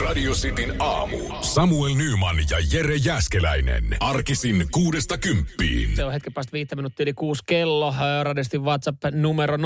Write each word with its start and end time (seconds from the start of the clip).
Radio 0.00 0.32
Cityn 0.32 0.74
aamu. 0.78 1.18
Samuel 1.40 1.94
Nyman 1.94 2.36
ja 2.50 2.58
Jere 2.72 2.96
Jäskeläinen. 2.96 3.96
Arkisin 4.00 4.66
kuudesta 4.70 5.18
kymppiin. 5.18 5.96
Se 5.96 6.04
on 6.04 6.12
hetken 6.12 6.32
päästä 6.32 6.52
viittä 6.52 6.76
minuuttia 6.76 7.04
yli 7.04 7.12
kuusi 7.12 7.42
kello. 7.46 7.94
Radistin 8.22 8.62
WhatsApp 8.62 9.04
numero 9.12 9.56
0447255854, 9.56 9.60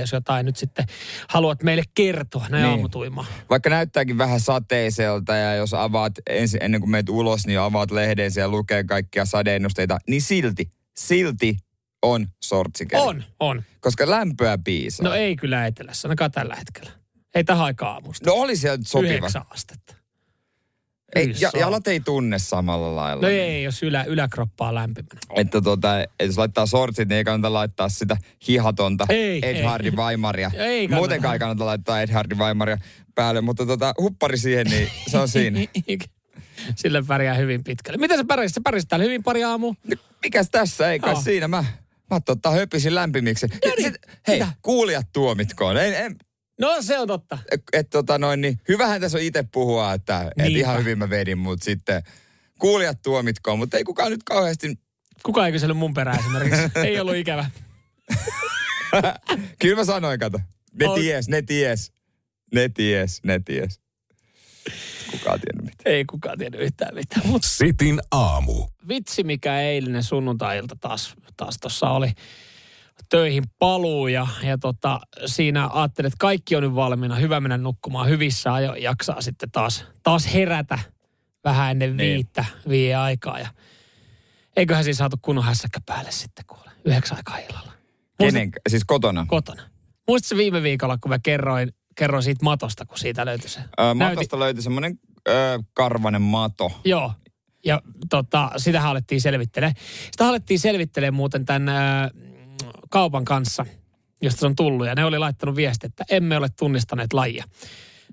jos 0.00 0.12
jotain 0.12 0.46
nyt 0.46 0.56
sitten 0.56 0.86
haluat 1.28 1.62
meille 1.62 1.82
kertoa 1.94 2.46
näin 2.48 2.62
niin. 2.62 2.70
aamutuimaan. 2.70 3.26
Vaikka 3.50 3.70
näyttääkin 3.70 4.18
vähän 4.18 4.40
sateiselta 4.40 5.36
ja 5.36 5.54
jos 5.54 5.74
avaat 5.74 6.12
ensin, 6.26 6.62
ennen 6.62 6.80
kuin 6.80 6.90
meet 6.90 7.08
ulos, 7.08 7.46
niin 7.46 7.60
avaat 7.60 7.90
lehden 7.90 8.32
ja 8.36 8.48
lukee 8.48 8.84
kaikkia 8.84 9.24
sadeennusteita, 9.24 9.98
niin 10.08 10.22
silti, 10.22 10.70
silti 10.98 11.56
on 12.02 12.26
sortsikeli. 12.42 13.02
On, 13.02 13.24
on. 13.40 13.62
Koska 13.80 14.10
lämpöä 14.10 14.58
piisaa. 14.64 15.08
No 15.08 15.14
ei 15.14 15.36
kyllä 15.36 15.66
etelässä, 15.66 16.08
ainakaan 16.08 16.32
tällä 16.32 16.56
hetkellä. 16.56 16.90
Ei 17.34 17.44
tähän 17.44 17.64
aikaan 17.64 17.94
aamusta. 17.94 18.30
No 18.30 18.36
oli 18.36 18.56
siellä 18.56 18.78
sopiva. 18.86 19.12
Yhdeksän 19.12 19.42
astetta. 19.50 19.94
Ei, 21.14 21.34
ja, 21.40 21.50
jalat 21.58 21.88
ei 21.88 22.00
tunne 22.00 22.38
samalla 22.38 22.96
lailla. 22.96 23.22
No 23.22 23.28
ei, 23.28 23.62
jos 23.62 23.82
ylä, 23.82 24.04
yläkroppaa 24.04 24.74
lämpimänä. 24.74 25.20
Että 25.36 25.60
tota, 25.60 25.88
jos 26.22 26.38
laittaa 26.38 26.66
sortsit, 26.66 27.08
niin 27.08 27.16
ei 27.16 27.24
kannata 27.24 27.52
laittaa 27.52 27.88
sitä 27.88 28.16
hihatonta 28.48 29.06
Ei, 29.08 29.38
Ed 29.42 29.56
ei. 29.56 29.62
Hardy 29.62 29.90
Weimaria. 29.90 30.50
Ei 30.54 30.88
kannata. 30.88 31.00
Muutenkaan 31.00 31.34
ei 31.34 31.38
kannata 31.38 31.66
laittaa 31.66 32.02
Ed 32.02 32.12
Hardy 32.12 32.34
Weimaria 32.34 32.78
päälle, 33.14 33.40
mutta 33.40 33.66
tota, 33.66 33.94
huppari 34.00 34.38
siihen, 34.38 34.66
niin 34.66 34.88
se 35.06 35.18
on 35.18 35.28
siinä. 35.28 35.60
Sillä 36.76 37.02
pärjää 37.06 37.34
hyvin 37.34 37.64
pitkälle. 37.64 37.98
Miten 37.98 38.18
sä 38.18 38.24
pärjäsit? 38.24 38.54
Sä 38.54 38.60
pärjäsit 38.64 38.88
täällä 38.88 39.04
hyvin 39.04 39.22
pari 39.22 39.44
aamu. 39.44 39.74
No, 39.84 39.96
Mikäs 40.22 40.50
tässä, 40.50 40.90
ei 40.92 40.98
kai 40.98 41.12
Joo. 41.12 41.22
siinä. 41.22 41.48
Mä, 41.48 41.64
mä 42.10 42.20
tota, 42.20 42.50
höpisin 42.50 42.94
lämpimiksi. 42.94 43.46
Ja 43.64 43.72
niin, 43.76 43.92
sit, 43.92 44.02
hei, 44.28 44.38
mitä? 44.40 44.52
kuulijat 44.62 45.06
tuomitkoon. 45.12 45.76
Ei, 45.76 45.94
ei, 45.94 46.10
No 46.60 46.82
se 46.82 46.98
on 46.98 47.08
totta. 47.08 47.38
Niinpä. 50.36 50.58
ihan 50.58 50.78
hyvin 50.78 50.98
mä 50.98 51.10
vedin, 51.10 51.38
mutta 51.38 51.64
sitten 51.64 52.02
kuulijat 52.58 53.02
tuomitkoon. 53.02 53.58
Mutta 53.58 53.76
ei 53.76 53.84
kukaan 53.84 54.10
nyt 54.10 54.22
kauheasti, 54.24 54.78
Kuka 55.22 55.46
ei 55.46 55.52
kysellyt 55.52 55.76
mun 55.76 55.94
perään 55.94 56.18
esimerkiksi? 56.18 56.60
ei 56.86 57.00
ollut 57.00 57.14
ikävä. 57.16 57.50
kyllä 59.58 59.76
mä 59.76 59.84
sanoin, 59.84 60.20
kato. 60.20 60.40
Ne 60.72 60.88
On. 60.88 61.00
ties, 61.00 61.28
ne 61.28 61.42
ties. 61.42 61.92
Ne 62.54 62.68
ties, 62.68 63.20
ne 63.24 63.40
ties. 63.44 63.80
Kukaan 65.10 65.40
tiennyt 65.40 65.64
mitään. 65.64 65.94
Ei 65.94 66.04
kukaan 66.04 66.38
tiennyt 66.38 66.60
yhtään 66.60 66.94
mitään. 66.94 67.26
Mut 67.26 67.42
Sitin 67.44 68.00
aamu. 68.10 68.66
vitsi 68.88 69.24
mikä 69.24 69.60
eilinen 69.60 70.02
sunnuntailta 70.02 70.76
taas, 70.80 71.14
taas 71.36 71.56
tuossa 71.60 71.90
oli 71.90 72.12
töihin 73.08 73.44
paluu 73.58 74.08
ja, 74.08 74.26
ja 74.42 74.58
tota, 74.58 75.00
siinä 75.26 75.68
ajattelin, 75.72 76.06
että 76.06 76.16
kaikki 76.20 76.56
on 76.56 76.62
nyt 76.62 76.74
valmiina. 76.74 77.16
Hyvä 77.16 77.40
mennä 77.40 77.58
nukkumaan 77.58 78.08
hyvissä 78.08 78.54
ajoin. 78.54 78.82
Jaksaa 78.82 79.20
sitten 79.20 79.50
taas, 79.50 79.84
taas 80.02 80.34
herätä 80.34 80.78
vähän 81.44 81.70
ennen 81.70 81.96
Niin. 81.96 82.14
viittä, 82.14 82.44
viiden 82.68 82.98
aikaa. 82.98 83.38
Ja 83.38 83.48
eiköhän 84.56 84.84
siinä 84.84 84.96
saatu 84.96 85.16
kunnon 85.22 85.44
hässäkkä 85.44 85.80
päälle 85.86 86.10
sitten 86.10 86.44
kuule. 86.46 86.70
Yhdeksän 86.84 87.16
aikaa 87.16 87.38
illalla. 87.38 87.72
Kenen, 88.18 88.50
siis 88.68 88.84
kotona? 88.84 89.26
Kotona. 89.28 89.62
Muistatko 90.08 90.38
viime 90.38 90.62
viikolla, 90.62 90.98
kun 90.98 91.08
mä 91.10 91.18
kerroin, 91.18 91.72
kerroin 91.98 92.22
siitä 92.22 92.44
matosta, 92.44 92.86
kun 92.86 92.98
siitä 92.98 93.26
löytyi 93.26 93.48
se? 93.48 93.60
Näytin- 93.60 93.96
matosta 93.96 94.38
löytyi 94.38 94.62
semmoinen 94.62 94.98
karvanen 95.72 96.22
mato. 96.22 96.80
Joo. 96.84 97.12
Ja 97.64 97.82
tota, 98.10 98.50
sitähän 98.56 98.90
alettiin 98.90 99.20
selvittelemään. 99.20 99.74
Sitä 100.12 100.28
alettiin 100.28 100.60
selvittelemään 100.60 101.14
muuten 101.14 101.44
tämän 101.44 101.68
ää, 101.68 102.10
kaupan 102.90 103.24
kanssa, 103.24 103.66
josta 104.22 104.40
se 104.40 104.46
on 104.46 104.56
tullut. 104.56 104.86
Ja 104.86 104.94
ne 104.94 105.04
oli 105.04 105.18
laittanut 105.18 105.56
viesti, 105.56 105.86
että 105.86 106.04
emme 106.10 106.36
ole 106.36 106.48
tunnistaneet 106.58 107.12
lajia. 107.12 107.44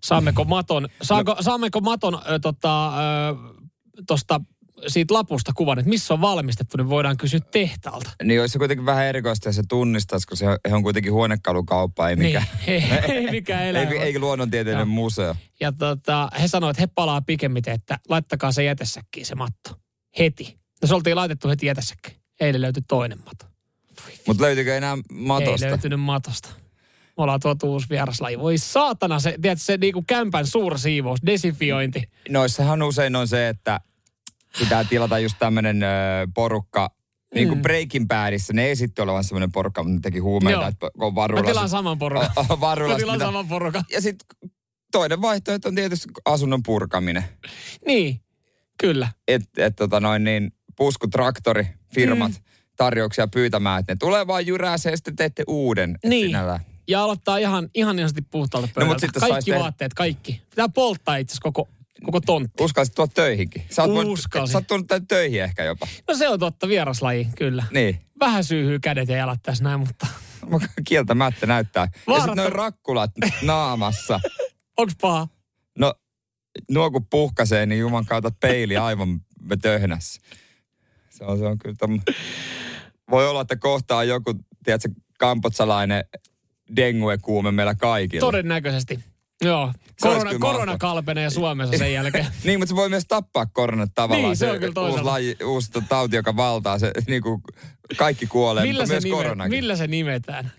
Saammeko 0.03 0.44
maton, 0.44 0.89
saako, 1.02 1.36
saammeko 1.39 1.81
maton 1.81 2.22
ö, 2.30 2.39
tota, 2.39 2.88
ö, 2.88 2.91
tosta, 4.08 4.41
siitä 4.88 5.14
lapusta 5.14 5.52
kuvan, 5.56 5.80
että 5.80 5.90
missä 5.90 6.13
on 6.13 6.22
valmistettu, 6.22 6.78
niin 6.78 6.90
voidaan 6.90 7.18
kysyä 7.18 7.40
tehtaalta. 7.40 8.12
Niin 8.24 8.41
olisi 8.41 8.52
se 8.52 8.59
kuitenkin 8.59 8.86
vähän 8.86 9.06
erikoista, 9.06 9.50
jos 9.50 9.56
se 9.56 9.63
tunnistaisi, 9.69 10.28
kun 10.28 10.38
se 10.38 10.46
on 10.72 10.84
kuitenkin 10.84 11.13
huonekalukauppa, 11.13 12.09
ei 12.09 12.16
mikään. 12.16 12.46
Niin, 12.68 12.84
ei, 12.84 13.12
ei 13.12 13.31
mikään 13.31 13.66
elämä. 13.68 13.91
ei, 13.91 13.97
ei 13.97 14.19
luonnontieteellinen 14.19 14.88
museo. 14.88 15.35
Ja 15.59 15.72
tota, 15.72 16.30
he 16.41 16.47
sanoivat, 16.47 16.74
että 16.78 16.81
he 16.81 16.88
palaa 16.96 17.22
pikemmiten, 17.22 17.74
että 17.74 18.00
laittakaa 18.09 18.52
se 18.52 18.64
jätesäkkiin 18.64 19.25
se 19.25 19.35
matto. 19.35 19.69
Heti. 20.19 20.59
No 20.81 20.88
se 20.88 20.96
oltiin 20.96 21.16
laitettu 21.16 21.50
heti 21.50 21.66
jätesäkkiin. 21.66 22.18
Eilen 22.40 22.62
löytyi 22.62 22.84
toinen 22.88 23.19
mato. 23.25 23.46
Mutta 24.28 24.44
löytyykö 24.44 24.78
enää 24.78 24.97
matosta? 25.12 25.66
Ei 25.66 25.72
löytynyt 25.72 26.00
matosta. 26.00 26.50
Me 27.18 27.24
ollaan 27.24 27.40
tuotu 27.40 27.72
uusi 27.72 27.90
vieraslaji. 27.90 28.40
Voi 28.40 28.58
saatana, 28.58 29.19
se, 29.19 29.35
tiedätkö, 29.41 29.64
se 29.64 29.78
niinku 29.78 30.03
kämpän 30.08 30.47
suursiivous, 30.47 31.19
desifiointi. 31.25 32.03
Noissahan 32.30 32.84
usein 32.84 33.16
on 33.16 33.28
se, 33.28 33.50
että 33.50 33.80
pitää 34.59 34.83
tilata 34.83 35.19
just 35.19 35.35
tämmöinen 35.39 35.81
porukka, 36.35 36.89
niin 37.35 37.47
kuin 37.47 37.57
Mm. 37.57 37.61
Breaking 37.61 38.07
Badissa, 38.07 38.53
ne 38.53 38.71
esitti 38.71 39.01
olevan 39.01 39.23
semmoinen 39.23 39.51
porukka, 39.51 39.83
mutta 39.83 39.95
ne 39.95 39.99
teki 40.01 40.19
huumeita, 40.19 40.67
että 40.67 40.85
on 40.97 41.11
Mä 41.11 41.16
varulasit. 41.16 41.47
tilaan 41.47 41.69
saman 41.69 41.97
porukan. 41.99 42.29
Mä 42.38 42.75
tilaan 42.75 43.17
mitä- 43.17 43.25
saman 43.25 43.47
porukan. 43.47 43.83
Ja 43.91 44.01
sitten 44.01 44.49
toinen 44.91 45.21
vaihtoehto 45.21 45.67
on 45.69 45.75
tietysti 45.75 46.07
asunnon 46.25 46.63
purkaminen. 46.63 47.23
Niin, 47.88 48.21
kyllä. 48.77 49.07
Että 49.27 49.66
et, 49.66 49.75
tota 49.75 49.99
noin 49.99 50.23
niin, 50.23 50.51
puskutraktori, 50.75 51.67
firmat 51.93 52.31
Mm. 52.31 52.37
tarjouksia 52.75 53.27
pyytämään, 53.27 53.79
että 53.79 53.91
ne 53.93 53.97
tulee 53.99 54.27
vaan 54.27 54.47
jyrääseen 54.47 54.93
ja 54.93 54.97
sitten 54.97 55.16
teette 55.16 55.43
uuden. 55.47 55.97
Niin. 56.05 56.27
sinällään. 56.27 56.59
Ja 56.87 57.03
aloittaa 57.03 57.37
ihan, 57.37 57.69
ihan 57.73 57.99
ihanasti 57.99 58.22
puhtaalta 58.22 58.67
pöydältä. 58.67 58.79
No, 58.85 58.93
mut 58.93 58.99
sitten 58.99 59.19
kaikki 59.29 59.51
tehdä- 59.51 59.63
vaatteet, 59.63 59.93
kaikki. 59.93 60.41
Pitää 60.49 60.69
polttaa 60.69 61.16
itse 61.17 61.35
koko, 61.41 61.67
koko 62.03 62.22
tontti. 62.22 62.63
Uskallisit 62.63 62.95
tuoda 62.95 63.11
töihinkin. 63.16 63.63
Sä 63.69 63.83
oot, 63.83 64.07
Uskalsin. 64.07 64.51
sä 64.51 64.57
oot 64.57 64.67
tullut 64.67 64.88
tänne 64.88 65.06
töihin 65.07 65.44
ehkä 65.44 65.63
jopa. 65.63 65.88
No 66.07 66.16
se 66.16 66.29
on 66.29 66.39
totta, 66.39 66.67
vieraslaji, 66.67 67.28
kyllä. 67.38 67.63
Niin. 67.72 68.01
Vähän 68.19 68.44
syyhyy 68.44 68.79
kädet 68.79 69.09
ja 69.09 69.17
jalat 69.17 69.44
tässä 69.44 69.63
näin, 69.63 69.79
mutta 69.79 70.07
Mä 70.50 70.57
Kieltämättä 70.88 71.45
näyttää. 71.45 71.84
Ja 71.84 72.01
Vaarat 72.07 72.23
sitten 72.23 72.38
noin 72.38 72.51
rakkulat 72.51 73.11
naamassa. 73.41 74.19
onks 74.78 74.94
paha? 75.01 75.28
No, 75.79 75.94
nuo 76.72 76.91
kun 76.91 77.05
puhkasee, 77.05 77.66
niin 77.66 77.79
juman 77.79 78.05
kautta 78.05 78.31
peili 78.31 78.78
aivan 78.78 79.22
töhnässä. 79.61 80.22
Se 81.09 81.23
on, 81.23 81.38
se 81.38 81.45
on 81.45 81.57
kyllä 81.57 81.75
tommo... 81.79 82.01
Voi 83.11 83.29
olla, 83.29 83.41
että 83.41 83.55
kohtaa 83.55 84.03
joku, 84.03 84.34
tiedätkö, 84.63 84.89
kampotsalainen 85.19 86.03
dengue-kuume 86.75 87.51
meillä 87.51 87.75
kaikilla. 87.75 88.25
Todennäköisesti. 88.25 89.00
Joo. 89.44 89.73
Se 89.88 90.07
Korona, 90.07 90.40
korona 90.40 90.78
kalpenee 90.78 91.29
Suomessa 91.29 91.78
sen 91.78 91.94
jälkeen. 91.94 92.28
Niin, 92.44 92.59
mutta 92.59 92.69
se 92.69 92.75
voi 92.75 92.90
myös 92.90 93.06
tappaa 93.07 93.46
koronat 93.46 93.90
tavallaan. 93.96 94.29
Niin, 94.29 94.38
se 94.38 94.51
on 94.51 94.59
kyllä 94.59 94.90
uusi, 94.90 95.03
laji, 95.03 95.38
uusi 95.46 95.72
tauti, 95.90 96.16
joka 96.16 96.35
valtaa. 96.35 96.79
Se, 96.79 96.91
niin 97.07 97.22
kuin 97.22 97.41
kaikki 97.97 98.28
kuolee, 98.28 98.63
millä, 98.63 98.84
mutta 98.84 98.88
se 98.88 98.94
myös 98.94 99.03
nime, 99.03 99.16
koronakin. 99.18 99.51
millä 99.51 99.75
se 99.75 99.88
nimetään? 99.88 100.51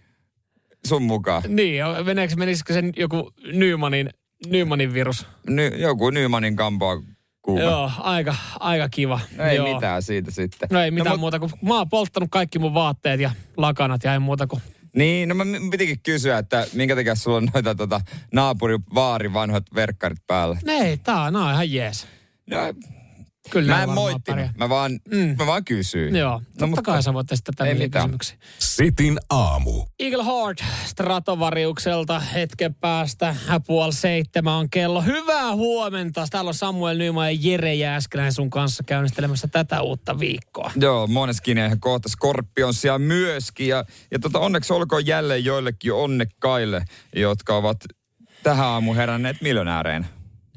Sun 0.86 1.02
mukaan. 1.02 1.42
Niin, 1.48 1.82
meneekö, 2.04 2.36
menisikö 2.36 2.72
sen 2.72 2.92
joku 2.96 3.32
Nymanin, 3.52 4.10
Nymanin 4.46 4.92
virus? 4.94 5.26
Ny, 5.48 5.66
joku 5.68 6.10
Nymanin 6.10 6.56
kampoa 6.56 7.02
kuume. 7.42 7.62
Joo, 7.64 7.90
aika, 7.98 8.34
aika 8.60 8.88
kiva. 8.88 9.20
No 9.36 9.44
ei 9.44 9.56
Joo. 9.56 9.74
mitään 9.74 10.02
siitä 10.02 10.30
sitten. 10.30 10.68
No 10.72 10.80
ei 10.80 10.90
mitään 10.90 11.16
mut- 11.16 11.20
muuta 11.20 11.38
kuin, 11.38 11.52
mä 11.62 11.78
oon 11.78 11.88
polttanut 11.88 12.28
kaikki 12.32 12.58
mun 12.58 12.74
vaatteet 12.74 13.20
ja 13.20 13.30
lakanat 13.56 14.04
ja 14.04 14.12
ei 14.12 14.18
muuta 14.18 14.46
kuin, 14.46 14.62
Niin, 14.96 15.28
no 15.28 15.34
mä 15.34 15.44
pitikin 15.70 16.00
kysyä, 16.00 16.38
että 16.38 16.66
minkä 16.72 16.94
takia 16.96 17.14
sulla 17.14 17.36
on 17.36 17.48
noita 17.54 17.74
tota, 17.74 18.00
naapuri 18.32 18.78
vaari 18.94 19.32
vanhat 19.32 19.64
verkkarit 19.74 20.26
päällä. 20.26 20.58
ei, 20.66 20.96
tää 20.96 21.22
on, 21.22 21.36
on 21.36 21.52
ihan 21.52 21.72
jees. 21.72 22.06
No, 22.50 22.56
Kyllä 23.50 23.74
mä 23.74 23.82
en 23.82 23.90
moittinut, 23.90 24.24
pärjää. 24.26 24.52
mä 24.58 24.68
vaan, 24.68 24.92
Mm. 25.10 25.36
mä 25.38 25.46
vaan 25.46 25.64
kysyin. 25.64 26.16
Joo, 26.16 26.38
totta 26.40 26.60
No, 26.60 26.66
mutta- 26.66 26.82
kai 26.82 27.02
sä 27.02 27.14
voit 27.14 27.32
Ei 27.32 27.38
tämmöisiä 27.56 27.88
kysymyksiä. 27.88 28.36
Sitin 28.58 29.18
aamu. 29.30 29.84
Eagle 29.98 30.24
Heart 30.24 30.64
Stratovariukselta 30.84 32.20
hetken 32.20 32.74
päästä. 32.74 33.36
Puoli 33.66 33.92
seitsemän 33.92 34.54
on 34.54 34.70
kello. 34.70 35.02
Hyvää 35.02 35.54
huomenta. 35.54 36.26
Täällä 36.30 36.48
on 36.48 36.54
Samuel 36.54 36.98
Nyman 36.98 37.34
ja 37.34 37.38
Jere 37.42 37.74
Jääskeläinen 37.74 38.32
sun 38.32 38.50
kanssa 38.50 38.82
käynnistelemässä 38.86 39.48
tätä 39.48 39.82
uutta 39.82 40.18
viikkoa. 40.18 40.70
Joo, 40.76 41.06
Moneskin 41.06 41.58
ja 41.58 41.76
kohta 41.80 42.08
Scorpionsia 42.08 42.98
myöskin. 42.98 43.68
Ja, 43.68 43.84
ja 44.10 44.18
tota, 44.18 44.38
onneksi 44.38 44.72
olkoon 44.72 45.06
jälleen 45.06 45.44
joillekin 45.44 45.92
onnekkaille, 45.92 46.84
jotka 47.16 47.56
ovat 47.56 47.76
tähän 48.42 48.66
aamu 48.66 48.94
heränneet 48.94 49.36
miljonääreen. 49.42 50.06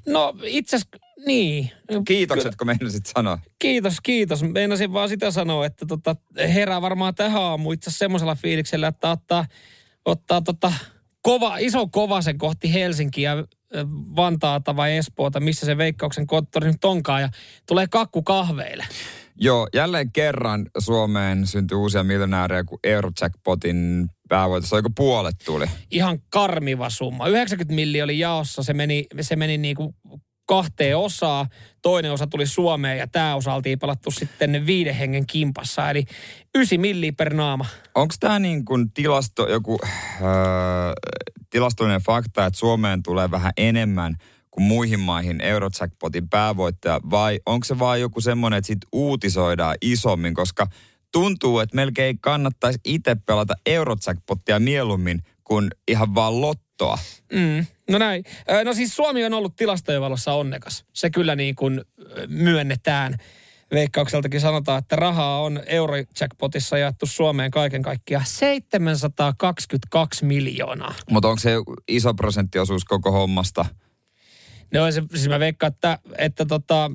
No 0.08 0.36
itse 0.44 0.76
asiassa, 0.76 0.98
niin. 1.26 1.72
Kiitokset, 2.08 2.56
kun 2.56 2.68
meinasit 2.68 3.06
sanoa. 3.06 3.40
Kiitos, 3.60 4.02
kiitos. 4.04 4.44
Meinasin 4.44 4.94
vaan 4.94 5.10
sitä 5.10 5.32
sanoa, 5.32 5.66
että 5.66 5.86
tota, 5.86 6.16
herää 6.38 6.82
varmaan 6.82 7.16
tähän 7.16 7.42
aamu 7.42 7.72
itse 7.72 7.92
semmoisella 7.92 8.36
fiiliksellä, 8.36 8.88
että 8.88 9.12
ottaa, 9.12 9.46
ottaa 10.06 10.42
tota, 10.42 10.74
kova, 11.22 11.58
iso 11.58 11.88
kovasen 11.88 12.38
kohti 12.38 12.74
Helsinkiä, 12.74 13.36
Vantaata 14.16 14.76
vai 14.76 14.98
Espoota, 14.98 15.40
missä 15.40 15.66
se 15.66 15.78
veikkauksen 15.78 16.28
konttori 16.28 16.68
nyt 16.68 16.86
onkaan, 16.86 17.22
ja 17.22 17.30
tulee 17.68 17.88
kakku 17.88 18.24
kahveille. 18.24 18.86
Joo, 19.42 19.68
jälleen 19.74 20.12
kerran 20.12 20.66
Suomeen 20.78 21.48
syntyi 21.48 21.78
uusia 21.78 22.04
miljonäärejä, 22.04 22.64
kun 22.64 22.80
Eurojackpotin 22.84 24.10
päävoitossa, 24.30 24.76
oliko 24.76 24.90
puolet 24.96 25.36
tuli? 25.46 25.66
Ihan 25.92 26.20
karmiva 26.30 26.90
summa. 26.90 27.28
90 27.28 27.76
milli 27.76 28.02
oli 28.02 28.20
jaossa, 28.20 28.64
se 28.64 28.74
meni, 28.74 29.06
se 29.22 29.36
meni 29.36 29.58
niin 29.58 29.76
kuin 29.76 29.96
kahteen 30.50 30.98
osaa. 30.98 31.48
Toinen 31.82 32.12
osa 32.12 32.28
tuli 32.28 32.48
Suomeen 32.48 32.98
ja 32.98 33.08
tämä 33.08 33.36
osa 33.36 33.54
oltiin 33.54 33.80
pelattu 33.80 34.12
sitten 34.12 34.66
viiden 34.66 34.96
hengen 34.96 35.26
kimpassa. 35.28 35.90
Eli 35.90 36.06
9 36.56 36.80
milli 36.80 37.12
per 37.12 37.34
naama. 37.34 37.66
Onko 37.96 38.14
tämä 38.20 38.40
niin 38.40 38.66
kuin 38.66 38.92
tilasto, 38.92 39.50
joku 39.50 39.80
öö, 40.22 40.28
tilastollinen 41.50 42.02
fakta, 42.02 42.46
että 42.46 42.60
Suomeen 42.60 43.04
tulee 43.04 43.32
vähän 43.32 43.52
enemmän 43.58 44.16
kuin 44.52 44.64
muihin 44.64 45.00
maihin 45.00 45.42
Eurojackpotin 45.42 46.30
päävoittaja, 46.30 47.00
vai 47.10 47.40
onko 47.46 47.66
se 47.66 47.80
vaan 47.80 48.02
joku 48.02 48.22
semmoinen, 48.22 48.58
että 48.58 48.68
sit 48.68 48.86
uutisoidaan 48.92 49.76
isommin, 49.82 50.34
koska 50.34 50.68
tuntuu, 51.12 51.60
että 51.60 51.76
melkein 51.76 52.20
kannattaisi 52.20 52.80
itse 52.86 53.16
pelata 53.16 53.54
Eurojackpottia 53.66 54.60
mieluummin 54.60 55.20
kuin 55.44 55.68
ihan 55.88 56.16
vaan 56.16 56.42
lottoa. 56.80 56.98
Mm. 57.34 57.66
No 57.90 57.98
näin. 57.98 58.24
No 58.64 58.74
siis 58.74 58.96
Suomi 58.96 59.26
on 59.26 59.34
ollut 59.34 59.56
tilastojen 59.56 60.02
valossa 60.02 60.34
onnekas. 60.34 60.86
Se 60.94 61.10
kyllä 61.10 61.36
niin 61.36 61.56
kuin 61.56 61.82
myönnetään. 62.28 63.18
Veikkaukseltakin 63.72 64.42
sanotaan, 64.42 64.80
että 64.80 64.96
rahaa 64.96 65.42
on 65.42 65.62
Eurojackpotissa 65.66 66.78
jaettu 66.78 67.06
Suomeen 67.06 67.52
kaiken 67.52 67.82
kaikkiaan 67.82 68.26
722 68.28 70.26
miljoonaa. 70.26 70.94
Mutta 71.10 71.28
onko 71.28 71.40
se 71.40 71.52
iso 71.88 72.14
prosenttiosuus 72.14 72.86
koko 72.86 73.12
hommasta? 73.12 73.66
No 74.74 74.92
se, 74.92 75.04
siis 75.16 75.30
mä 75.30 75.40
veikkaan, 75.40 75.74
että, 75.74 76.00
että 76.18 76.46
tota, 76.46 76.92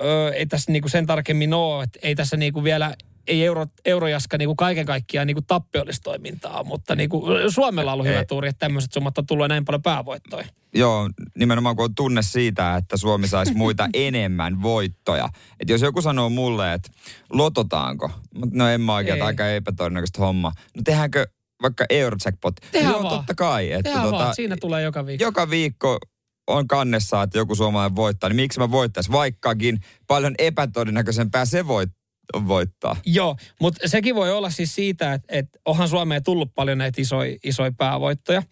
ö, 0.00 0.32
ei 0.34 0.46
tässä 0.46 0.72
niinku 0.72 0.88
sen 0.88 1.06
tarkemmin 1.06 1.54
ole, 1.54 1.84
että 1.84 1.98
ei 2.02 2.14
tässä 2.14 2.36
niinku 2.36 2.64
vielä 2.64 2.94
ei 3.28 3.44
euro, 3.44 3.66
eurojaska 3.84 4.38
niinku 4.38 4.54
kaiken 4.54 4.86
kaikkiaan 4.86 5.26
niinku 5.26 5.42
tappiollista 5.42 6.04
toimintaa, 6.04 6.64
mutta 6.64 6.94
niinku 6.96 7.24
Suomella 7.48 7.90
on 7.90 7.94
ollut 7.94 8.06
hyvä 8.06 8.24
tuuri, 8.24 8.48
että 8.48 8.58
tämmöiset 8.58 8.92
summat 8.92 9.18
on 9.18 9.26
tullut 9.26 9.48
näin 9.48 9.64
paljon 9.64 9.82
päävoittoja. 9.82 10.44
Joo, 10.74 11.10
nimenomaan 11.38 11.76
kun 11.76 11.84
on 11.84 11.94
tunne 11.94 12.22
siitä, 12.22 12.76
että 12.76 12.96
Suomi 12.96 13.28
saisi 13.28 13.54
muita 13.54 13.88
enemmän 13.94 14.62
voittoja. 14.62 15.28
Että 15.60 15.72
jos 15.72 15.82
joku 15.82 16.02
sanoo 16.02 16.30
mulle, 16.30 16.74
että 16.74 16.90
lototaanko? 17.32 18.10
No 18.52 18.68
en 18.68 18.80
mä 18.80 18.94
oikein, 18.94 19.22
aika 19.22 19.48
epätodennäköistä 19.48 20.20
homma. 20.20 20.52
No 20.76 20.82
tehdäänkö 20.84 21.26
vaikka 21.62 21.84
Eurojackpot? 21.90 22.54
Tehdään 22.72 22.92
Joo, 22.92 23.02
vaan. 23.02 23.16
totta 23.16 23.34
kai. 23.34 23.72
Että 23.72 23.82
Tehdään 23.82 24.04
tota, 24.04 24.18
vaan, 24.18 24.34
siinä 24.34 24.56
tulee 24.60 24.82
joka 24.82 25.06
viikko. 25.06 25.24
joka 25.24 25.50
viikko 25.50 25.98
on 26.46 26.68
kannessa, 26.68 27.22
että 27.22 27.38
joku 27.38 27.54
suomalainen 27.54 27.96
voittaa, 27.96 28.30
niin 28.30 28.36
miksi 28.36 28.60
mä 28.60 28.70
voittaisin? 28.70 29.12
Vaikkakin 29.12 29.80
paljon 30.06 30.34
epätodennäköisempää 30.38 31.44
se 31.44 31.66
voit, 31.66 31.90
voittaa. 32.34 32.96
Joo, 33.06 33.36
mutta 33.60 33.88
sekin 33.88 34.14
voi 34.14 34.32
olla 34.32 34.50
siis 34.50 34.74
siitä, 34.74 35.12
että, 35.12 35.26
että 35.28 35.58
onhan 35.64 35.88
Suomeen 35.88 36.22
tullut 36.22 36.54
paljon 36.54 36.78
näitä 36.78 37.00
isoja 37.00 37.36
isoi 37.44 37.72
päävoittoja. 37.72 38.42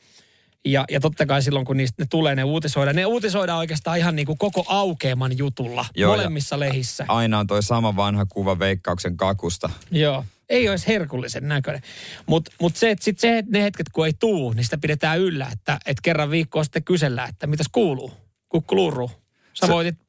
Ja, 0.64 0.84
ja 0.90 1.00
totta 1.00 1.26
kai 1.26 1.42
silloin, 1.42 1.66
kun 1.66 1.76
niistä 1.76 2.02
ne 2.02 2.06
tulee, 2.10 2.34
ne 2.34 2.44
uutisoidaan. 2.44 2.96
Ne 2.96 3.06
uutisoidaan 3.06 3.58
oikeastaan 3.58 3.98
ihan 3.98 4.16
niin 4.16 4.26
kuin 4.26 4.38
koko 4.38 4.64
aukeaman 4.68 5.38
jutulla 5.38 5.84
Joo, 5.94 6.10
molemmissa 6.16 6.60
lehissä. 6.60 7.04
Aina 7.08 7.38
on 7.38 7.46
toi 7.46 7.62
sama 7.62 7.96
vanha 7.96 8.26
kuva 8.26 8.58
veikkauksen 8.58 9.16
kakusta. 9.16 9.70
Joo. 9.90 10.24
Ei 10.48 10.68
olisi 10.68 10.86
herkullisen 10.86 11.48
näköinen. 11.48 11.82
Mutta 12.26 12.50
mut 12.60 12.76
se, 12.76 12.90
että 12.90 13.04
sit 13.04 13.18
se, 13.18 13.44
ne 13.48 13.62
hetket 13.62 13.86
kun 13.92 14.06
ei 14.06 14.12
tuu, 14.12 14.52
niin 14.52 14.64
sitä 14.64 14.78
pidetään 14.78 15.18
yllä. 15.18 15.48
Että, 15.52 15.78
että 15.86 16.00
kerran 16.02 16.30
viikkoa 16.30 16.64
sitten 16.64 16.84
kysellään, 16.84 17.28
että 17.28 17.46
mitäs 17.46 17.66
kuuluu? 17.72 18.12
Kukku 18.48 18.74
luuruu. 18.74 19.10
Sä 19.54 19.68
voitit 19.68 20.05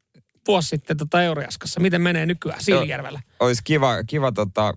vuosi 0.48 0.68
sitten 0.70 0.98
tota 0.98 1.22
Eurojaskassa. 1.24 1.80
Miten 1.80 2.02
menee 2.02 2.26
nykyään 2.26 2.64
Siilijärvellä? 2.64 3.22
Olisi 3.40 3.62
kiva, 3.64 4.04
kiva 4.04 4.32
tota, 4.32 4.74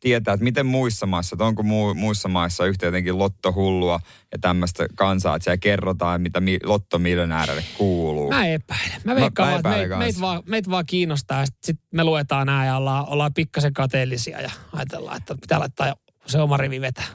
tietää, 0.00 0.34
että 0.34 0.44
miten 0.44 0.66
muissa 0.66 1.06
maissa, 1.06 1.34
että 1.34 1.44
onko 1.44 1.62
muu, 1.62 1.94
muissa 1.94 2.28
maissa 2.28 2.66
yhtä 2.66 2.86
jotenkin 2.86 3.18
lottohullua 3.18 4.00
ja 4.32 4.38
tämmöistä 4.40 4.86
kansaa, 4.94 5.36
että 5.36 5.44
siellä 5.44 5.56
kerrotaan, 5.58 6.20
mitä 6.20 6.40
mi, 6.40 6.58
lottomiljonäärille 6.64 7.64
kuuluu. 7.78 8.28
Mä 8.30 8.46
epäilen. 8.46 9.00
Mä 9.04 9.14
Mä- 9.14 9.20
veikkaan 9.20 9.48
mä 9.48 9.50
vaan, 9.52 9.58
että 9.60 9.68
epäilen 9.68 9.88
meitä 9.88 9.94
kans. 9.94 9.98
meit 10.14 10.20
vaan, 10.20 10.42
meit 10.46 10.70
vaan 10.70 10.86
kiinnostaa. 10.86 11.40
Ja 11.40 11.46
sitten 11.46 11.66
sit 11.66 11.80
me 11.94 12.04
luetaan 12.04 12.46
nämä 12.46 12.66
ja 12.66 12.76
ollaan, 12.76 13.08
ollaan 13.08 13.34
pikkasen 13.34 13.72
kateellisia 13.74 14.40
ja 14.40 14.50
ajatellaan, 14.72 15.16
että 15.16 15.34
pitää 15.40 15.58
laittaa 15.60 15.94
se 16.26 16.38
oma 16.38 16.56
rivi 16.56 16.80
vetää 16.80 17.06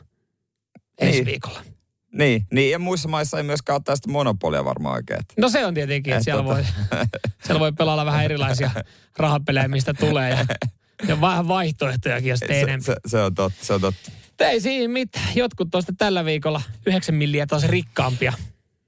ensi 0.99 1.13
Niin. 1.17 1.25
viikolla. 1.25 1.61
Niin, 2.17 2.47
niin, 2.51 2.71
ja 2.71 2.79
muissa 2.79 3.09
maissa 3.09 3.37
ei 3.37 3.43
myöskään 3.43 3.75
ole 3.75 3.81
tästä 3.85 4.11
monopolia 4.11 4.65
varmaan 4.65 4.95
oikein. 4.95 5.19
No 5.37 5.49
se 5.49 5.65
on 5.65 5.73
tietenkin, 5.73 6.13
että 6.13 6.17
Et 6.17 6.23
siellä, 6.23 6.41
tota- 6.41 6.45
voi, 6.45 6.63
siellä 7.45 7.59
voi 7.59 7.71
pelailla 7.71 8.05
vähän 8.05 8.25
erilaisia 8.25 8.71
rahapelejä, 9.17 9.67
mistä 9.67 9.93
tulee. 9.93 10.29
Ja, 10.29 10.45
ja 11.07 11.21
vähän 11.21 11.47
vaihtoehtojakin, 11.47 12.29
jos 12.29 12.39
Se, 12.39 12.47
se, 12.79 12.95
se, 13.07 13.21
on 13.21 13.35
totta, 13.35 13.65
se 13.65 13.73
on 13.73 13.81
totta. 13.81 14.11
Ei 14.39 14.61
siinä 14.61 14.93
mitään. 14.93 15.27
Jotkut 15.35 15.67
tuosta 15.71 15.93
tällä 15.97 16.25
viikolla 16.25 16.61
9 16.85 17.15
milliä 17.15 17.47
taas 17.47 17.63
rikkaampia. 17.63 18.33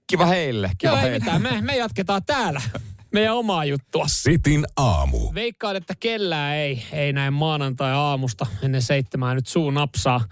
Kiva 0.07 0.25
heille, 0.25 0.71
kiva 0.77 0.91
Joo, 0.91 0.97
ei 0.97 1.03
heille. 1.03 1.19
mitään. 1.19 1.41
Me, 1.41 1.61
me 1.61 1.77
jatketaan 1.77 2.21
täällä. 2.25 2.61
Meidän 3.17 3.35
omaa 3.35 3.65
juttua. 3.65 4.05
Sitin 4.07 4.65
aamu. 4.75 5.33
Veikkaan, 5.33 5.75
että 5.75 5.93
kellään 5.99 6.55
ei, 6.55 6.83
ei 6.91 7.13
näin 7.13 7.33
maanantai-aamusta 7.33 8.45
ennen 8.63 8.81
seitsemää 8.81 9.35
nyt 9.35 9.47
suu 9.47 9.71
napsaa. 9.71 10.25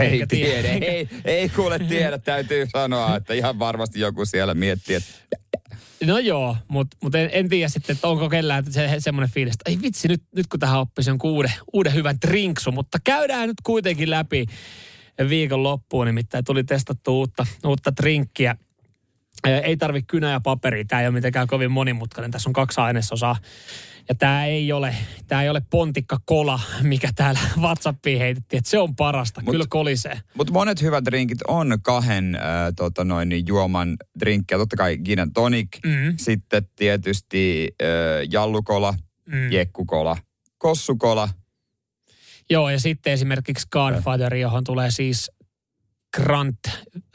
Eikä 0.00 0.26
tiedä, 0.26 0.68
tiedä. 0.68 0.86
ei, 0.86 1.08
ei 1.24 1.48
kuule 1.48 1.78
tiedä, 1.78 2.18
täytyy 2.18 2.66
sanoa, 2.72 3.16
että 3.16 3.34
ihan 3.34 3.58
varmasti 3.58 4.00
joku 4.00 4.24
siellä 4.24 4.54
miettii, 4.54 4.96
että 4.96 5.38
No 6.06 6.18
joo, 6.18 6.56
mutta 6.68 6.96
mut 7.02 7.14
en, 7.14 7.30
en 7.32 7.48
tiedä 7.48 7.68
sitten, 7.68 7.94
että 7.94 8.08
onko 8.08 8.28
kellään 8.28 8.72
se, 8.72 8.94
semmoinen 8.98 9.30
fiilis, 9.34 9.54
että 9.54 9.70
ei 9.70 9.78
vitsi, 9.82 10.08
nyt, 10.08 10.22
nyt 10.36 10.46
kun 10.46 10.60
tähän 10.60 10.80
oppisi 10.80 11.10
jonkun 11.10 11.30
uuden, 11.30 11.52
uuden 11.72 11.94
hyvän 11.94 12.16
drinksu, 12.26 12.72
mutta 12.72 12.98
käydään 13.04 13.48
nyt 13.48 13.60
kuitenkin 13.62 14.10
läpi 14.10 14.46
viikon 15.28 15.62
loppuun, 15.62 16.06
nimittäin 16.06 16.44
tuli 16.44 16.64
testattu 16.64 17.18
uutta, 17.18 17.46
uutta 17.66 17.92
drinkkiä. 17.96 18.56
Ei 19.44 19.76
tarvi 19.76 20.02
kynä 20.02 20.30
ja 20.30 20.40
paperia, 20.40 20.84
tämä 20.84 21.02
ei 21.02 21.06
ole 21.08 21.14
mitenkään 21.14 21.46
kovin 21.46 21.70
monimutkainen, 21.70 22.30
tässä 22.30 22.48
on 22.48 22.52
kaksi 22.52 22.80
ainesosaa. 22.80 23.36
Ja 24.08 24.14
tämä 24.14 24.44
ei 24.44 24.72
ole, 24.72 24.94
tämä 25.26 25.42
ei 25.42 25.48
ole 25.50 25.62
pontikka 25.70 26.16
kola, 26.24 26.60
mikä 26.82 27.08
täällä 27.14 27.40
WhatsAppiin 27.60 28.18
heitettiin, 28.18 28.58
että 28.58 28.70
se 28.70 28.78
on 28.78 28.96
parasta, 28.96 29.40
Mut- 29.40 29.50
kyllä 29.50 29.64
kolisee. 29.68 30.20
Mutta 30.34 30.52
monet 30.52 30.82
hyvät 30.82 31.04
drinkit 31.04 31.38
on 31.48 31.78
kahden 31.82 32.34
äh, 32.34 32.42
tota 32.76 33.04
noin, 33.04 33.28
niin 33.28 33.46
juoman 33.46 33.96
drinkkiä. 34.20 34.58
Totta 34.58 34.76
kai 34.76 34.98
gin 34.98 35.32
tonic, 35.34 35.68
Mm. 35.86 36.14
sitten 36.16 36.68
tietysti 36.76 37.68
äh, 37.82 37.88
jallukola, 38.30 38.94
Mm. 39.26 39.52
jekkukola, 39.52 40.16
kossukola. 40.58 41.28
Joo, 42.50 42.70
ja 42.70 42.80
sitten 42.80 43.12
esimerkiksi 43.12 43.66
Godfather, 43.72 44.34
johon 44.34 44.64
tulee 44.64 44.90
siis 44.90 45.30
Grant 46.16 46.58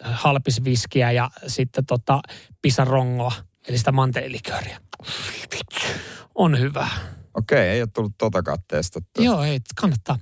halpisviskiä 0.04 1.12
ja 1.12 1.32
sitten 1.48 1.86
tota 1.86 2.22
pisarongoa, 2.62 3.32
eli 3.68 3.78
sitä 3.78 3.92
mantelilikööriä. 3.92 4.80
On 6.36 6.60
hyvä. 6.60 6.88
Okei, 7.34 7.70
ei 7.70 7.82
ole 7.82 7.90
tullut 7.94 8.14
totakaan 8.18 8.58
testattua. 8.68 9.26
Joo, 9.26 9.44
ei, 9.44 9.60
kannattaa. 9.76 10.18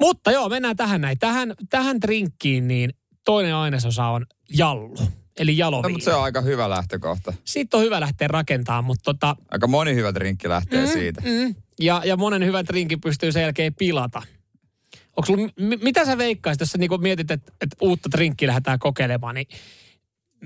Mutta 0.00 0.30
joo, 0.32 0.48
mennään 0.48 0.76
tähän 0.76 1.00
näin. 1.00 1.18
Tähän, 1.18 1.54
tähän 1.70 2.00
drinkkiin 2.00 2.68
niin 2.68 2.90
toinen 3.24 3.54
ainesosa 3.54 4.04
on 4.06 4.26
jallu, 4.58 4.96
eli 5.38 5.52
No, 5.52 5.58
jaloviina. 5.58 5.88
mutta 5.92 6.04
se 6.04 6.14
on 6.14 6.22
aika 6.24 6.40
hyvä 6.40 6.70
lähtökohta. 6.70 7.32
Siitä 7.44 7.76
on 7.76 7.82
hyvä 7.82 8.00
lähteä 8.00 8.28
rakentamaan, 8.28 8.84
mutta 8.84 9.04
tota, 9.04 9.36
Aika 9.50 9.66
moni 9.66 9.94
hyvä 9.94 10.14
drinkki 10.14 10.48
lähtee 10.48 10.86
siitä. 10.86 11.20
Mm, 11.20 11.54
ja, 11.80 12.02
ja 12.04 12.16
monen 12.16 12.44
hyvän 12.44 12.66
drinkin 12.66 13.00
pystyy 13.00 13.32
sen 13.32 13.42
jälkeen 13.42 13.74
pilata. 13.74 14.22
Onko 15.16 15.26
sulla, 15.26 15.46
m- 15.56 15.84
mitä 15.84 16.04
sä 16.04 16.18
veikkaisit, 16.18 16.60
jos 16.60 16.70
sä 16.70 16.78
niinku 16.78 16.98
mietit, 16.98 17.30
että, 17.30 17.52
että 17.60 17.76
uutta 17.80 18.08
drinkkiä 18.12 18.48
lähdetään 18.48 18.78
kokeilemaan, 18.78 19.34
niin 19.34 19.46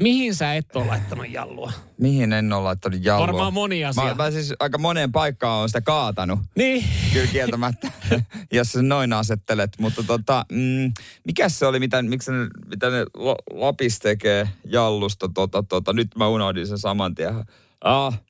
mihin 0.02 0.34
sä 0.34 0.54
et 0.54 0.76
ole 0.76 0.86
laittanut 0.86 1.30
jallua? 1.30 1.72
Mihin 1.98 2.32
en 2.32 2.52
ole 2.52 2.62
laittanut 2.62 3.04
jallua? 3.04 3.26
Varmaan 3.26 3.52
moni 3.52 3.84
asia. 3.84 4.04
Mä, 4.04 4.14
mä 4.14 4.30
siis 4.30 4.54
aika 4.60 4.78
moneen 4.78 5.12
paikkaan 5.12 5.62
on 5.62 5.68
sitä 5.68 5.80
kaatanut. 5.80 6.38
Niin, 6.56 6.84
Kyllä 7.12 7.26
kieltämättä, 7.26 7.92
jos 8.52 8.72
sä 8.72 8.82
noin 8.82 9.12
asettelet. 9.12 9.70
Mutta 9.78 10.02
tota, 10.02 10.44
mm, 10.52 10.92
mikä 11.24 11.48
se 11.48 11.66
oli, 11.66 11.78
mitä, 11.78 12.02
miksi 12.02 12.32
ne, 12.32 12.48
mitä 12.66 12.90
ne 12.90 13.04
La- 13.14 13.36
Lapis 13.60 13.98
tekee 13.98 14.48
jallusta? 14.64 15.28
Tota, 15.34 15.62
tota, 15.62 15.92
nyt 15.92 16.08
mä 16.16 16.28
unohdin 16.28 16.66
sen 16.66 16.78
saman 16.78 17.14
tien. 17.14 17.44
Ah, 17.80 18.20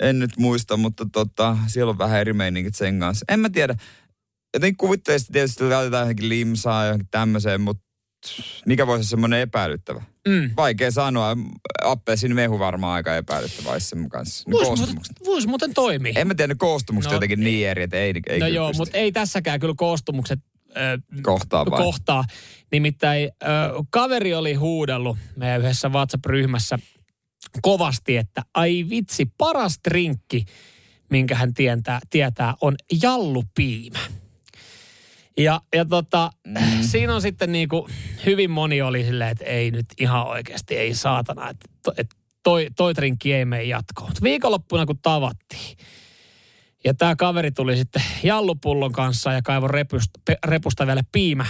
en 0.00 0.18
nyt 0.18 0.36
muista, 0.38 0.76
mutta 0.76 1.06
tota, 1.12 1.56
siellä 1.66 1.90
on 1.90 1.98
vähän 1.98 2.20
eri 2.20 2.32
meiningit 2.32 2.74
sen 2.74 3.00
kanssa. 3.00 3.24
En 3.28 3.40
mä 3.40 3.50
tiedä. 3.50 3.74
Jotenkin 4.54 4.76
kuvittelisin 4.76 5.32
tietysti, 5.32 5.64
että 5.64 5.76
laitetaan 5.76 6.02
johonkin 6.02 6.28
limsaa 6.28 6.84
johonkin 6.84 7.08
tämmöiseen, 7.10 7.60
mutta 7.60 7.82
mikä 8.66 8.86
voisi 8.86 9.00
olla 9.00 9.08
semmoinen 9.08 9.40
epäilyttävä? 9.40 10.02
mm. 10.28 10.50
Vaikea 10.56 10.90
sanoa. 10.90 11.36
Appelsin 11.82 12.34
mehu 12.34 12.58
varmaan 12.58 12.94
aika 12.94 13.16
epäilyttävä 13.16 13.70
olisi 13.70 13.88
sen 13.88 14.08
kanssa. 14.08 14.50
Voisi 14.50 14.76
muuten, 14.76 14.96
vois 15.24 15.46
muuten 15.46 15.74
toimia. 15.74 16.12
En 16.16 16.26
mä 16.28 16.34
tiedä, 16.34 16.52
ne 16.52 16.56
koostumukset 16.58 17.10
No, 17.10 17.16
jotenkin 17.16 17.40
niin 17.40 17.68
eri, 17.68 17.82
että 17.82 17.96
ei, 17.96 18.02
ei 18.02 18.12
no 18.14 18.22
kyllä 18.22 18.48
joo, 18.48 18.72
mutta 18.72 18.98
ei 18.98 19.12
tässäkään 19.12 19.60
kyllä 19.60 19.74
koostumukset 19.76 20.38
ö, 20.76 20.98
kohtaa 21.22 21.66
vai? 21.70 21.78
kohtaa. 21.82 22.24
Nimittäin 22.72 23.30
ö, 23.42 23.46
kaveri 23.90 24.34
oli 24.34 24.54
huudellut 24.54 25.18
meidän 25.36 25.60
yhdessä 25.60 25.88
WhatsApp-ryhmässä 25.88 26.78
kovasti, 27.62 28.16
että 28.16 28.42
ai 28.54 28.86
vitsi, 28.90 29.26
paras 29.38 29.78
drinkki, 29.90 30.44
minkä 31.10 31.34
hän 31.34 31.54
tietää, 31.54 32.00
tietää 32.10 32.54
on 32.60 32.74
jallupiimä. 33.02 33.98
Ja, 35.38 35.60
ja 35.74 35.84
tota, 35.84 36.30
mm. 36.46 36.56
siinä 36.80 37.14
on 37.14 37.22
sitten 37.22 37.52
niin 37.52 37.68
kuin, 37.68 37.92
hyvin 38.26 38.50
moni 38.50 38.82
oli 38.82 39.04
silleen, 39.04 39.30
että 39.30 39.44
ei 39.44 39.70
nyt 39.70 39.86
ihan 40.00 40.26
oikeasti, 40.26 40.76
ei 40.76 40.94
saatana, 40.94 41.50
että 41.50 41.66
et 41.96 42.06
toi, 42.42 42.68
toi 42.76 42.94
trinkki 42.94 43.32
ei 43.34 43.44
mene 43.44 43.64
jatkoon. 43.64 44.08
Mutta 44.08 44.22
viikonloppuna 44.22 44.86
kun 44.86 44.98
tavattiin, 45.02 45.76
ja 46.84 46.94
tämä 46.94 47.16
kaveri 47.16 47.52
tuli 47.52 47.76
sitten 47.76 48.02
jallupullon 48.22 48.92
kanssa 48.92 49.32
ja 49.32 49.42
kaivoi 49.42 49.68
repusta, 49.72 50.20
repusta 50.44 50.86
vielä 50.86 51.02
piimä 51.12 51.46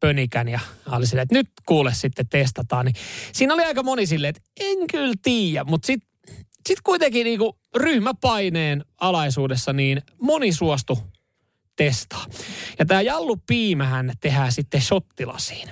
pönikän 0.00 0.48
ja 0.48 0.60
oli 0.92 1.06
silleen, 1.06 1.22
että 1.22 1.34
nyt 1.34 1.50
kuule 1.66 1.94
sitten 1.94 2.28
testataan. 2.28 2.86
Niin 2.86 2.96
siinä 3.32 3.54
oli 3.54 3.64
aika 3.64 3.82
moni 3.82 4.06
silleen, 4.06 4.28
että 4.28 4.50
en 4.60 4.86
kyllä 4.90 5.14
tiedä, 5.22 5.64
mutta 5.64 5.86
sitten 5.86 6.08
sit 6.68 6.80
kuitenkin 6.80 7.24
niinku 7.24 7.58
ryhmäpaineen 7.76 8.84
alaisuudessa 9.00 9.72
niin 9.72 10.02
moni 10.20 10.52
suostu 10.52 10.98
testaa. 11.78 12.26
Ja 12.78 12.86
tämä 12.86 13.00
jallupiimähän 13.00 14.12
tehdään 14.20 14.52
sitten 14.52 14.80
shottilasiin. 14.80 15.68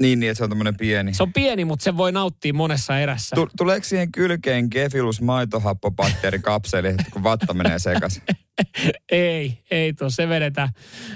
Niin, 0.00 0.20
niin, 0.20 0.30
että 0.30 0.38
se 0.38 0.44
on 0.44 0.50
tämmöinen 0.50 0.76
pieni. 0.76 1.14
Se 1.14 1.22
on 1.22 1.32
pieni, 1.32 1.64
mutta 1.64 1.84
se 1.84 1.96
voi 1.96 2.12
nauttia 2.12 2.54
monessa 2.54 2.98
erässä. 2.98 3.36
Tu- 3.36 3.48
tuleeko 3.56 3.84
siihen 3.84 4.12
kylkeen 4.12 4.68
gefilus 4.70 5.20
maitohappobakteerikapseli, 5.20 6.94
kun 7.12 7.22
vatta 7.22 7.54
menee 7.54 7.78
sekaisin? 7.78 8.22
ei, 9.12 9.58
ei 9.70 9.92
tuo. 9.92 10.10
Se 10.10 10.28
vedetään, 10.28 10.68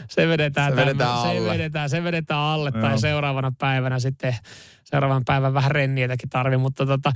se 0.09 0.29
vedetään, 0.29 0.73
Se 0.73 0.77
vedetään 0.77 1.11
alle. 1.11 1.41
Se 1.41 1.59
vedetään, 1.59 1.91
se 1.91 2.05
vedetään 2.05 2.41
alle 2.41 2.71
Joo. 2.75 2.83
tai 2.83 2.99
seuraavana 2.99 3.53
päivänä 3.59 3.99
sitten 3.99 4.37
seuraavan 4.85 5.23
päivän 5.25 5.55
vähän 5.55 5.71
renniätäkin 5.71 6.29
tarvi. 6.29 6.57
Mutta 6.57 6.87
tota, 6.87 7.13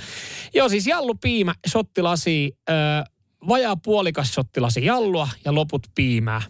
joo 0.55 0.69
siis 0.69 0.87
jallupiimä, 0.87 1.55
shottilasi, 1.69 2.57
ö, 2.71 2.73
vajaa 3.49 3.77
puolikas 3.77 4.35
shottilasi 4.35 4.85
jallua 4.85 5.29
ja 5.45 5.55
loput 5.55 5.87
piimää. 5.95 6.43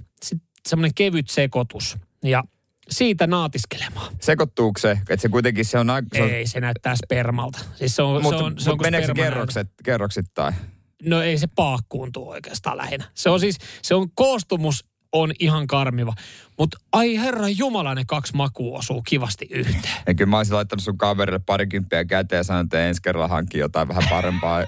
Semmoinen 0.69 0.95
kevyt 0.95 1.29
sekoitus. 1.29 1.99
Ja 2.25 2.45
siitä 2.91 3.27
naatiskelemaan. 3.27 4.15
Sekoittuuko 4.21 4.79
se? 4.79 4.91
Että 4.91 5.17
se 5.17 5.29
kuitenkin 5.29 5.65
se 5.65 5.79
on 5.79 5.91
aika... 5.91 6.09
Se 6.17 6.23
on, 6.23 6.31
Ei, 6.31 6.47
se 6.47 6.61
näyttää 6.61 6.97
spermalta. 6.97 7.59
Siis 7.75 7.97
se 7.97 8.03
on, 8.03 8.23
mutta 8.23 8.39
se 8.39 8.45
on, 8.45 8.59
se 8.59 8.71
on 8.71 8.79
meneekö 8.83 9.07
se 9.07 9.15
kerrokset, 9.15 9.71
kerroksittain? 9.85 10.55
No 11.03 11.23
ei 11.23 11.39
se 11.39 11.47
paakkuuntu 11.47 12.29
oikeastaan 12.29 12.77
lähinnä. 12.77 13.05
Se 13.15 13.31
on 13.31 13.41
siis, 13.41 13.59
se 13.83 13.95
on 13.95 14.11
koostumus 14.15 14.85
on 15.13 15.33
ihan 15.39 15.67
karmiva. 15.67 16.15
Mutta 16.59 16.79
ai 16.93 17.17
herra 17.17 17.49
jumala, 17.49 17.95
ne 17.95 18.03
kaksi 18.07 18.37
makua 18.37 18.79
osuu 18.79 19.03
kivasti 19.03 19.47
yhteen. 19.51 19.95
Ja 20.07 20.15
kyllä 20.15 20.31
mä 20.31 20.37
olisin 20.37 20.55
laittanut 20.55 20.83
sun 20.83 20.99
kaverille 20.99 21.39
parikymppiä 21.47 22.05
käteen 22.05 22.41
ja 22.41 22.45
sanonut, 22.45 22.67
että 22.67 22.87
ensi 22.87 23.03
kerralla 23.03 23.29
hankkii 23.29 23.61
jotain 23.61 23.89
vähän 23.89 24.05
parempaa. 24.11 24.65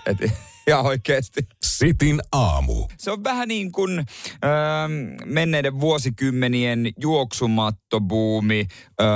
Ja 0.67 0.79
oikeasti. 0.81 1.41
Sitin 1.65 2.21
aamu. 2.33 2.87
Se 2.99 3.11
on 3.11 3.25
vähän 3.25 3.49
niin 3.49 3.73
kuin 3.73 3.99
öö, 3.99 4.49
menneiden 5.25 5.81
vuosikymmenien 5.81 6.93
juoksumattobuumi, 7.01 8.67
öö, 9.01 9.07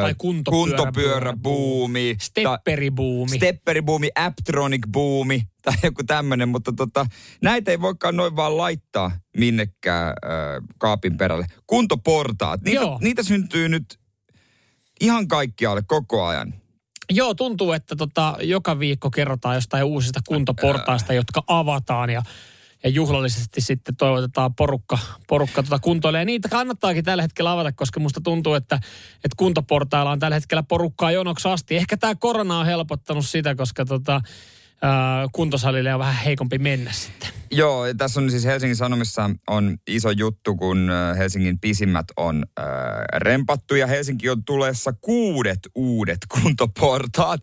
Tai 0.00 0.14
kuntopyöräbuumi. 0.18 2.16
Stepperibuumi. 2.20 3.36
stepperibuumi, 3.36 4.10
Aptronic-buumi 4.18 5.42
tai 5.62 5.74
joku 5.82 6.02
tämmöinen, 6.04 6.48
mutta 6.48 6.72
tota, 6.72 7.06
näitä 7.42 7.70
ei 7.70 7.80
voikaan 7.80 8.16
noin 8.16 8.36
vaan 8.36 8.56
laittaa 8.56 9.10
minnekään 9.36 10.14
öö, 10.24 10.60
kaapin 10.78 11.16
perälle. 11.16 11.46
Kuntoportaat, 11.66 12.60
niitä, 12.60 12.80
Joo. 12.80 12.98
niitä 13.02 13.22
syntyy 13.22 13.68
nyt 13.68 13.98
ihan 15.00 15.28
kaikkialle 15.28 15.82
koko 15.86 16.26
ajan. 16.26 16.54
Joo, 17.10 17.34
tuntuu, 17.34 17.72
että 17.72 17.96
tota, 17.96 18.36
joka 18.40 18.78
viikko 18.78 19.10
kerrotaan 19.10 19.54
jostain 19.54 19.84
uusista 19.84 20.20
kuntoportaista, 20.28 21.12
jotka 21.12 21.42
avataan 21.46 22.10
ja, 22.10 22.22
ja 22.82 22.90
juhlallisesti 22.90 23.60
sitten 23.60 23.96
toivotetaan 23.96 24.54
porukka, 24.54 24.98
porukka 25.28 25.62
tota 25.62 25.78
kuntoille. 25.78 26.18
Ja 26.18 26.24
niitä 26.24 26.48
kannattaakin 26.48 27.04
tällä 27.04 27.22
hetkellä 27.22 27.52
avata, 27.52 27.72
koska 27.72 28.00
musta 28.00 28.20
tuntuu, 28.20 28.54
että, 28.54 28.76
että 29.14 29.36
kuntoportailla 29.36 30.10
on 30.10 30.18
tällä 30.18 30.34
hetkellä 30.36 30.62
porukkaa 30.62 31.12
jonoksi 31.12 31.48
asti. 31.48 31.76
Ehkä 31.76 31.96
tämä 31.96 32.14
korona 32.14 32.58
on 32.58 32.66
helpottanut 32.66 33.26
sitä, 33.26 33.54
koska 33.54 33.84
tota, 33.84 34.20
kuntosalille 35.32 35.94
on 35.94 36.00
vähän 36.00 36.14
heikompi 36.24 36.58
mennä 36.58 36.92
sitten. 36.92 37.28
Joo, 37.50 37.84
tässä 37.98 38.20
on 38.20 38.30
siis 38.30 38.44
Helsingin 38.44 38.76
Sanomissa 38.76 39.30
on 39.48 39.78
iso 39.86 40.10
juttu, 40.10 40.56
kun 40.56 40.90
ö, 40.90 41.14
Helsingin 41.14 41.58
pisimmät 41.60 42.06
on 42.16 42.44
äh, 42.60 42.64
rempattu 43.14 43.74
ja 43.74 43.86
Helsinki 43.86 44.28
on 44.30 44.44
tulessa 44.44 44.92
kuudet 45.00 45.58
uudet 45.74 46.18
kuntoportaat. 46.42 47.40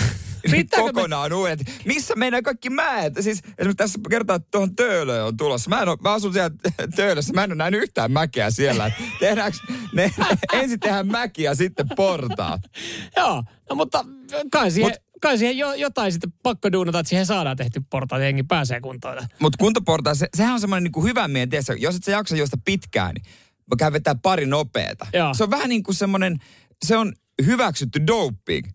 Riittääkö 0.52 0.84
me- 0.86 0.92
Kokonaan 0.92 1.32
uudet. 1.32 1.60
Missä 1.84 2.14
meidän 2.16 2.42
kaikki 2.42 2.70
mäet? 2.70 3.12
Siis 3.20 3.38
esimerkiksi 3.38 3.74
tässä 3.76 3.98
kertaa, 4.10 4.36
että 4.36 4.48
tuohon 4.50 4.76
Töölöön 4.76 5.24
on 5.24 5.36
tulossa. 5.36 5.70
Mä, 5.70 5.82
en 5.82 5.88
ole, 5.88 5.98
mä 6.00 6.12
asun 6.12 6.32
siellä 6.32 6.50
Töölössä, 6.96 7.32
mä 7.32 7.44
en 7.44 7.50
ole 7.50 7.56
nähnyt 7.56 7.82
yhtään 7.82 8.12
mäkeä 8.12 8.50
siellä. 8.50 8.90
Tehdäänkö, 9.20 9.58
ne, 9.92 10.12
ensin 10.52 10.80
tehdään 10.80 11.06
mäki 11.06 11.42
ja 11.42 11.54
sitten 11.54 11.86
portaat. 11.96 12.60
Joo, 13.16 13.44
no 13.70 13.76
mutta 13.76 14.04
kai 14.52 14.70
siihen, 14.70 14.92
Mut- 14.92 15.07
kai 15.20 15.38
siihen 15.38 15.58
jo, 15.58 15.72
jotain 15.72 16.12
sitten 16.12 16.32
pakko 16.42 16.72
duunata, 16.72 16.98
että 16.98 17.08
siihen 17.08 17.26
saadaan 17.26 17.56
tehty 17.56 17.82
portaat 17.90 18.22
jengi 18.22 18.42
pääsee 18.42 18.80
kuntoon. 18.80 19.18
Mutta 19.38 19.56
kuntoportaa, 19.58 20.14
se, 20.14 20.28
sehän 20.36 20.54
on 20.54 20.60
semmoinen 20.60 20.84
niinku 20.84 21.04
hyvä 21.04 21.28
mieli, 21.28 21.50
jos 21.78 21.96
et 21.96 22.04
sä 22.04 22.12
jaksa 22.12 22.36
juosta 22.36 22.58
pitkään, 22.64 23.14
niin 23.14 23.24
mä 23.70 23.76
käyn 23.78 23.92
vetää 23.92 24.14
pari 24.14 24.46
nopeeta. 24.46 25.06
Joo. 25.12 25.34
Se 25.34 25.44
on 25.44 25.50
vähän 25.50 25.68
niin 25.68 25.82
kuin 25.82 25.94
semmoinen, 25.94 26.38
se 26.86 26.96
on 26.96 27.12
hyväksytty 27.46 28.06
doping. 28.06 28.68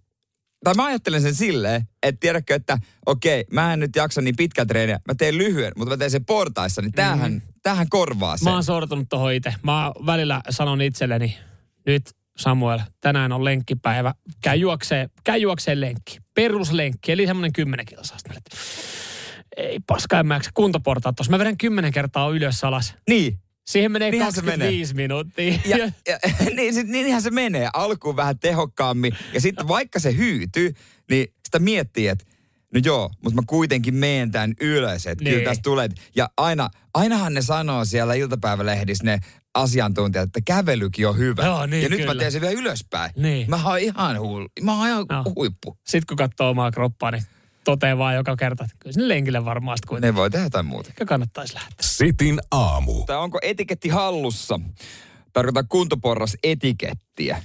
Tai 0.63 0.73
mä 0.73 0.85
ajattelen 0.85 1.21
sen 1.21 1.35
silleen, 1.35 1.81
että 2.03 2.19
tiedätkö, 2.19 2.55
että 2.55 2.77
okei, 3.05 3.45
mä 3.51 3.73
en 3.73 3.79
nyt 3.79 3.95
jaksa 3.95 4.21
niin 4.21 4.35
pitkät 4.35 4.67
treeniä, 4.67 5.00
mä 5.07 5.15
teen 5.15 5.38
lyhyen, 5.38 5.71
mutta 5.77 5.93
mä 5.93 5.97
teen 5.97 6.12
sen 6.12 6.25
portaissa, 6.25 6.81
niin 6.81 6.91
tämähän, 6.91 7.31
mm. 7.31 7.41
tämähän 7.63 7.89
korvaa 7.89 8.38
sen. 8.38 8.45
Mä 8.45 8.53
oon 8.53 8.63
sortunut 8.63 9.09
tohon 9.09 9.33
itse. 9.33 9.53
Mä 9.63 9.91
välillä 10.05 10.41
sanon 10.50 10.81
itselleni, 10.81 11.38
nyt 11.85 12.15
Samuel, 12.37 12.79
tänään 13.01 13.31
on 13.31 13.43
lenkkipäivä. 13.43 14.13
Käy 14.41 14.55
juokseen, 14.55 15.09
käy 15.23 15.37
juokseen 15.37 15.81
lenkki. 15.81 16.17
Peruslenkki, 16.33 17.11
eli 17.11 17.27
semmoinen 17.27 17.53
10 17.53 17.85
kilsaa. 17.85 18.17
Ei 19.57 19.79
paska, 19.87 20.19
en 20.19 20.27
mä 20.27 20.39
kuntoportaat 20.53 21.15
tossa. 21.15 21.31
Mä 21.31 21.39
vedän 21.39 21.57
10 21.57 21.91
kertaa 21.91 22.29
ylös 22.29 22.63
alas. 22.63 22.95
Niin. 23.09 23.39
Siihen 23.67 23.91
menee 23.91 24.11
Niinhän 24.11 24.33
se 24.33 24.41
25 24.41 24.95
minuuttia. 24.95 25.59
Ja, 25.65 25.77
ja, 26.07 26.19
niin, 26.55 26.73
sit, 26.73 26.87
niinhän 26.87 27.21
se 27.21 27.31
menee. 27.31 27.69
Alkuun 27.73 28.15
vähän 28.15 28.39
tehokkaammin. 28.39 29.17
Ja 29.33 29.41
sitten 29.41 29.67
vaikka 29.67 29.99
se 29.99 30.17
hyytyy, 30.17 30.73
niin 31.09 31.27
sitä 31.45 31.59
miettii, 31.59 32.07
että 32.07 32.25
no 32.73 32.81
joo, 32.85 33.09
mutta 33.23 33.41
mä 33.41 33.45
kuitenkin 33.47 33.95
meen 33.95 34.31
tämän 34.31 34.53
ylös. 34.61 35.07
Että 35.07 35.23
kyllä 35.23 35.37
Niin. 35.37 35.45
tästä 35.49 35.61
tulee. 35.63 35.89
Ja 36.15 36.29
aina, 36.37 36.69
ainahan 36.93 37.33
ne 37.33 37.41
sanoo 37.41 37.85
siellä 37.85 38.13
iltapäivälehdissä 38.13 39.03
ne 39.03 39.19
asiantuntijat, 39.53 40.24
että 40.24 40.39
kävelykin 40.45 41.07
on 41.07 41.17
hyvä. 41.17 41.45
Joo, 41.45 41.65
niin, 41.65 41.83
ja 41.83 41.89
nyt 41.89 42.00
mä 42.00 42.05
kyllä. 42.05 42.19
teen 42.19 42.31
sen 42.31 42.41
vielä 42.41 42.60
ylöspäin. 42.60 43.12
Niin. 43.17 43.50
Mä 43.50 43.60
oon 43.65 43.79
ihan, 43.79 44.19
huul, 44.19 44.48
mä 44.62 44.77
oon 44.77 44.88
ihan 44.88 45.05
Joo. 45.10 45.24
huippu. 45.36 45.77
Sitten 45.83 46.05
kun 46.07 46.17
katsoo 46.17 46.50
omaa 46.50 46.72
kroppaa, 46.72 47.12
niin 47.12 47.24
toteaa 47.63 47.98
vaan 47.98 48.15
joka 48.15 48.36
kerta, 48.36 48.63
että 48.63 48.75
kyllä 48.79 48.93
sinne 48.93 49.07
lenkille 49.07 49.45
varmaan 49.45 49.77
sitten 49.77 49.88
kuitenkin 49.89 50.13
Ne 50.15 50.19
voi 50.22 50.29
tehdä 50.29 50.45
jotain 50.45 50.65
muuta. 50.65 50.89
ehkä 50.89 51.05
kannattaisi 51.05 51.53
lähteä. 51.55 51.74
Sitin 51.81 52.39
aamu. 52.51 53.05
Tai 53.05 53.17
onko 53.17 53.39
etiketti 53.41 53.89
hallussa? 53.89 54.60
Tarkoitan 55.33 55.67
kuntoporras 55.69 56.37
etikettiä. 56.43 57.43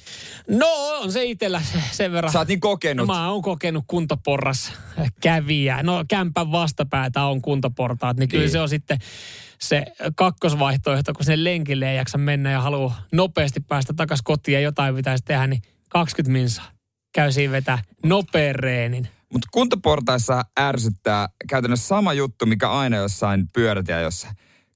No 0.48 0.66
on 1.00 1.12
se 1.12 1.24
itsellä 1.24 1.60
se- 1.72 1.82
sen 1.92 2.12
verran. 2.12 2.32
Sä 2.32 2.38
oot 2.38 2.48
niin 2.48 2.60
kokenut. 2.60 3.06
Mä 3.06 3.30
oon 3.30 3.42
kokenut 3.42 3.84
kuntoporras 3.86 4.72
kävijä. 5.20 5.82
No 5.82 6.04
kämpän 6.08 6.52
vastapäätä 6.52 7.22
on 7.24 7.42
kuntoportaat, 7.42 8.16
niin 8.16 8.28
kyllä 8.28 8.44
Niin. 8.44 8.52
se 8.52 8.60
on 8.60 8.68
sitten 8.68 8.98
se 9.60 9.84
kakkosvaihtoehto, 10.16 11.14
kun 11.14 11.24
sen 11.24 11.44
lenkille 11.44 11.90
ei 11.90 11.96
jaksa 11.96 12.18
mennä 12.18 12.50
ja 12.50 12.60
haluaa 12.60 13.02
nopeasti 13.12 13.60
päästä 13.60 13.92
takaisin 13.92 14.24
kotiin 14.24 14.54
ja 14.54 14.60
jotain 14.60 14.94
pitäisi 14.94 15.24
tehdä, 15.24 15.46
niin 15.46 15.62
20 15.88 16.32
minsaa 16.32 16.70
käy 17.14 17.32
siinä 17.32 17.52
vetää 17.52 17.78
nopean 18.04 18.54
reenin. 18.54 19.08
Mutta 19.32 19.48
kuntoportaissa 19.52 20.42
ärsyttää 20.60 21.28
käytännössä 21.48 21.86
sama 21.86 22.12
juttu, 22.12 22.46
mikä 22.46 22.70
aina 22.70 22.96
jossain 22.96 23.46
pyörätiä 23.54 24.00
jossain. 24.00 24.34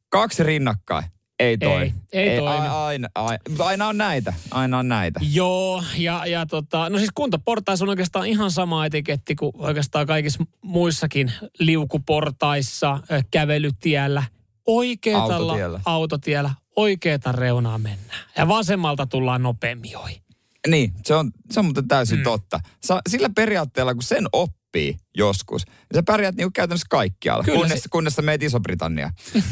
Kaksi 0.09 0.43
rinnakkain. 0.43 1.05
Ei 1.39 1.59
toimi. 1.59 1.95
ei 2.13 2.39
toimi. 2.39 2.67
a- 2.67 2.85
Aina, 2.87 3.09
aina, 3.15 3.39
mutta 3.49 3.65
aina 3.67 3.89
on 3.89 3.99
näitä. 3.99 4.33
Aina 4.51 4.79
on 4.79 4.89
näitä. 4.89 5.21
Joo, 5.33 5.85
ja, 5.97 6.27
ja 6.27 6.47
tota, 6.47 6.91
no 6.91 6.99
siis 6.99 7.11
kuntoportaissa 7.15 7.85
on 7.85 7.89
oikeastaan 7.89 8.27
ihan 8.27 8.51
sama 8.51 8.87
etiketti 8.87 9.35
kuin 9.35 9.53
oikeastaan 9.59 10.07
kaikissa 10.07 10.45
muissakin 10.63 11.33
liukuportaissa, 11.59 13.01
kävelytiellä, 13.31 14.23
oikeeta 14.67 15.23
Autotiellä. 15.23 15.81
autotiellä, 15.85 16.51
oikeeta 16.77 17.33
reunaa 17.33 17.79
mennään. 17.79 18.21
Ja 18.37 18.49
vasemmalta 18.49 19.07
tullaan 19.07 19.43
nopeammin 19.43 19.97
ohi. 19.97 20.23
Niin, 20.69 20.93
se 21.05 21.15
on, 21.15 21.31
se 21.51 21.61
on 21.61 21.67
muuten 21.67 21.89
täysin 21.89 22.19
mm. 22.19 22.25
totta. 22.25 22.61
Sa, 22.85 23.01
sillä 23.09 23.31
periaatteella, 23.35 23.95
kun 23.95 24.03
sen 24.03 24.25
oppii 24.33 24.97
joskus, 25.17 25.67
niin 25.67 25.75
sä 25.95 26.03
pärjäät 26.03 26.35
niinku 26.35 26.51
käytännössä 26.55 26.87
kaikkialla, 26.91 27.45
Kyllä 27.45 27.59
kunnes, 27.59 27.83
se- 27.83 27.89
kunnes 27.89 28.15
sä 28.15 28.23
meet 28.23 28.43
Iso-Britanniaan. 28.43 29.13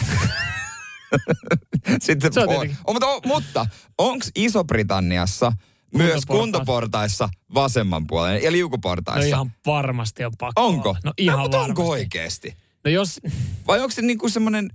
Sitten 2.01 2.33
Se 2.33 2.41
on 2.41 2.47
voi. 2.47 2.55
tietenkin. 2.55 2.77
O, 2.87 2.93
mutta, 2.93 3.07
o, 3.07 3.21
mutta 3.25 3.67
onko 3.99 4.27
Iso-Britanniassa 4.35 5.53
myös 5.95 6.27
kuntoportaissa 6.27 7.29
vasemman 7.55 8.07
puolen 8.07 8.43
ja 8.43 8.51
No 8.51 8.53
liukuportaissa? 8.53 9.27
ihan 9.29 9.53
varmasti 9.67 10.25
on 10.25 10.33
pakko 10.39 10.67
Onko? 10.67 10.89
olla. 10.89 10.99
No 11.05 11.13
ihan 11.19 11.37
no, 11.37 11.43
mutta 11.43 11.59
varmasti. 11.59 11.81
onko 11.83 11.91
oikeasti? 11.91 12.57
No 12.85 12.91
jos, 12.91 13.21
Vai 13.67 13.79
onko 13.81 13.91
se 13.91 14.03
niinku 14.03 14.29
semmoinen 14.29 14.71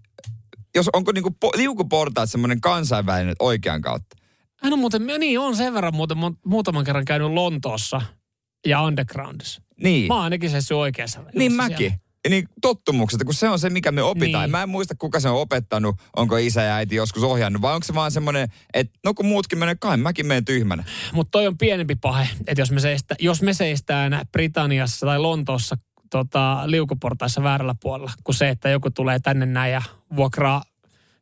jos 0.75 0.89
onko 0.93 1.11
niinku 1.11 1.31
po, 1.39 1.51
liukuportaat 1.55 2.31
semmoinen 2.31 2.61
kansainvälinen 2.61 3.35
oikean 3.39 3.81
kautta? 3.81 4.15
Hän 4.61 4.73
on 4.73 4.79
muuten, 4.79 5.07
niin 5.19 5.39
on 5.39 5.55
sen 5.55 5.73
verran 5.73 5.95
muuten 5.95 6.17
mu- 6.17 6.39
muutaman 6.45 6.83
kerran 6.85 7.05
käynyt 7.05 7.31
Lontoossa 7.31 8.01
ja 8.67 8.81
Undergroundissa. 8.81 9.61
Niin. 9.83 10.07
Mä 10.07 10.13
oon 10.13 10.23
ainakin 10.23 10.61
se 10.61 10.75
oikeassa. 10.75 11.23
Niin 11.35 11.53
mäkin. 11.53 11.77
siellä. 11.77 11.95
Niin 12.29 12.47
tottumuksesta, 12.61 13.25
kun 13.25 13.33
se 13.33 13.49
on 13.49 13.59
se, 13.59 13.69
mikä 13.69 13.91
me 13.91 14.03
opitaan. 14.03 14.43
Niin. 14.43 14.51
Mä 14.51 14.63
en 14.63 14.69
muista, 14.69 14.95
kuka 14.95 15.19
se 15.19 15.29
on 15.29 15.41
opettanut, 15.41 15.95
onko 16.15 16.37
isä 16.37 16.61
ja 16.61 16.75
äiti 16.75 16.95
joskus 16.95 17.23
ohjannut, 17.23 17.61
vai 17.61 17.73
onko 17.73 17.83
se 17.83 17.93
vaan 17.93 18.11
semmoinen, 18.11 18.49
että 18.73 18.99
no 19.03 19.13
kun 19.13 19.25
muutkin 19.25 19.59
menee, 19.59 19.75
kai 19.75 19.97
mäkin 19.97 20.25
menen 20.25 20.45
tyhmänä. 20.45 20.83
Mutta 21.13 21.31
toi 21.31 21.47
on 21.47 21.57
pienempi 21.57 21.95
pahe, 21.95 22.29
että 22.47 22.61
jos 22.61 22.71
me, 22.71 22.79
seistä, 22.79 23.15
jos 23.19 23.41
me 23.41 23.53
seistään 23.53 24.21
Britanniassa 24.31 25.05
tai 25.05 25.19
Lontoossa 25.19 25.75
tota, 26.09 26.63
liukuportaissa 26.65 27.43
väärällä 27.43 27.75
puolella, 27.81 28.11
kuin 28.23 28.35
se, 28.35 28.49
että 28.49 28.69
joku 28.69 28.91
tulee 28.91 29.19
tänne 29.19 29.45
näin 29.45 29.73
ja 29.73 29.81
vuokraa 30.15 30.63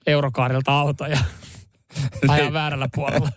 eurokaarilta 0.07 0.71
autoja 0.71 1.17
ajaa 2.27 2.53
väärällä 2.53 2.89
puolella. 2.95 3.29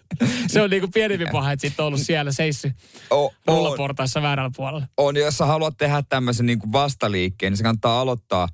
Se 0.47 0.63
on 0.63 0.71
niinku 0.71 0.89
pienempi 0.89 1.27
pahe, 1.33 1.53
että 1.53 1.69
sit 1.69 1.81
on 1.81 1.87
ollut 1.87 2.01
siellä 2.01 2.33
seissy 2.33 2.73
O, 3.11 3.33
rullaportaissa 3.47 4.23
väärällä 4.23 4.51
puolella. 4.57 4.87
on, 4.97 5.17
jos 5.17 5.39
sä 5.39 5.47
haluat 5.47 5.77
tehdä 5.77 6.03
tämmöisen 6.09 6.47
niin 6.47 6.59
kuin 6.59 6.73
vastaliikkeen, 6.73 7.53
niin 7.53 7.57
se 7.57 7.63
kannattaa 7.63 8.01
aloittaa 8.01 8.49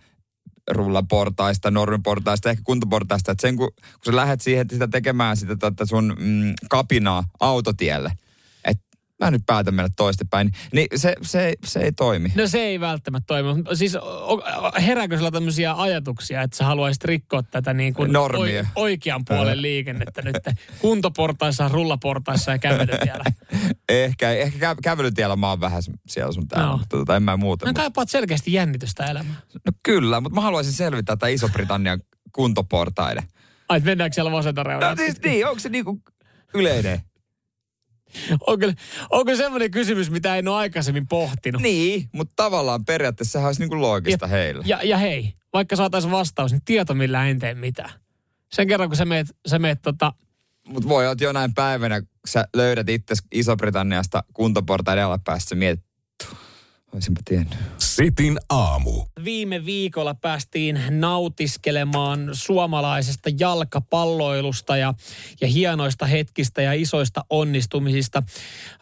rullaportaista, 0.71 1.71
normiportaista, 1.71 2.51
ehkä 2.51 2.63
kuntoportaista. 2.65 3.33
Että 3.33 3.43
sen 3.43 3.57
kun, 3.57 3.73
kun 3.77 4.13
sä 4.13 4.17
lähdet 4.17 4.41
siihen 4.41 4.67
sitä 4.71 4.89
tekemään 4.89 5.37
sitä 5.37 5.57
tota 5.57 5.87
sun 5.87 6.17
mm, 6.19 6.55
kapinaa 6.71 7.25
autotielle, 7.41 8.13
mä 9.25 9.31
nyt 9.31 9.43
päätän 9.47 9.75
mennä 9.75 9.89
toistepäin, 9.97 10.53
niin 10.73 10.87
se, 10.97 11.15
se, 11.23 11.53
se 11.65 11.81
ei 11.81 11.93
toimi. 11.93 12.33
No 12.35 12.47
se 12.47 12.59
ei 12.59 12.81
välttämättä 12.81 13.27
toimi. 13.27 13.49
Siis 13.75 13.97
o- 13.97 14.43
herääkö 14.87 15.17
sulla 15.19 15.31
tämmöisiä 15.31 15.75
ajatuksia, 15.75 16.43
että 16.43 16.57
sä 16.57 16.65
haluaisit 16.65 17.05
rikkoa 17.05 17.43
tätä 17.43 17.75
niin 17.75 17.95
kuin 17.95 18.13
Normia. 18.13 18.67
oikean 18.77 19.25
puolen 19.29 19.63
liikennettä 19.63 20.23
nyt 20.23 20.37
kuntoportaissa, 20.79 21.69
rullaportaissa 21.69 22.51
ja 22.51 22.59
kävelytiellä? 22.59 23.25
Ehkä, 23.89 24.31
ehkä 24.31 24.73
kä- 24.73 24.79
kävelytiellä 24.83 25.37
mä 25.37 25.49
oon 25.51 25.61
vähän 25.61 25.83
siellä 26.09 26.33
sun 26.33 26.49
täällä, 26.49 26.67
No. 26.67 26.77
mutta 26.77 26.97
tota, 26.97 27.17
en 27.17 27.23
mä 27.23 27.37
muuta. 27.37 27.67
No 27.67 27.69
Mutta- 27.69 27.81
kaipaat 27.81 28.09
selkeästi 28.09 28.53
jännitystä 28.53 29.05
elämään. 29.07 29.37
No 29.55 29.73
kyllä, 29.83 30.21
mutta 30.21 30.35
mä 30.35 30.41
haluaisin 30.41 30.73
selvittää 30.73 31.17
tätä 31.17 31.27
Iso-Britannian 31.27 32.01
kuntoportaiden. 32.33 33.23
Ai, 33.69 33.81
mennäänkö 33.81 34.15
siellä 34.15 34.33
vasenta 34.33 34.65
No 34.65 34.69
reunaa? 34.71 34.97
siis 34.97 35.21
niin, 35.25 35.47
onko 35.47 35.59
se 35.59 35.69
niinku 35.69 36.01
yleinen? 36.55 37.01
Onko, 38.47 38.67
onko 39.11 39.37
semmoinen 39.37 39.71
kysymys, 39.71 40.11
mitä 40.11 40.37
en 40.37 40.49
ole 40.49 40.57
aikaisemmin 40.57 41.09
pohtinut? 41.09 41.63
Niin, 41.63 42.09
mutta 42.13 42.33
tavallaan 42.37 42.85
periaatteessa 42.85 43.33
sehän 43.33 43.47
olisi 43.47 43.61
niinku 43.61 43.81
loogista 43.81 44.27
heille. 44.27 44.65
Ja, 44.67 44.81
ja 44.83 44.99
hei, 44.99 45.35
vaikka 45.53 45.77
saataisiin 45.77 46.13
vastaus, 46.13 46.53
niin 46.53 46.63
tieto 46.65 46.95
millä 46.95 47.29
en 47.29 47.39
tee 47.39 47.55
mitään. 47.55 47.91
Sen 48.53 48.69
kerran, 48.69 48.89
kun 48.89 48.97
sä 48.97 49.05
meet, 49.05 49.27
sä 49.47 49.59
meet 49.59 49.83
tota, 49.83 50.13
Mutta 50.69 50.89
voi 50.89 51.07
olla, 51.07 51.17
jonain 51.21 51.55
päivänä, 51.55 52.01
kun 52.01 52.09
sä 52.29 52.49
löydät 52.57 52.89
itse 52.89 53.15
Iso-Britanniasta 53.33 54.25
kuntoportaiden 54.33 55.05
alapäässä, 55.05 55.49
sä 55.49 55.55
mietit, 55.55 55.85
"Tuh, 56.93 56.97
olisinpa 56.97 57.21
tiennyt. 57.25 57.59
Sitin 57.79 58.39
aamu. 58.49 59.05
viime 59.25 59.65
viikolla 59.65 60.15
päästiin 60.15 60.81
nautiskelemaan 60.91 62.31
suomalaisesta 62.33 63.31
jalkapalloilusta 63.39 64.77
ja, 64.77 64.95
ja 65.41 65.49
hienoista 65.49 66.07
hetkistä 66.07 66.63
ja 66.63 66.73
isoista 66.73 67.25
onnistumisista. 67.31 68.23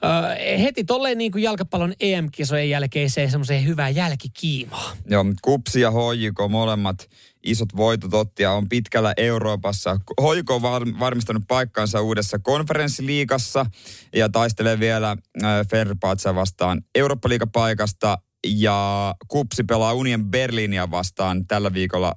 Öö, 0.04 0.58
heti 0.58 0.84
tolleen 0.84 1.18
niin 1.18 1.32
kuin 1.32 1.42
jalkapallon 1.42 1.94
EM-kisojen 2.00 2.70
jälkeen 2.70 3.10
se 3.10 3.30
semmoiseen 3.30 3.66
hyvää 3.66 3.88
jälkikiimaa. 3.88 4.96
Joo, 5.06 5.24
Kupsi 5.42 5.80
ja 5.80 5.90
HJK 5.90 6.50
molemmat 6.50 7.08
isot 7.44 7.76
voitot 7.76 8.14
otti 8.14 8.42
ja 8.42 8.52
on 8.52 8.68
pitkällä 8.68 9.14
Euroopassa. 9.16 10.00
HJK 10.20 10.50
on 10.50 10.62
var- 10.62 10.98
varmistanut 10.98 11.42
paikkansa 11.48 12.00
uudessa 12.00 12.38
konferenssiliigassa 12.38 13.66
ja 14.14 14.28
taistelee 14.28 14.80
vielä 14.80 15.10
äh, 15.44 15.50
Fenerbahce 15.70 16.34
vastaan 16.34 16.82
Eurooppa-liigapaikasta 16.94 18.18
ja 18.46 19.14
Kupsi 19.28 19.64
pelaa 19.64 19.94
Union 19.94 20.24
Berlinia 20.30 20.90
vastaan 20.90 21.46
tällä 21.46 21.72
viikolla 21.72 22.14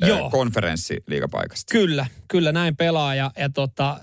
Joo. 0.00 0.24
äh, 0.24 0.30
konferenssiliigapaikasta. 0.30 1.72
Kyllä, 1.72 2.06
kyllä 2.28 2.52
näin 2.52 2.76
pelaa 2.76 3.14
ja, 3.14 3.30
ja 3.38 3.48
tota, 3.48 4.00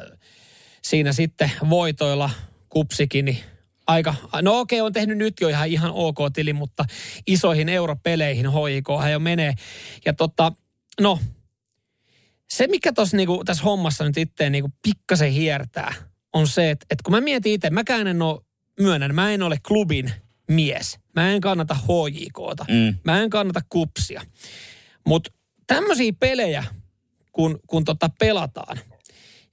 siinä 0.84 1.13
sitten 1.13 1.52
voitoilla 1.70 2.30
kupsikin, 2.70 3.26
niin 3.26 3.38
aika, 3.88 4.15
no 4.41 4.60
okei, 4.60 4.82
on 4.82 4.93
tehnyt 4.93 5.17
nyt 5.17 5.34
jo 5.41 5.47
ihan, 5.50 5.67
ihan 5.67 5.91
ok 5.93 6.17
tili, 6.34 6.54
mutta 6.54 6.86
isoihin 7.28 7.69
europeleihin 7.69 8.50
HJK 8.50 8.88
hän 9.02 9.12
jo 9.12 9.19
menee. 9.19 9.54
Ja 10.06 10.13
tota, 10.13 10.52
no, 11.02 11.19
se 12.50 12.67
mikä 12.67 12.93
tossa 12.93 13.17
niinku, 13.17 13.43
tässä 13.45 13.63
hommassa 13.63 14.04
nyt 14.04 14.17
itteen 14.17 14.52
niinku 14.52 14.71
pikkasen 14.82 15.32
hiertää, 15.32 15.93
on 16.34 16.47
se, 16.47 16.71
että, 16.71 16.86
että 16.89 17.04
kun 17.04 17.13
mä 17.13 17.21
mietin 17.21 17.54
itse, 17.54 17.69
mäkään 17.69 18.08
en 18.08 18.21
ole, 18.21 18.41
myönnän, 18.80 19.15
mä 19.15 19.32
en 19.32 19.41
ole 19.41 19.58
klubin 19.67 20.12
mies. 20.47 21.00
Mä 21.15 21.32
en 21.32 21.41
kannata 21.41 21.76
HJKta. 21.76 22.65
Mm. 22.69 22.97
Mä 23.04 23.21
en 23.21 23.30
kannata 23.30 23.62
kupsia. 23.69 24.21
Mutta 25.06 25.32
tämmöisiä 25.67 26.13
pelejä, 26.19 26.63
kun, 27.32 27.60
kun 27.67 27.84
tota 27.86 28.10
pelataan, 28.19 28.80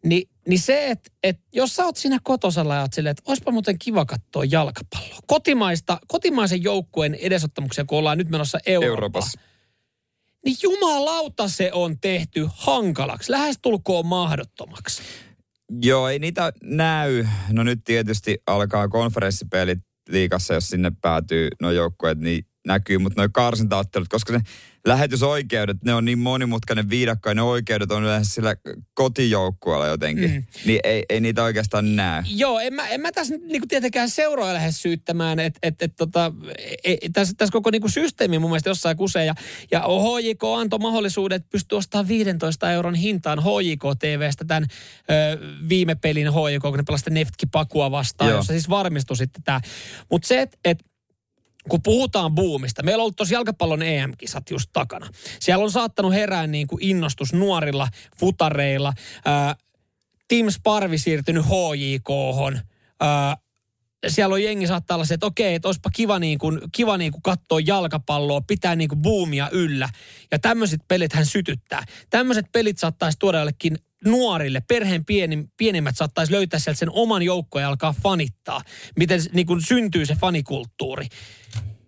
niin, 0.04 0.28
niin 0.48 0.59
se, 0.59 0.90
että 0.90 1.11
et 1.22 1.40
jos 1.52 1.76
sä 1.76 1.85
oot 1.85 1.96
siinä 1.96 2.18
kotosalla 2.22 2.74
ja 2.74 2.80
oot 2.80 2.92
silleen, 2.92 3.11
että 3.11 3.22
olisipa 3.26 3.50
muuten 3.50 3.78
kiva 3.78 4.04
katsoa 4.04 4.44
jalkapalloa. 4.44 5.18
Kotimaista, 5.26 5.98
kotimaisen 6.09 6.62
joukkueen 6.62 7.14
edesottamuksia, 7.14 7.85
kun 7.85 7.98
ollaan 7.98 8.18
nyt 8.18 8.28
menossa 8.28 8.59
Eurooppaan. 8.66 8.90
Euroopassa. 8.90 9.40
Niin 10.44 10.57
jumalauta 10.62 11.48
se 11.48 11.70
on 11.72 12.00
tehty 12.00 12.48
hankalaksi, 12.52 13.33
lähestulkoon 13.33 14.07
mahdottomaksi. 14.07 15.02
Joo, 15.83 16.09
ei 16.09 16.18
niitä 16.18 16.52
näy. 16.62 17.26
No 17.52 17.62
nyt 17.62 17.80
tietysti 17.85 18.38
alkaa 18.46 18.88
konferenssipelit 18.88 19.78
liikassa, 20.09 20.54
jos 20.54 20.68
sinne 20.68 20.92
päätyy 21.00 21.48
nuo 21.62 21.70
joukkueet, 21.70 22.18
niin 22.18 22.46
näkyy, 22.66 22.98
mutta 22.98 23.22
nuo 23.22 23.29
karsintaottelut, 23.33 24.09
koska 24.09 24.33
ne 24.33 24.40
lähetysoikeudet, 24.87 25.77
ne 25.85 25.94
on 25.94 26.05
niin 26.05 26.18
monimutkainen 26.18 26.90
viidakko 26.90 27.29
ja 27.29 27.35
ne 27.35 27.42
oikeudet 27.42 27.90
on 27.90 28.05
yleensä 28.05 28.35
sillä 28.35 28.57
kotijoukkueella 28.94 29.87
jotenkin. 29.87 30.31
Mm. 30.31 30.44
Niin 30.66 30.81
ei, 30.85 31.05
ei 31.09 31.20
niitä 31.20 31.42
oikeastaan 31.42 31.96
näy. 31.96 32.22
Joo, 32.27 32.59
en 32.59 32.74
mä, 32.74 32.88
en 32.88 33.00
mä 33.00 33.12
tässä 33.12 33.35
niinku 33.37 33.66
tietenkään 33.66 34.11
seuraa 34.11 34.55
lähde 34.55 34.72
syyttämään, 34.72 35.38
että 35.38 35.59
et, 35.62 35.83
et, 35.83 35.96
tota, 35.96 36.33
e, 36.85 36.92
e, 36.92 36.96
tässä, 37.12 37.35
tässä 37.37 37.53
koko 37.53 37.70
niinku 37.70 37.88
systeemi 37.88 38.38
mun 38.38 38.50
mielestä 38.50 38.70
jossain 38.70 38.96
kusee. 38.96 39.24
Ja, 39.24 39.35
ja 39.70 39.81
HJK 39.81 40.44
antoi 40.44 40.79
mahdollisuuden, 40.79 41.37
että 41.37 41.48
pystyy 41.53 41.79
ostamaan 41.79 42.09
15 42.09 42.72
euron 42.72 42.94
hintaan 42.94 43.38
HJK 43.38 43.83
TVstä 43.98 44.44
tämän 44.44 44.66
ö, 45.11 45.38
viime 45.68 45.94
pelin 45.94 46.29
HJK, 46.33 46.62
kun 46.62 46.77
ne 46.77 46.83
pelasivat 46.83 47.12
Neftki 47.12 47.46
Pakua 47.46 47.90
vastaan, 47.90 48.31
Joo. 48.31 48.38
jossa 48.38 48.53
siis 48.53 48.68
varmistui 48.68 49.16
sitten 49.16 49.42
tämä. 49.42 49.61
Mutta 50.11 50.29
se, 50.29 50.40
että 50.40 50.59
et, 50.64 50.79
kun 51.68 51.83
puhutaan 51.83 52.35
buumista, 52.35 52.83
meillä 52.83 53.00
on 53.00 53.03
ollut 53.03 53.16
tuossa 53.16 53.35
jalkapallon 53.35 53.83
EM-kisat 53.83 54.50
just 54.50 54.70
takana. 54.72 55.09
Siellä 55.40 55.64
on 55.64 55.70
saattanut 55.70 56.12
herää 56.12 56.46
niin 56.46 56.66
kuin 56.66 56.83
innostus 56.83 57.33
nuorilla 57.33 57.88
futareilla. 58.16 58.92
Ää, 59.24 59.57
Tim 60.29 60.50
Sparvi 60.50 60.98
siirtynyt 60.98 61.44
HJK-hon. 61.44 62.61
Ää, 63.00 63.37
siellä 64.09 64.33
on 64.33 64.42
jengi 64.42 64.66
saattaa 64.66 64.94
olla 64.94 65.05
se, 65.05 65.14
että 65.14 65.27
okei, 65.27 65.55
että 65.55 65.68
olisipa 65.68 65.90
kiva, 65.90 66.18
niin 66.18 66.38
kuin, 66.38 66.61
kiva 66.72 66.96
niin 66.96 67.12
kuin 67.12 67.22
katsoa 67.22 67.61
jalkapalloa, 67.61 68.40
pitää 68.40 68.77
niin 68.77 68.88
kuin 68.88 69.03
boomia 69.03 69.48
yllä. 69.53 69.88
Ja 70.31 70.38
tämmöiset 70.38 70.81
pelit 70.88 71.12
hän 71.12 71.27
sytyttää. 71.27 71.85
Tämmöiset 72.11 72.46
pelit 72.53 72.79
saattaisi 72.79 73.18
tuoda 73.18 73.38
jollekin 73.38 73.79
nuorille, 74.04 74.60
perheen 74.68 75.04
pieni, 75.04 75.44
pienimmät 75.56 75.96
saattaisi 75.96 76.32
löytää 76.32 76.60
sieltä 76.60 76.78
sen 76.78 76.90
oman 76.90 77.22
joukkoon 77.22 77.62
ja 77.62 77.68
alkaa 77.68 77.94
fanittaa. 78.02 78.62
Miten 78.96 79.20
niin 79.32 79.46
kuin 79.46 79.60
syntyy 79.62 80.06
se 80.06 80.14
fanikulttuuri. 80.14 81.06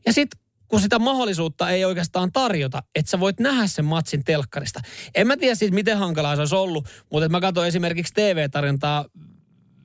Ja 0.06 0.12
sitten 0.12 0.40
kun 0.68 0.80
sitä 0.80 0.98
mahdollisuutta 0.98 1.70
ei 1.70 1.84
oikeastaan 1.84 2.32
tarjota, 2.32 2.82
että 2.94 3.10
sä 3.10 3.20
voit 3.20 3.40
nähdä 3.40 3.66
sen 3.66 3.84
matsin 3.84 4.24
telkkarista. 4.24 4.80
En 5.14 5.26
mä 5.26 5.36
tiedä 5.36 5.54
siis, 5.54 5.72
miten 5.72 5.98
hankalaa 5.98 6.36
se 6.36 6.40
olisi 6.40 6.54
ollut, 6.54 6.88
mutta 7.12 7.26
että 7.26 7.36
mä 7.36 7.40
katsoin 7.40 7.68
esimerkiksi 7.68 8.14
TV-tarjontaa, 8.14 9.04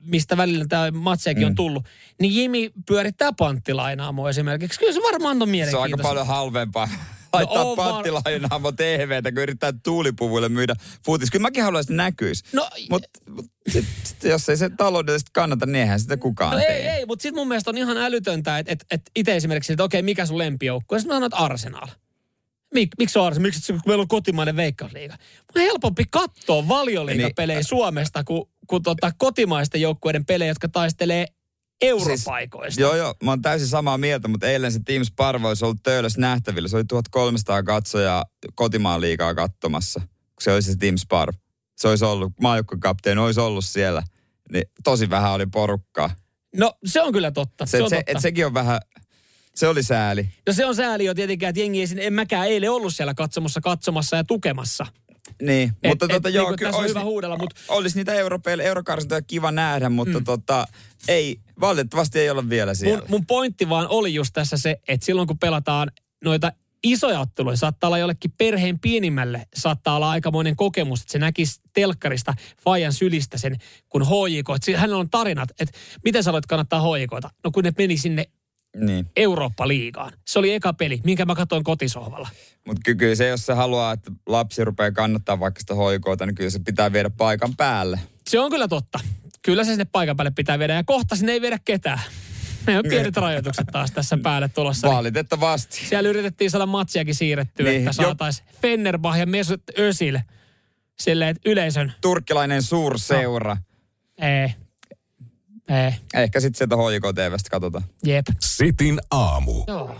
mistä 0.04 0.36
välillä 0.36 0.64
tämä 0.68 0.90
matsiakin 0.90 1.42
mm. 1.42 1.46
on 1.46 1.54
tullut, 1.54 1.88
niin 2.20 2.34
Jimi 2.34 2.70
pyörittää 2.86 3.30
panttilainaamo 3.38 4.28
esimerkiksi. 4.28 4.78
Kyllä 4.78 4.92
se 4.92 5.00
varmaan 5.12 5.42
on 5.42 5.48
Se 5.48 5.52
on 5.52 5.62
aika 5.62 5.72
mielenkiintoista. 5.72 6.08
paljon 6.08 6.26
halvempaa 6.26 6.88
laittaa 7.32 7.64
on 7.64 7.76
var- 7.76 7.92
panttilainaamo 7.92 8.72
TVtä, 8.72 9.32
kun 9.32 9.42
yrittää 9.42 9.72
tuulipuvuille 9.82 10.48
myydä 10.48 10.74
futis. 11.04 11.30
Kyllä 11.30 11.42
mäkin 11.42 11.64
haluaisin, 11.64 11.92
että 11.92 12.02
näkyisi. 12.02 12.44
No, 12.52 12.68
Mutta 12.90 13.08
mut, 13.28 13.46
sit, 13.68 13.84
sit, 14.04 14.24
jos 14.24 14.48
ei 14.48 14.56
se 14.56 14.70
taloudellisesti 14.76 15.30
kannata, 15.34 15.66
niin 15.66 15.76
eihän 15.76 16.00
sitä 16.00 16.16
kukaan 16.16 16.52
No 16.52 16.58
tee. 16.58 16.76
ei, 16.76 16.88
ei, 16.88 17.06
mutta 17.06 17.22
sitten 17.22 17.40
mun 17.40 17.48
mielestä 17.48 17.70
on 17.70 17.78
ihan 17.78 17.96
älytöntä, 17.96 18.58
että 18.58 18.72
et, 18.72 18.84
et 18.90 19.02
itse 19.16 19.36
esimerkiksi, 19.36 19.72
että 19.72 19.84
okei, 19.84 20.02
mikä 20.02 20.26
sun 20.26 20.38
lempijoukko? 20.38 20.94
Ja 20.94 20.98
sitten 20.98 21.14
mä 21.14 21.16
sanon, 21.16 21.26
että 21.26 21.36
Arsenal. 21.36 21.86
Mik, 22.74 22.90
miksi 22.98 23.18
on 23.18 23.26
Arsenal? 23.26 23.42
Miksi 23.42 23.60
se, 23.60 23.72
kun 23.72 23.82
meillä 23.86 24.02
on 24.02 24.08
kotimainen 24.08 24.56
veikkausliiga? 24.56 25.14
Mun 25.14 25.62
on 25.62 25.68
helpompi 25.68 26.04
katsoa 26.10 26.68
valioliigapelejä 26.68 27.58
Niin. 27.58 27.68
Suomesta 27.68 28.24
kuin, 28.24 28.44
kuin 28.66 28.82
tota 28.82 29.12
kotimaisten 29.18 29.80
joukkueiden 29.80 30.24
pelejä, 30.24 30.50
jotka 30.50 30.68
taistelee 30.68 31.26
europaikoista. 31.82 32.70
Siis, 32.74 32.78
joo, 32.78 32.96
joo, 32.96 33.14
mä 33.24 33.30
oon 33.30 33.42
täysin 33.42 33.68
samaa 33.68 33.98
mieltä, 33.98 34.28
mutta 34.28 34.46
eilen 34.48 34.72
se 34.72 34.80
Team 34.84 35.04
Sparvo 35.04 35.48
olisi 35.48 35.64
ollut 35.64 35.82
töölössä 35.82 36.20
nähtävillä. 36.20 36.68
Se 36.68 36.76
oli 36.76 36.84
1300 36.84 37.62
katsojaa 37.62 38.24
kotimaan 38.54 39.00
liikaa 39.00 39.34
katsomassa. 39.34 40.00
kun 40.00 40.08
se 40.40 40.52
olisi 40.52 40.72
se 40.72 40.78
Tim 40.78 40.96
Sparv. 40.96 41.34
Se 41.76 41.88
olisi 41.88 42.04
ollut, 42.04 42.32
maajoukkuekapteeni 42.40 43.20
olisi 43.20 43.40
ollut 43.40 43.64
siellä. 43.64 44.02
Niin 44.52 44.64
tosi 44.84 45.10
vähän 45.10 45.32
oli 45.32 45.46
porukkaa. 45.46 46.10
No 46.56 46.72
se 46.84 47.02
on 47.02 47.12
kyllä 47.12 47.30
totta. 47.30 47.66
Se, 47.66 47.70
Se, 47.70 47.82
on 47.82 47.90
se, 47.90 47.96
totta. 47.96 48.12
et 48.12 48.20
sekin 48.20 48.46
on 48.46 48.54
vähän, 48.54 48.80
se 49.54 49.68
oli 49.68 49.82
sääli. 49.82 50.28
No 50.46 50.52
se 50.52 50.66
on 50.66 50.74
sääli 50.76 51.04
jo 51.04 51.14
tietenkin, 51.14 51.48
että 51.48 51.60
jengi 51.60 51.80
ei 51.80 51.86
sinne, 51.86 52.06
en 52.06 52.12
mäkään 52.12 52.48
eilen 52.48 52.70
ollut 52.70 52.94
siellä 52.94 53.14
katsomassa, 53.14 53.60
katsomassa 53.60 54.16
ja 54.16 54.24
tukemassa. 54.24 54.86
Niin, 55.42 55.72
Et- 55.82 55.90
mutta 55.90 56.04
et 56.04 56.12
tota, 56.12 56.28
joo, 56.28 56.44
niinku 56.44 56.56
kyllä 56.58 56.68
tässä 56.68 56.78
on 56.78 56.82
olisi, 56.82 56.94
hyvä 56.94 57.04
huudella, 57.04 57.36
mut- 57.36 57.54
olisi 57.68 57.96
niitä 57.96 58.14
europeille, 58.14 58.64
eurokarsintoja 58.64 59.22
kiva 59.22 59.52
nähdä, 59.52 59.88
mutta 59.88 60.18
mm. 60.18 60.24
tota, 60.24 60.66
ei, 61.08 61.40
valitettavasti 61.60 62.18
ei 62.18 62.30
olla 62.30 62.48
vielä 62.48 62.74
siellä. 62.74 62.98
Mun, 62.98 63.10
mun 63.10 63.26
pointti 63.26 63.68
vaan 63.68 63.86
oli 63.88 64.14
just 64.14 64.30
tässä 64.32 64.56
se, 64.56 64.76
että 64.88 65.06
silloin 65.06 65.28
kun 65.28 65.38
pelataan 65.38 65.90
noita 66.24 66.52
isoja 66.84 67.20
otteluja, 67.20 67.56
saattaa 67.56 67.88
olla 67.88 67.98
jollekin 67.98 68.32
perheen 68.38 68.78
pienimmälle, 68.80 69.46
saattaa 69.54 69.96
olla 69.96 70.10
aikamoinen 70.10 70.56
kokemus, 70.56 71.00
että 71.00 71.12
se 71.12 71.18
näkisi 71.18 71.60
telkkarista 71.72 72.34
Fajan 72.64 72.92
sylistä 72.92 73.38
sen, 73.38 73.56
kun 73.88 74.02
HJK, 74.02 74.46
että 74.56 74.80
hänellä 74.80 75.00
on 75.00 75.10
tarinat, 75.10 75.50
että 75.60 75.78
miten 76.04 76.24
sä 76.24 76.30
aloit 76.30 76.46
kannattaa 76.46 76.80
HJKta? 76.80 77.30
No 77.44 77.50
kun 77.50 77.64
ne 77.64 77.72
meni 77.78 77.96
sinne 77.96 78.26
Niin. 78.76 79.06
Eurooppa-liigaan. 79.16 80.12
Se 80.26 80.38
oli 80.38 80.52
eka 80.54 80.72
peli, 80.72 81.00
minkä 81.04 81.24
mä 81.24 81.34
katsoin 81.34 81.64
kotisohvalla. 81.64 82.28
Mutta 82.66 82.80
ky- 82.84 82.94
kyllä 82.94 83.14
se, 83.14 83.28
jos 83.28 83.46
se 83.46 83.52
haluaa, 83.52 83.92
että 83.92 84.12
lapsi 84.26 84.64
rupeaa 84.64 84.90
kannattaa 84.92 85.40
vaikka 85.40 85.60
sitä 85.60 85.74
hoikoota, 85.74 86.26
niin 86.26 86.34
kyllä 86.34 86.50
se 86.50 86.58
pitää 86.58 86.92
viedä 86.92 87.10
paikan 87.10 87.56
päälle. 87.56 88.00
Se 88.28 88.40
on 88.40 88.50
kyllä 88.50 88.68
totta. 88.68 88.98
Kyllä 89.42 89.64
se 89.64 89.70
sinne 89.70 89.84
paikan 89.84 90.16
päälle 90.16 90.30
pitää 90.36 90.58
viedä 90.58 90.74
ja 90.74 90.84
kohta 90.84 91.16
sinne 91.16 91.32
ei 91.32 91.40
viedä 91.40 91.58
ketään. 91.64 92.00
Me 92.66 92.78
on 92.78 92.84
pienet 92.88 93.16
rajoitukset 93.16 93.66
taas 93.72 93.90
tässä 93.90 94.18
päälle 94.22 94.48
tulossa. 94.48 94.86
Niin 94.86 94.96
Valitettavasti. 94.96 95.86
Siellä 95.86 96.08
yritettiin 96.08 96.50
saada 96.50 96.66
matsiakin 96.66 97.14
siirrettyä, 97.14 97.66
Niin, 97.70 97.78
että 97.78 97.92
saataisiin 97.92 98.48
Fennerbah 98.62 99.18
ja 99.18 99.26
Mesut 99.26 99.62
Özil 99.78 100.18
silleen, 101.00 101.30
että 101.30 101.50
yleisön, 101.50 101.92
Turkkilainen 102.00 102.62
suurseura. 102.62 103.56
ei, 104.18 104.48
ei, 105.72 105.92
Ehkä 106.22 106.40
sitten 106.40 106.58
sieltä 106.58 106.76
HJK-TVstä 106.76 107.50
katsotaan. 107.50 107.84
jep. 108.04 108.26
Sitin 108.40 109.00
aamu. 109.10 109.64
Joo. 109.66 109.90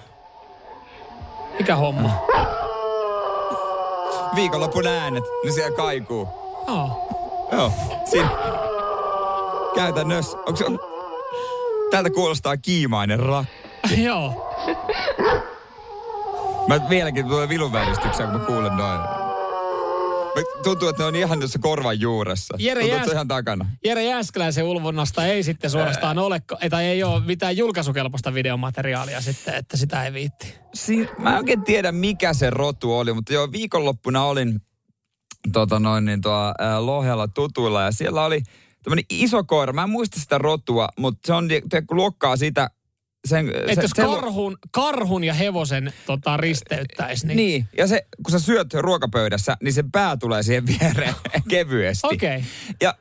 Mikä 1.58 1.76
homma? 1.76 2.10
Viikonlopun 4.34 4.86
äänet, 4.86 5.24
ne 5.44 5.52
siellä 5.52 5.76
kaikuu. 5.76 6.28
Joo. 6.68 7.08
Joo, 7.52 7.72
siinä. 8.10 8.30
Käytännössä. 9.74 10.36
Onko 10.38 10.56
se, 10.56 10.64
on... 10.64 10.78
Täältä 11.90 12.10
kuulostaa 12.10 12.56
kiimainen 12.56 13.20
rak. 13.20 13.46
Joo. 13.96 14.54
Mä 16.68 16.88
vieläkin 16.88 17.28
tulee 17.28 17.48
vilunväristyksiä, 17.48 18.26
kun 18.26 18.40
mä 18.40 18.46
kuulen 18.46 18.76
noin. 18.76 19.00
Tuntuu, 20.62 20.88
että 20.88 21.02
ne 21.02 21.06
on 21.06 21.16
ihan 21.16 21.38
tuossa 21.38 21.58
korvan 21.58 22.00
juuressa. 22.00 22.54
Jere 22.58 22.80
Tuntuu, 22.80 22.98
Jääs- 22.98 23.12
ihan 23.12 23.28
takana. 23.28 23.66
Jere 23.84 24.04
Jääskeläisen 24.04 24.64
ulvonnasta 24.64 25.26
ei 25.26 25.42
sitten 25.42 25.70
suorastaan 25.70 26.18
ole, 26.18 26.42
tai 26.70 26.84
ei 26.84 27.02
ole 27.02 27.24
mitään 27.24 27.56
julkaisukelpoista 27.56 28.34
videomateriaalia 28.34 29.20
sitten, 29.20 29.54
että 29.54 29.76
sitä 29.76 30.04
ei 30.04 30.12
viitti. 30.12 30.54
Si- 30.74 31.08
mä 31.18 31.30
en 31.30 31.36
oikein 31.36 31.62
tiedä, 31.64 31.92
mikä 31.92 32.34
se 32.34 32.50
rotu 32.50 32.98
oli, 32.98 33.12
mutta 33.12 33.32
joo, 33.32 33.52
viikonloppuna 33.52 34.24
olin 34.24 34.60
tota 35.52 35.78
noin, 35.78 36.04
niin 36.04 36.20
tuo, 36.20 36.54
ää, 36.58 36.86
Lohjalla 36.86 37.28
tutuilla 37.28 37.82
ja 37.82 37.92
siellä 37.92 38.24
oli 38.24 38.42
tämmöinen 38.82 39.04
iso 39.10 39.44
koira. 39.44 39.72
Mä 39.72 39.82
en 39.82 39.90
muista 39.90 40.20
sitä 40.20 40.38
rotua, 40.38 40.88
mutta 40.98 41.26
se 41.26 41.32
on, 41.32 41.48
luokkaa 41.90 42.36
sitä, 42.36 42.70
sen, 43.28 43.46
se, 43.46 43.82
jos 43.82 43.90
se, 43.96 44.02
karhun, 44.02 44.58
karhun 44.70 45.24
ja 45.24 45.34
hevosen 45.34 45.92
tota, 46.06 46.36
risteyttäisi, 46.36 47.26
niin... 47.26 47.36
Niin, 47.36 47.68
ja 47.78 47.86
se, 47.86 48.06
kun 48.22 48.32
sä 48.32 48.38
syöt 48.38 48.74
ruokapöydässä, 48.74 49.56
niin 49.62 49.72
se 49.72 49.84
pää 49.92 50.16
tulee 50.16 50.42
siihen 50.42 50.66
viereen 50.66 51.14
kevyesti. 51.48 52.06
Okei. 52.06 52.44
Ja 52.80 52.94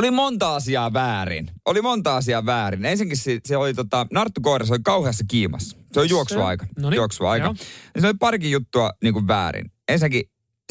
oli 0.00 0.10
monta 0.10 0.54
asiaa 0.54 0.92
väärin. 0.92 1.50
Oli 1.66 1.82
monta 1.82 2.16
asiaa 2.16 2.46
väärin. 2.46 2.84
Ensinnäkin 2.84 3.16
se, 3.16 3.38
se 3.44 3.56
oli 3.56 3.74
tota, 3.74 4.06
Narttu 4.12 4.40
koira, 4.40 4.66
se 4.66 4.72
oli 4.72 4.80
kauheassa 4.84 5.24
kiimassa. 5.28 5.76
Se 5.92 6.00
on 6.00 6.08
juoksuaika. 6.08 6.66
Noniin, 6.78 6.96
juoksuaika. 6.96 7.46
joo. 7.46 7.54
Ja 7.94 8.00
se 8.00 8.06
oli 8.06 8.14
parikin 8.20 8.50
juttua 8.50 8.92
niin 9.02 9.14
kuin 9.14 9.28
väärin. 9.28 9.72
Ensinnäkin 9.88 10.22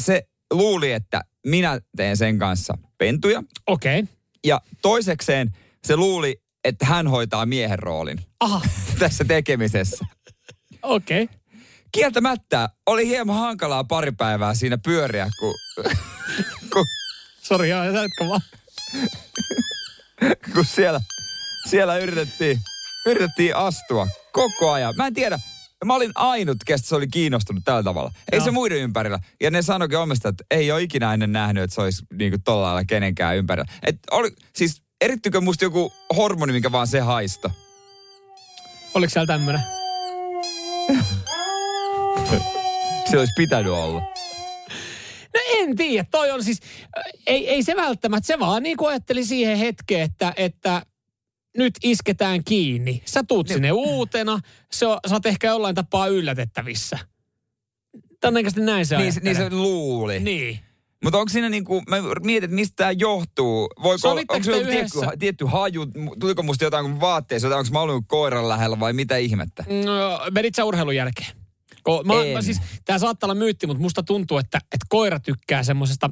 se 0.02 0.24
luuli, 0.54 0.92
että 0.92 1.22
minä 1.48 1.80
teen 1.98 2.18
sen 2.18 2.40
kanssa 2.40 2.78
pentuja. 2.98 3.44
Okei. 3.68 4.00
Okay. 4.00 4.14
Ja 4.46 4.62
toisekseen 4.82 5.52
se 5.88 5.96
luuli, 5.96 6.42
että 6.64 6.86
hän 6.86 7.08
hoitaa 7.08 7.46
miehen 7.46 7.80
roolin 7.80 8.20
Aha, 8.40 8.62
tässä 9.00 9.26
tekemisessä. 9.26 10.06
okei. 10.82 11.24
Okay. 11.24 11.36
Kieltämättä 11.92 12.70
oli 12.86 13.08
hieman 13.08 13.36
hankalaa 13.36 13.84
pari 13.84 14.12
päivää 14.12 14.54
siinä 14.54 14.78
pyöriä, 14.78 15.30
kun, 15.40 15.54
kun, 16.74 16.86
Sori, 17.42 17.70
jatka 17.70 18.28
vaan. 18.30 18.42
kun 20.54 20.66
siellä, 20.66 21.02
siellä 21.70 21.98
yritettiin, 21.98 22.60
yritettiin 23.06 23.56
astua 23.56 24.08
koko 24.32 24.72
ajan. 24.72 24.94
Mä 24.98 25.08
en 25.08 25.14
tiedä, 25.14 25.40
mä 25.86 25.96
olin 25.96 26.12
ainut, 26.16 26.58
kestä 26.66 26.88
se 26.88 26.96
oli 26.96 27.08
kiinnostunut 27.08 27.64
tällä 27.66 27.84
tavalla. 27.84 28.12
Ei 28.32 28.38
Joo. 28.38 28.46
se 28.46 28.52
muiden 28.52 28.78
ympärillä. 28.78 29.20
Ja 29.42 29.52
ne 29.52 29.62
sanoikin 29.62 29.98
omista, 29.98 30.30
että 30.30 30.44
ei 30.52 30.72
ole 30.72 30.82
ikinä 30.82 31.14
ennen 31.14 31.32
nähnyt, 31.32 31.64
että 31.64 31.76
se 31.76 31.82
olisi 31.82 32.06
niinku 32.14 32.38
tolla 32.44 32.64
lailla 32.64 32.84
kenenkään 32.86 33.38
ympärillä. 33.38 33.72
Et 33.84 33.96
oli, 34.12 34.32
siis 34.56 34.82
erittykö 35.02 35.42
musta 35.42 35.66
joku 35.66 35.94
hormoni, 36.18 36.54
minkä 36.54 36.72
vaan 36.72 36.88
se 36.88 37.00
haisto? 37.00 37.52
Oliko 38.94 39.10
siellä 39.10 39.28
tämmönen? 39.28 39.62
Se 43.12 43.20
olisi 43.20 43.34
pitänyt 43.38 43.72
olla. 43.72 44.00
No 45.34 45.42
en 45.58 45.76
tiedä, 45.76 46.08
toi 46.12 46.32
on 46.32 46.44
siis, 46.44 46.60
äh, 46.98 47.04
ei, 47.28 47.50
ei 47.50 47.64
se 47.64 47.76
välttämättä, 47.76 48.28
se 48.28 48.40
vaan 48.40 48.64
niin 48.64 48.78
kuin 48.78 48.90
ajatteli 48.90 49.26
siihen 49.26 49.58
hetkeen, 49.58 50.02
että, 50.02 50.34
että 50.38 50.82
nyt 51.58 51.74
isketään 51.84 52.44
kiinni. 52.44 53.02
Sä 53.06 53.24
tuut 53.24 53.48
sinne 53.48 53.72
uutena, 53.72 54.40
se 54.72 54.88
on, 54.88 55.00
sä 55.08 55.16
oot 55.16 55.26
ehkä 55.26 55.48
jollain 55.48 55.76
tapaa 55.76 56.08
yllätettävissä. 56.08 57.00
Todennäköisesti 58.22 58.62
näin 58.62 58.86
se 58.86 58.98
Niin, 58.98 59.14
niin 59.22 59.36
se 59.36 59.50
luuli. 59.50 60.20
Niin. 60.20 60.60
Mutta 61.04 61.18
onko 61.18 61.30
siinä 61.30 61.50
niinku, 61.50 61.82
mä 61.90 61.98
mietin, 62.24 62.44
että 62.44 62.56
mistä 62.56 62.76
tämä 62.76 62.92
johtuu. 62.92 63.70
Voiko 63.84 64.10
onko 64.10 64.44
se 64.44 64.52
joku 64.52 64.66
tietty, 64.66 65.00
tietty 65.20 65.46
haju, 65.46 65.86
tuliko 66.20 66.44
musta 66.44 66.64
jotain 66.64 66.86
kuin 66.86 67.00
vaatteessa, 67.00 67.48
jotain, 67.48 67.60
onko 67.60 67.72
mä 67.72 67.82
ollut 67.82 68.06
koiran 68.08 68.50
lähellä 68.50 68.80
vai 68.80 68.94
mitä 68.94 69.18
ihmettä? 69.18 69.66
No, 69.86 70.20
menit 70.32 70.56
sä 70.56 70.66
urheilun 70.66 70.96
jälkeen? 70.96 71.32
Ko, 71.84 72.04
mä, 72.04 72.14
En. 72.24 72.34
mä 72.34 72.42
siis, 72.42 72.62
tää 72.86 73.00
saattaa 73.00 73.28
olla 73.28 73.40
myytti, 73.40 73.68
mutta 73.68 73.82
musta 73.82 74.04
tuntuu, 74.04 74.38
että, 74.38 74.58
että 74.58 74.86
koira 74.90 75.20
tykkää 75.20 75.64
semmosesta... 75.64 76.10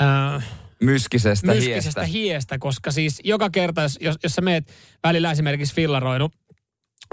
Äh, 0.00 0.44
Myskisestä, 0.80 1.46
myskisestä 1.46 2.00
hiestä. 2.00 2.04
hiestä, 2.04 2.58
koska 2.58 2.90
siis 2.90 3.20
joka 3.24 3.50
kerta, 3.50 3.82
jos, 3.82 3.98
jos, 4.00 4.16
jos 4.22 4.32
sä 4.32 4.40
meet 4.40 4.72
välillä 5.02 5.30
esimerkiksi 5.30 5.74
fillaroinut 5.74 6.32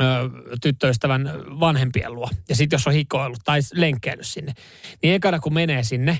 ö, 0.02 0.06
tyttöystävän 0.62 1.32
vanhempien 1.60 2.14
luo, 2.14 2.30
ja 2.50 2.56
sitten 2.56 2.78
jos 2.78 2.88
on 2.88 2.94
hikoillut 2.94 3.40
tai 3.44 3.60
lenkkeillyt 3.74 4.28
sinne, 4.28 4.54
niin 5.04 5.14
ekana 5.14 5.40
kun 5.40 5.54
menee 5.54 5.84
sinne, 5.84 6.20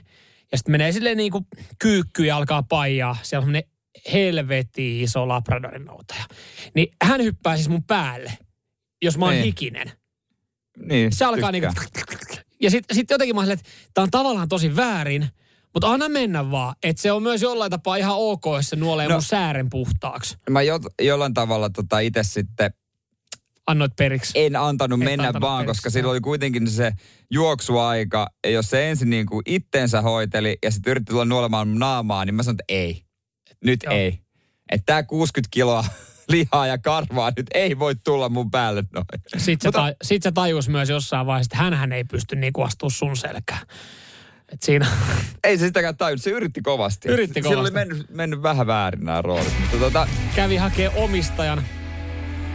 ja 0.52 0.58
sitten 0.58 0.72
menee 0.72 0.92
silleen 0.92 1.18
niin 1.18 1.32
kuin 1.32 1.46
kyykkyyn 1.80 2.28
ja 2.28 2.38
alkaa 2.38 2.64
paijaa, 2.64 3.18
siellä 3.24 3.42
on 3.42 3.46
semmoinen 3.46 3.64
helvetin 4.14 5.02
iso 5.04 5.28
labradorin 5.28 5.86
noutaja. 5.86 6.24
Niin 6.76 6.88
hän 7.04 7.24
hyppää 7.24 7.56
siis 7.56 7.70
mun 7.70 7.84
päälle, 7.84 8.38
jos 9.02 9.18
mä 9.18 9.26
oon 9.26 9.34
Niin. 9.34 9.44
hikinen. 9.44 9.92
Niin, 10.86 11.12
Se 11.16 11.26
alkaa 11.26 11.52
niinku... 11.52 11.70
tykkää. 12.10 12.44
Ja 12.62 12.72
sitten 12.72 12.96
sit 12.96 13.10
jotenkin 13.10 13.36
mä 13.36 13.44
että 13.54 13.70
tää 13.94 14.04
on 14.04 14.12
tavallaan 14.12 14.48
tosi 14.50 14.76
väärin, 14.76 15.28
mutta 15.74 15.92
anna 15.92 16.10
mennä 16.10 16.52
vaan. 16.52 16.76
Että 16.84 17.02
se 17.02 17.12
on 17.12 17.24
myös 17.24 17.42
jollain 17.42 17.72
tapaa 17.72 17.96
ihan 17.96 18.16
ok, 18.18 18.44
jos 18.56 18.70
se 18.70 18.76
nuolee 18.76 19.08
No. 19.08 19.14
mun 19.14 19.22
säären 19.24 19.70
puhtaaksi. 19.70 20.38
Mä 20.50 20.62
jo, 20.62 20.80
jollain 21.02 21.34
tavalla 21.34 21.70
tota 21.70 22.00
itse 22.00 22.24
sitten 22.24 22.74
Annoit 23.68 23.92
periksi. 23.98 24.32
en 24.36 24.56
antanut 24.56 25.00
Et 25.02 25.06
mennä 25.06 25.28
antanut 25.28 25.42
vaan, 25.42 25.58
periksi, 25.66 25.80
koska 25.80 25.90
sillä 25.90 26.06
joo. 26.06 26.12
oli 26.12 26.22
kuitenkin 26.22 26.68
se 26.70 26.92
juoksuaika. 27.32 28.28
Ja 28.46 28.50
jos 28.52 28.70
se 28.70 28.90
ensin 28.90 29.10
niin 29.10 29.26
kuin 29.26 29.42
itteensä 29.46 30.02
hoiteli 30.02 30.58
ja 30.64 30.72
sitten 30.72 30.92
yritti 30.92 31.10
tulla 31.12 31.26
nuolemaan 31.26 31.80
naamaa, 31.80 32.26
niin 32.26 32.36
mä 32.36 32.44
sanoin, 32.44 32.56
että 32.56 32.64
ei. 32.74 33.04
Nyt 33.66 33.80
Joo. 33.84 33.94
ei. 33.94 34.20
Että 34.72 34.86
tää 34.86 35.04
60 35.04 35.48
kiloa 35.52 35.86
lihaa 36.30 36.68
ja 36.68 36.78
karvaa 36.78 37.32
nyt 37.38 37.46
ei 37.54 37.80
voi 37.80 37.96
tulla 38.04 38.30
mun 38.30 38.52
päälle 38.52 38.84
noin. 38.94 39.06
Sitten 39.38 39.44
se, 39.62 39.68
Mutta- 39.68 39.80
ta, 39.82 39.94
sit 40.04 40.24
se 40.24 40.32
tajus 40.32 40.70
myös 40.70 40.90
jossain 40.90 41.26
vaiheessa, 41.28 41.50
että 41.56 41.64
hänhän 41.64 41.92
ei 41.92 42.04
pysty 42.04 42.36
niinku 42.36 42.62
astua 42.62 42.90
sun 42.90 43.18
selkään. 43.18 43.62
Et 44.54 44.64
siinä, 44.64 44.88
Ei 45.44 45.58
se 45.58 45.66
sitäkään 45.66 45.98
tajunnut, 45.98 46.24
se 46.24 46.30
yritti 46.30 46.62
kovasti. 46.62 47.10
Yritti 47.10 47.34
Sillä 47.42 47.50
oli 47.50 47.72
kovasti. 47.72 47.74
mennyt, 47.74 48.10
mennyt 48.10 48.42
vähän 48.42 48.68
väärin 48.68 49.06
nämä 49.06 49.22
roolit. 49.22 49.60
Mutta 49.60 49.78
tota, 49.78 50.08
kävi 50.36 50.56
hakee 50.58 50.90
omistajan 50.96 51.64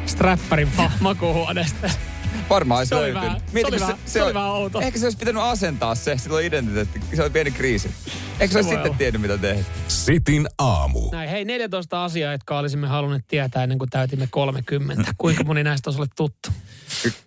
strapparin 0.07 0.69
ma- 0.77 0.91
makuuhuoneesta. 1.01 1.91
varmaan 2.51 2.79
olisi 2.79 2.89
Se 2.89 2.95
oli 2.95 3.03
löytynyt. 3.15 3.25
vähän- 3.25 3.41
se 3.71 3.81
vähän- 3.81 3.99
se 4.07 4.23
oli 4.23 4.35
vähän 4.35 4.51
outo. 4.51 4.81
Ehkä 4.81 4.99
se 4.99 5.07
olisi 5.07 5.19
pitänyt 5.19 5.43
asentaa 5.43 5.95
se, 5.95 6.19
sillä 6.19 6.37
on 6.37 6.43
identiteetti. 6.43 7.01
Se 7.17 7.23
oli 7.23 7.31
pieni 7.31 7.51
kriisi. 7.51 7.91
Eikö 8.41 8.53
se 8.53 8.59
olisi 8.59 8.69
sitten 8.71 8.87
olla. 8.91 8.99
tiennyt, 8.99 9.23
mitä 9.23 9.39
tehdä? 9.39 9.65
Sitin 9.89 10.49
aamu. 10.59 11.11
Näin, 11.13 11.31
hei 11.31 11.45
14 11.45 12.05
asiaa, 12.05 12.33
jotka 12.33 12.59
olisimme 12.59 12.87
halunneet 12.89 13.25
tietää 13.29 13.63
ennen 13.63 13.79
kuin 13.79 13.91
täytimme 13.91 14.29
30. 14.31 15.15
Kuinka 15.19 15.45
moni 15.45 15.65
näistä 15.65 15.91
on 15.91 15.95
sulle 15.95 16.09
tuttu? 16.17 16.49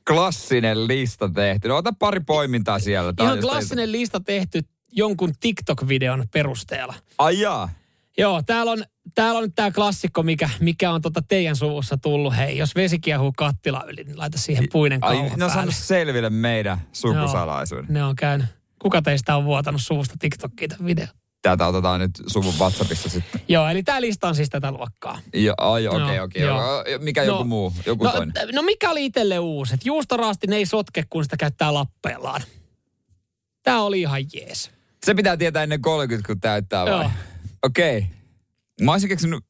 Klassinen 0.07 0.87
lista 0.87 1.29
tehty. 1.29 1.67
No 1.67 1.77
ota 1.77 1.93
pari 1.99 2.19
poimintaa 2.19 2.79
siellä. 2.79 3.07
On 3.09 3.15
Ihan 3.19 3.37
jostain- 3.37 3.53
klassinen 3.53 3.91
lista 3.91 4.19
tehty 4.19 4.61
jonkun 4.91 5.33
TikTok-videon 5.39 6.27
perusteella. 6.33 6.93
Ai 7.17 7.39
jaa. 7.39 7.69
Joo, 8.17 8.41
täällä 8.45 8.71
on, 8.71 8.83
täällä 9.15 9.37
on 9.37 9.43
nyt 9.43 9.55
tämä 9.55 9.71
klassikko, 9.71 10.23
mikä, 10.23 10.49
mikä 10.59 10.91
on 10.91 11.01
tota 11.01 11.21
teidän 11.27 11.55
suvussa 11.55 11.97
tullut. 11.97 12.37
Hei, 12.37 12.57
jos 12.57 12.75
vesi 12.75 12.99
kiehuu 12.99 13.33
kattila 13.37 13.83
yli, 13.87 14.03
niin 14.03 14.17
laita 14.17 14.37
siihen 14.37 14.67
puinen 14.71 15.03
Ai, 15.03 15.15
kauha 15.15 15.37
ne 15.37 15.45
on 15.45 15.51
saanut 15.51 15.75
selville 15.75 16.29
meidän 16.29 16.81
sukusalaisuuden. 16.93 17.85
Ne 17.89 18.03
on 18.03 18.15
käynyt. 18.15 18.47
Kuka 18.81 19.01
teistä 19.01 19.35
on 19.35 19.45
vuotanut 19.45 19.81
suvusta 19.81 20.15
TikTokkiin 20.19 20.69
tämän 20.69 20.85
video? 20.85 21.07
Tätä 21.41 21.67
otetaan 21.67 21.99
nyt 21.99 22.11
suvun 22.27 22.53
WhatsAppissa 22.59 23.09
sitten. 23.09 23.41
Joo, 23.47 23.67
eli 23.67 23.83
tämä 23.83 24.01
lista 24.01 24.27
on 24.27 24.35
siis 24.35 24.49
tätä 24.49 24.71
luokkaa. 24.71 25.19
Jo, 25.33 25.53
ai, 25.57 25.87
okei, 25.87 26.15
Joo, 26.15 26.25
okei. 26.25 26.41
joo. 26.41 26.83
Mikä 26.99 27.23
joku 27.23 27.43
muu? 27.43 27.73
Joku 27.85 28.03
no, 28.03 28.11
toinen? 28.11 28.33
No 28.53 28.61
mikä 28.61 28.89
oli 28.89 29.05
itselle 29.05 29.39
uusi? 29.39 29.73
Et 29.73 29.85
juustoraasti 29.85 30.47
ne 30.47 30.55
ei 30.55 30.65
sotke, 30.65 31.03
kun 31.09 31.23
sitä 31.23 31.37
käyttää 31.37 31.73
lappeellaan. 31.73 32.41
Tämä 33.63 33.81
oli 33.81 34.01
ihan 34.01 34.21
jees. 34.33 34.71
Se 35.05 35.13
pitää 35.15 35.37
tietää 35.37 35.63
ennen 35.63 35.81
30, 35.81 36.27
kun 36.27 36.39
täyttää 36.39 36.85
vai? 36.85 36.91
Joo. 36.91 37.11
Okei. 37.63 37.97
Okay. 37.97 38.09
Mä 38.81 38.91
olisin 38.91 39.09
keksinyt 39.09 39.43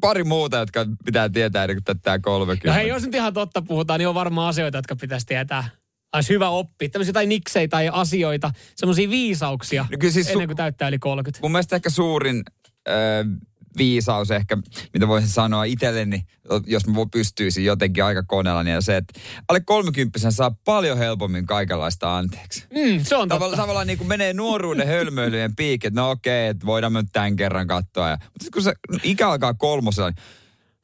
pari 0.00 0.24
muuta, 0.24 0.56
jotka 0.56 0.86
pitää 1.04 1.28
tietää 1.28 1.64
ennen 1.64 1.76
kuin 1.76 1.84
täyttää 1.84 2.18
30. 2.18 2.68
No 2.68 2.74
hei, 2.74 2.88
jos 2.88 3.02
nyt 3.02 3.14
ihan 3.14 3.34
totta 3.34 3.62
puhutaan, 3.62 3.98
niin 3.98 4.08
on 4.08 4.14
varmaan 4.14 4.48
asioita, 4.48 4.78
jotka 4.78 4.96
pitäisi 4.96 5.26
tietää. 5.26 5.68
Olisi 6.14 6.32
hyvä 6.32 6.48
oppia. 6.48 6.88
Tämmöisiä 6.88 7.10
jotain 7.10 7.28
niksejä 7.28 7.68
tai 7.68 7.88
asioita, 7.92 8.50
semmoisia 8.76 9.10
viisauksia 9.10 9.86
No 9.90 10.10
siis 10.10 10.28
su- 10.28 10.32
ennen 10.32 10.48
kuin 10.48 10.56
täyttää 10.56 10.88
yli 10.88 10.98
30. 10.98 11.44
Mun 11.44 11.52
mielestä 11.52 11.76
ehkä 11.76 11.90
suurin 11.90 12.42
äh, 12.88 12.94
viisaus 13.78 14.30
ehkä, 14.30 14.58
mitä 14.94 15.08
voisin 15.08 15.30
sanoa 15.30 15.64
itselleni, 15.64 16.22
jos 16.66 16.86
mä 16.86 16.94
pystyisin 17.12 17.64
jotenkin 17.64 18.04
aika 18.04 18.22
koneella, 18.22 18.62
niin 18.62 18.76
on 18.76 18.82
se, 18.82 18.96
että 18.96 19.20
alle 19.48 19.60
30 19.60 20.30
saa 20.30 20.54
paljon 20.64 20.98
helpommin 20.98 21.46
kaikenlaista 21.46 22.16
anteeksi. 22.16 22.64
Mm, 22.70 23.04
se 23.04 23.16
on 23.16 23.28
totta. 23.28 23.56
Tavallaan, 23.56 23.86
niin 23.86 23.98
kuin 23.98 24.08
menee 24.08 24.32
nuoruuden 24.32 24.86
hölmöilyjen 24.88 25.56
piikki, 25.56 25.86
että 25.86 26.00
no 26.00 26.10
okei, 26.10 26.48
että 26.48 26.66
voidaan 26.66 26.92
me 26.92 27.02
nyt 27.02 27.10
tämän 27.12 27.36
kerran 27.36 27.66
katsoa. 27.66 28.08
Ja, 28.08 28.18
mutta 28.22 28.48
kun 28.52 28.62
se 28.62 28.74
ikä 29.02 29.28
alkaa 29.28 29.54
kolmosella, 29.54 30.10
niin 30.10 30.24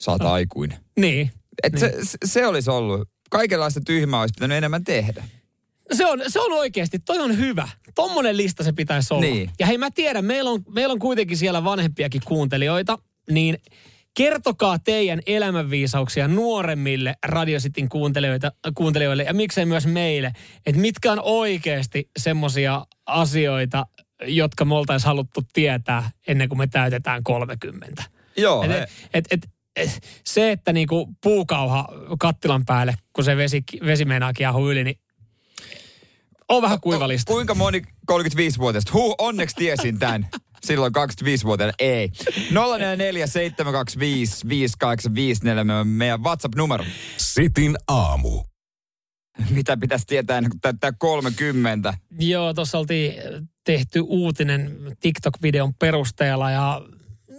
sä 0.01 0.11
oot 0.11 0.23
aikuinen. 0.23 0.79
Niin. 0.97 1.31
Et 1.63 1.79
se, 1.79 1.95
se, 2.03 2.19
se 2.25 2.47
olisi 2.47 2.71
ollut, 2.71 3.09
kaikenlaista 3.31 3.81
tyhmää 3.81 4.21
olisi 4.21 4.35
pitänyt 4.35 4.57
enemmän 4.57 4.85
tehdä. 4.85 5.25
Se 5.93 6.07
on, 6.07 6.23
se 6.29 6.41
on 6.41 6.53
oikeasti, 6.53 6.99
toi 6.99 7.19
on 7.19 7.39
hyvä. 7.39 7.69
Tommonen 7.95 8.37
lista 8.37 8.65
se 8.65 8.73
pitäisi 8.73 9.15
olla. 9.15 9.25
Niin. 9.25 9.51
Ja 9.59 9.67
hei 9.67 9.79
mä 9.79 9.91
tiedän, 9.91 10.25
meillä 10.25 10.51
on, 10.51 10.63
meillä 10.75 10.93
on 10.93 10.99
kuitenkin 10.99 11.37
siellä 11.37 11.65
vanhempiakin 11.65 12.23
kuuntelijoita, 12.25 12.99
niin 13.31 13.59
kertokaa 14.17 14.79
teidän 14.79 15.21
elämänviisauksia 15.27 16.29
nuoremmille 16.29 17.15
Radio 17.25 17.59
Cityn 17.59 17.89
kuuntelijoita, 17.89 18.53
kuuntelijoille 18.75 19.23
ja 19.23 19.35
miksei 19.35 19.65
myös 19.65 19.87
meille, 19.87 20.33
että 20.67 20.81
mitkä 20.81 21.13
on 21.13 21.21
oikeasti 21.23 22.11
semmosia 22.19 22.87
asioita, 23.07 23.87
jotka 24.27 24.65
me 24.65 24.75
oltaisiin 24.75 25.07
haluttu 25.07 25.41
tietää 25.53 26.11
ennen 26.27 26.49
kuin 26.49 26.59
me 26.59 26.67
täytetään 26.67 27.23
30. 27.23 28.03
Joo, 28.37 28.63
Et, 28.63 28.71
he, 28.71 28.89
et, 29.15 29.27
et, 29.31 29.49
et, 29.77 29.91
se, 30.25 30.53
että 30.53 30.73
niinku 30.73 31.15
puukauha 31.23 31.89
kattilan 32.19 32.65
päälle, 32.65 32.95
kun 33.13 33.25
se 33.25 33.37
vesi, 33.37 33.63
vesi 33.85 34.05
meinaa 34.05 34.33
kiehua 34.33 34.71
yli, 34.73 34.85
niin 34.85 34.99
on 36.49 36.63
vähän 36.63 36.81
kuivalista. 36.81 37.33
kuinka 37.33 37.55
moni 37.55 37.83
35-vuotiaista? 38.13 38.93
Huh, 38.93 39.15
onneksi 39.19 39.57
tiesin 39.57 39.99
tämän. 39.99 40.29
Silloin 40.63 40.93
25-vuotiaana 40.97 41.75
ei. 41.79 42.11
044 42.51 43.27
725 43.27 44.49
5854 44.49 45.81
on 45.81 45.89
meidän 45.89 46.23
WhatsApp-numero. 46.23 46.85
Sitin 47.17 47.77
aamu. 47.89 48.43
Mitä 49.51 49.77
pitäisi 49.77 50.07
tietää 50.07 50.39
ennen 50.39 50.51
kuin 50.51 50.61
täyttää 50.61 50.93
30? 50.93 51.95
Joo, 52.19 52.55
tuossa 52.55 52.79
oltiin 52.79 53.15
tehty 53.65 54.01
uutinen 54.01 54.79
TikTok-videon 55.01 55.75
perusteella 55.79 56.51
ja 56.51 56.83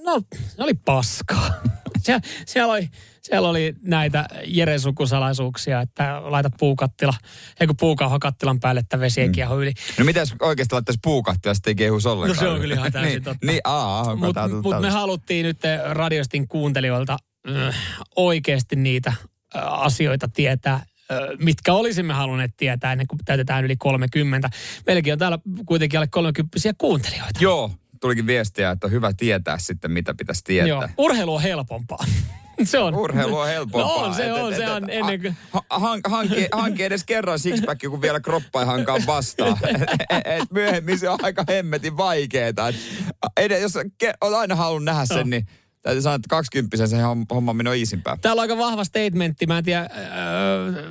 no, 0.06 0.22
se 0.32 0.64
oli 0.64 0.74
paskaa. 0.74 1.54
Sie, 2.04 2.20
siellä, 2.46 2.74
oli, 2.74 2.90
siellä 3.22 3.50
oli 3.50 3.76
näitä 3.82 4.26
Jeren 4.46 4.80
sukusalaisuuksia, 4.80 5.82
että 5.82 6.22
laita 6.24 6.50
puukattila, 6.60 7.14
eikö 7.60 7.74
puukauha 7.80 8.20
kattilan 8.20 8.60
päälle, 8.60 8.80
että 8.80 9.00
vesi 9.00 9.22
ei 9.22 9.28
Mm. 9.28 9.32
kieho 9.32 9.62
yli. 9.62 9.74
No 10.00 10.06
mitä 10.06 10.20
jos 10.20 10.36
oikeasti 10.42 10.74
laittaisi 10.76 11.00
puukattia 11.04 11.50
ja 11.50 11.54
sitten 11.54 11.72
ei 11.72 11.76
kehus 11.76 12.06
ollenkaan? 12.06 12.36
No 12.36 12.42
se 12.42 12.48
on 12.48 12.60
kyllä 12.62 12.76
ihan 12.76 12.92
täysin 12.92 13.12
niin, 13.12 13.24
totta. 13.24 13.46
Niin, 13.46 13.62
aa, 13.64 14.16
Mutta 14.16 14.48
mut 14.48 14.82
me 14.82 14.90
haluttiin 14.90 15.46
nyt 15.46 15.60
radiostin 15.92 16.48
kuuntelijoilta 16.48 17.18
äh, 17.50 17.76
oikeasti 18.16 18.76
niitä 18.76 19.10
äh, 19.10 19.64
asioita 19.64 20.28
tietää, 20.28 20.86
mitkä 21.40 21.74
olisimme 21.74 22.14
halunneet 22.14 22.52
tietää 22.58 22.92
ennen 22.92 23.08
kuin 23.08 23.20
täytetään 23.26 23.66
yli 23.66 23.76
30. 23.76 24.50
Meilläkin 24.88 25.14
on 25.14 25.20
täällä 25.20 25.40
kuitenkin 25.66 25.98
alle 25.98 26.08
30 26.08 26.58
kuuntelijoita. 26.78 27.40
Joo, 27.40 27.72
tulikin 28.02 28.28
viestiä, 28.28 28.72
että 28.72 28.88
on 28.88 28.92
hyvä 28.92 29.14
tietää 29.14 29.58
sitten, 29.58 29.92
mitä 29.92 30.14
pitäisi 30.14 30.44
tietää. 30.44 30.68
Joo, 30.68 30.88
urheilu 30.98 31.36
on 31.36 31.42
helpompaa. 31.42 32.06
se 32.68 32.80
on. 32.80 32.96
Urheilu 32.96 33.38
on 33.38 33.48
helpompaa. 33.48 33.82
No 33.82 33.94
on, 34.06 34.14
se 34.14 34.26
Et- 34.26 34.32
on, 34.34 34.52
et- 34.52 34.58
se 34.58 34.64
et- 34.64 34.70
on 34.70 34.90
ennen 34.90 35.22
kuin... 35.22 35.36
ha- 35.54 35.66
han- 35.80 36.02
Hankki, 36.08 36.48
hankki 36.52 36.84
edes 36.84 37.04
kerran 37.04 37.40
sixpack, 37.40 37.82
kun 37.90 38.02
vielä 38.02 38.20
kroppa 38.20 38.60
ei 38.60 38.66
hankaan 38.66 39.02
vastaan. 39.08 39.58
et, 40.10 40.22
et 40.26 40.52
myöhemmin 40.52 41.00
se 41.00 41.10
on 41.10 41.20
aika 41.24 41.44
hemmetin 41.50 41.98
vaikeeta. 41.98 42.74
Edes, 43.38 43.62
jos 43.62 43.74
on 44.22 44.36
aina 44.36 44.56
halunnut 44.56 44.86
nähdä 44.86 45.06
sen, 45.06 45.18
Joo. 45.18 45.24
niin 45.26 45.46
täytyy 45.82 46.02
sanoa, 46.02 46.16
että 46.16 46.28
20 46.30 46.88
se 46.88 46.96
hom- 46.98 47.26
homma 47.36 47.54
minun 47.54 47.76
isimpää. 47.76 48.18
Täällä 48.22 48.40
on 48.40 48.44
aika 48.44 48.58
vahva 48.58 48.84
statementti. 48.84 49.46
Mä 49.48 49.58
en 49.58 49.64
tiedä, 49.64 49.90
öö, 50.18 50.84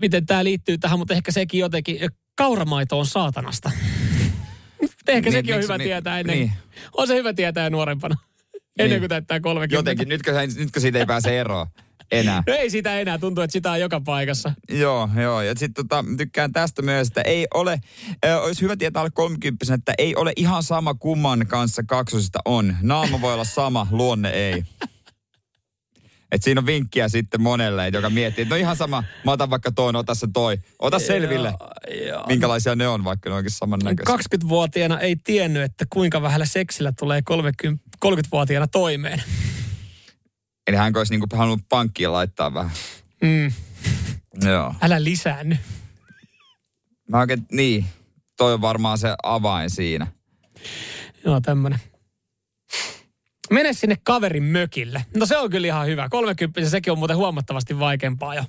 miten 0.00 0.26
tämä 0.26 0.44
liittyy 0.44 0.78
tähän, 0.78 0.98
mutta 0.98 1.14
ehkä 1.14 1.32
sekin 1.32 1.60
jotenkin. 1.60 1.98
Kauramaito 2.36 2.98
on 2.98 3.06
saatanasta. 3.06 3.70
ehkä 5.08 5.30
Niin, 5.30 5.32
sekin 5.32 5.54
on 5.54 5.62
hyvä 5.62 5.78
niin, 5.78 5.86
tietää 5.88 6.20
ennen. 6.20 6.38
niin. 6.38 6.52
On 6.92 7.06
se 7.06 7.14
hyvä 7.14 7.32
tietää 7.32 7.70
nuorempana. 7.70 8.14
Ennen 8.78 8.90
Niin. 8.90 9.00
kuin 9.00 9.08
täyttää 9.08 9.40
30. 9.40 9.76
Jotenkin, 9.76 10.08
nytkö, 10.08 10.32
nytkö 10.56 10.80
siitä 10.80 10.98
ei 10.98 11.06
pääse 11.06 11.40
eroon 11.40 11.66
enää. 12.12 12.42
No 12.46 12.54
ei 12.54 12.70
sitä 12.70 13.00
enää, 13.00 13.18
tuntuu, 13.18 13.44
että 13.44 13.52
sitä 13.52 13.72
on 13.72 13.80
joka 13.80 14.00
paikassa. 14.00 14.52
Joo, 14.70 15.08
joo. 15.22 15.42
Ja 15.42 15.54
sitten 15.56 15.88
tota, 15.88 16.04
tykkään 16.18 16.52
tästä 16.52 16.82
myös, 16.82 17.08
että 17.08 17.20
ei 17.22 17.46
ole, 17.54 17.80
ö, 18.24 18.40
olisi 18.40 18.62
hyvä 18.62 18.76
tietää 18.76 19.00
alle 19.00 19.10
30 19.14 19.74
että 19.74 19.94
ei 19.98 20.16
ole 20.16 20.32
ihan 20.36 20.62
sama 20.62 20.94
kumman 20.94 21.46
kanssa 21.46 21.82
kaksosista 21.86 22.38
on. 22.44 22.76
Naama 22.82 23.20
voi 23.20 23.34
olla 23.34 23.44
sama, 23.44 23.86
luonne 23.90 24.30
ei. 24.30 24.64
Et 26.32 26.42
siinä 26.42 26.58
on 26.58 26.66
vinkkiä 26.66 27.08
sitten 27.08 27.42
monelle, 27.42 27.88
joka 27.88 28.10
miettii, 28.10 28.42
että 28.42 28.54
no 28.54 28.58
ihan 28.58 28.76
sama, 28.76 29.04
mä 29.24 29.32
otan 29.32 29.50
vaikka 29.50 29.72
toin, 29.72 29.96
ota 29.96 30.14
se 30.14 30.26
toi. 30.32 30.58
Ota 30.78 30.98
selville, 30.98 31.48
Joo, 31.58 32.08
joo. 32.08 32.24
minkälaisia 32.26 32.74
ne 32.74 32.88
on, 32.88 33.04
vaikka 33.04 33.30
ne 33.30 33.36
onkin 33.36 33.50
samannäköisiä. 33.50 34.16
20-vuotiaana 34.16 35.00
ei 35.00 35.16
tiennyt, 35.16 35.62
että 35.62 35.84
kuinka 35.90 36.22
vähällä 36.22 36.46
seksillä 36.46 36.92
tulee 36.98 37.22
30, 37.22 37.84
30-vuotiaana 38.06 38.66
toimeen. 38.66 39.22
Eli 40.66 40.76
hän 40.76 40.96
olisi 40.96 41.12
niinku 41.12 41.36
halunnut 41.36 41.68
pankkiin 41.68 42.12
laittaa 42.12 42.54
vähän. 42.54 42.70
Mm. 43.22 43.52
Joo. 44.48 44.74
Älä 44.80 45.04
lisäänny. 45.04 45.56
Mä 47.08 47.18
oikein, 47.18 47.46
niin, 47.52 47.84
toi 48.36 48.52
on 48.52 48.60
varmaan 48.60 48.98
se 48.98 49.14
avain 49.22 49.70
siinä. 49.70 50.06
Joo, 51.24 51.40
tämmönen. 51.40 51.78
Mene 53.50 53.72
sinne 53.72 53.96
kaverin 54.02 54.42
mökille. 54.42 55.04
No 55.16 55.26
se 55.26 55.36
on 55.36 55.50
kyllä 55.50 55.66
ihan 55.66 55.86
hyvä. 55.86 56.08
30 56.08 56.68
sekin 56.68 56.92
on 56.92 56.98
muuten 56.98 57.16
huomattavasti 57.16 57.78
vaikeampaa 57.78 58.34
jo. 58.34 58.44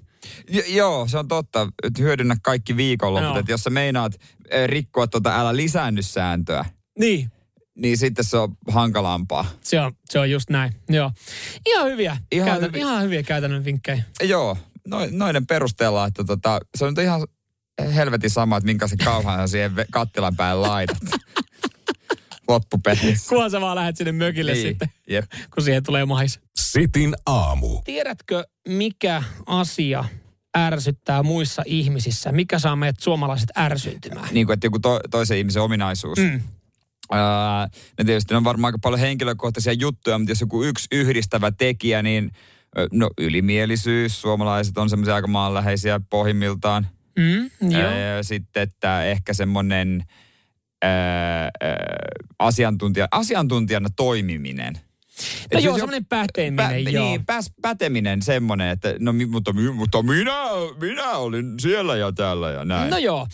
J- 0.50 0.76
joo, 0.76 1.08
se 1.08 1.18
on 1.18 1.28
totta. 1.28 1.68
Et 1.84 2.00
hyödynnä 2.00 2.36
kaikki 2.42 2.78
viikonloput. 2.78 3.30
Joo. 3.30 3.40
Et 3.40 3.50
jos 3.50 3.62
sä 3.64 3.70
meinaat 3.70 4.14
eh, 4.50 4.68
rikkoa 4.68 5.08
tuota 5.08 5.40
älä 5.40 5.56
lisäänny 5.56 6.02
sääntöä, 6.02 6.66
Niin, 7.00 7.32
niin 7.80 7.98
sitten 7.98 8.26
se 8.26 8.38
on 8.38 8.56
hankalampaa. 8.68 9.46
se 9.64 9.80
on, 9.82 9.94
se 10.10 10.20
on 10.20 10.32
just 10.32 10.50
näin. 10.50 10.74
Joo. 10.90 11.12
Ihan 11.66 11.88
hyviä, 11.92 12.18
Ihan 12.32 12.50
käytän, 12.50 12.68
hyviä. 12.68 12.82
ihan 12.82 13.04
hyviä 13.04 13.24
käytännön 13.24 13.66
vinkkejä. 13.66 14.04
Joo, 14.24 14.58
no, 14.88 14.98
noiden 15.12 15.48
perusteella, 15.48 16.06
että 16.06 16.24
tota, 16.24 16.60
se 16.78 16.86
on 16.86 16.94
nyt 16.94 17.04
ihan 17.04 17.28
helvetin 17.96 18.30
sama, 18.30 18.58
että 18.58 18.66
minkä 18.66 18.88
se 18.88 18.96
kauhan 18.98 19.50
siihen 19.50 19.72
kattilan 19.92 20.36
päälle 20.36 20.68
laitat. 20.68 20.98
Loppupeleissä. 22.48 23.30
Kunhan 23.30 23.52
sä 23.52 23.62
vaan 23.62 23.76
lähdet 23.76 23.98
sinne 23.98 24.12
mökille 24.12 24.54
Niin, 24.54 24.68
sitten, 24.68 24.90
Jep. 25.10 25.26
kun 25.56 25.64
siihen 25.64 25.84
tulee 25.84 26.06
mahis. 26.06 26.40
Sitin 26.60 27.16
aamu. 27.26 27.82
Tiedätkö, 27.86 28.44
mikä 28.68 29.24
asia 29.46 30.06
ärsyttää 30.58 31.24
muissa 31.24 31.64
ihmisissä? 31.66 32.32
Mikä 32.32 32.60
saa 32.60 32.76
meidät 32.76 33.00
suomalaiset 33.00 33.50
ärsyntymään? 33.58 34.28
Niin 34.32 34.46
kuin, 34.46 34.54
että 34.54 34.68
joku 34.68 34.80
to, 34.80 35.00
toisen 35.12 35.38
ihmisen 35.38 35.62
ominaisuus. 35.62 36.20
Mm. 36.20 36.42
Ää, 37.12 37.68
ne 37.98 38.04
tietysti 38.04 38.36
on 38.36 38.44
varmaan 38.44 38.70
aika 38.70 38.80
paljon 38.82 39.00
henkilökohtaisia 39.00 39.74
juttuja, 39.74 40.18
mutta 40.18 40.32
jos 40.32 40.42
joku 40.42 40.64
yksi 40.64 40.88
yhdistävä 40.92 41.52
tekijä, 41.52 42.02
niin 42.02 42.32
no 42.92 43.10
ylimielisyys. 43.18 44.22
Suomalaiset 44.22 44.78
on 44.78 44.90
semmoisia 44.90 45.16
aika 45.16 45.28
maanläheisiä 45.28 46.00
pohjimmiltaan. 46.10 46.88
Mm, 47.20 47.72
joo. 47.72 47.82
Ää, 47.82 48.24
sitten, 48.24 48.64
että 48.64 49.04
ehkä 49.04 49.34
semmoinen 49.34 50.04
asiantuntija, 52.40 53.08
asiantuntijana 53.12 53.90
toimiminen. 53.96 54.74
No 55.54 55.60
joo, 55.60 55.74
siis 55.74 55.82
semmoinen 55.82 56.06
päteminen, 56.06 56.84
pä, 56.84 56.90
joo. 56.90 57.06
Niin, 57.06 57.26
päs, 57.26 57.52
päteminen 57.62 58.22
semmoinen, 58.22 58.70
että 58.70 58.96
no 59.00 59.14
mutta, 59.30 59.54
mutta 59.74 60.04
minä, 60.04 60.42
minä 60.82 61.12
olin 61.12 61.60
siellä 61.60 61.96
ja 61.96 62.12
täällä 62.12 62.52
ja 62.52 62.66
näin. 62.66 62.90
No 62.90 62.98
joo. 62.98 63.28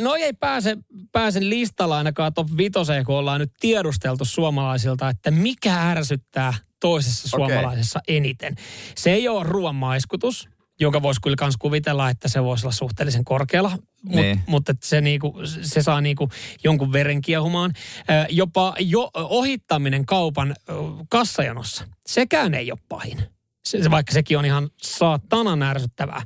No 0.00 0.14
ei 0.14 0.32
pääse, 0.32 0.76
pääse 1.12 1.40
listalla 1.48 1.98
ainakaan 1.98 2.34
top 2.34 2.48
vitoseen, 2.56 3.04
kun 3.04 3.14
ollaan 3.14 3.40
nyt 3.40 3.52
tiedusteltu 3.60 4.24
suomalaisilta, 4.24 5.08
että 5.08 5.30
mikä 5.30 5.90
ärsyttää 5.90 6.54
toisessa 6.80 7.28
suomalaisessa 7.28 8.00
eniten. 8.08 8.54
Se 8.96 9.10
ei 9.10 9.28
ole 9.28 9.44
ruoan 9.44 9.74
maiskutus, 9.74 10.48
jonka 10.80 11.02
voisi 11.02 11.20
kyllä 11.20 11.36
myös 11.40 11.56
kuvitella, 11.56 12.10
että 12.10 12.28
se 12.28 12.42
voisi 12.42 12.66
olla 12.66 12.74
suhteellisen 12.74 13.24
korkealla, 13.24 13.78
mut, 14.04 14.14
Niin. 14.14 14.40
mutta 14.46 14.74
se, 14.82 15.00
niinku, 15.00 15.34
se 15.62 15.82
saa 15.82 16.00
niinku 16.00 16.28
jonkun 16.64 16.92
veren 16.92 17.20
kiehumaan. 17.20 17.72
Ö, 18.00 18.26
Jopa 18.30 18.74
jo 18.80 19.10
ohittaminen 19.14 20.06
kaupan 20.06 20.50
ö, 20.68 20.72
kassajanossa, 21.10 21.84
sekään 22.06 22.54
ei 22.54 22.70
ole 22.72 22.78
pahin. 22.88 23.18
Se, 23.64 23.90
vaikka 23.90 24.12
sekin 24.12 24.38
on 24.38 24.44
ihan 24.44 24.70
saatanan 24.82 25.62
ärsyttävää. 25.62 26.22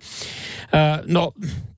Ö, 0.62 1.04
no, 1.06 1.32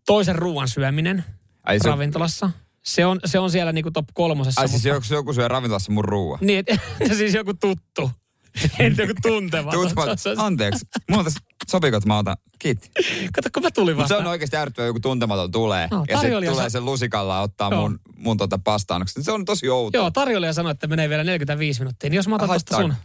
toisen 0.06 0.36
ruoan 0.36 0.68
syöminen 0.68 1.24
Ai 1.62 1.80
se, 1.80 1.88
ravintolassa. 1.88 2.50
Se 2.84 3.06
on, 3.06 3.20
se 3.24 3.38
on 3.38 3.50
siellä 3.50 3.72
niinku 3.72 3.90
top 3.90 4.06
kolmosessa. 4.14 4.60
ai 4.60 4.68
siis 4.68 4.82
mutta, 4.82 4.88
joku, 4.88 5.06
joku 5.14 5.32
syö 5.32 5.48
ravintolassa 5.48 5.92
mun 5.92 6.04
ruoan. 6.04 6.38
Niin, 6.42 6.64
et, 6.66 6.80
siis 7.18 7.34
joku 7.34 7.54
tuttu. 7.54 8.10
Entä 8.78 9.02
joku 9.02 9.14
tunteva. 9.22 9.72
Mä, 9.72 10.44
anteeksi, 10.44 10.86
muuta 11.10 11.30
sopiiko, 11.68 11.96
että 11.96 12.08
mä 12.08 12.18
otan, 12.18 12.36
kiitti. 12.58 12.90
Kato, 13.32 13.48
kun 13.54 13.62
mä 13.62 13.70
tulin 13.70 13.96
Mutta 13.96 14.08
se 14.08 14.16
on 14.16 14.26
oikeasti 14.26 14.56
ärsyttävää, 14.56 14.86
joku 14.86 15.00
tuntematon 15.00 15.50
tulee. 15.50 15.88
No, 15.90 16.04
ja 16.08 16.16
se 16.16 16.22
tarjoilija 16.22 16.52
tulee 16.52 16.64
sa- 16.64 16.70
sen 16.70 16.84
lusikalla 16.84 17.40
ottaa 17.40 17.70
Joo. 17.70 17.80
mun, 17.80 18.00
mun 18.16 18.36
tota 18.36 18.58
pastaannoksen. 18.64 19.24
Se 19.24 19.32
on 19.32 19.44
tosi 19.44 19.68
outoa. 19.68 20.00
Joo, 20.00 20.10
tarjoilija 20.10 20.52
sanoi, 20.52 20.72
että 20.72 20.86
menee 20.86 21.08
vielä 21.08 21.24
45 21.24 21.80
minuuttia. 21.80 22.10
Niin 22.10 22.16
jos 22.16 22.28
mä 22.28 22.34
otan 22.34 22.48
tosta 22.48 22.76
sun... 22.76 22.94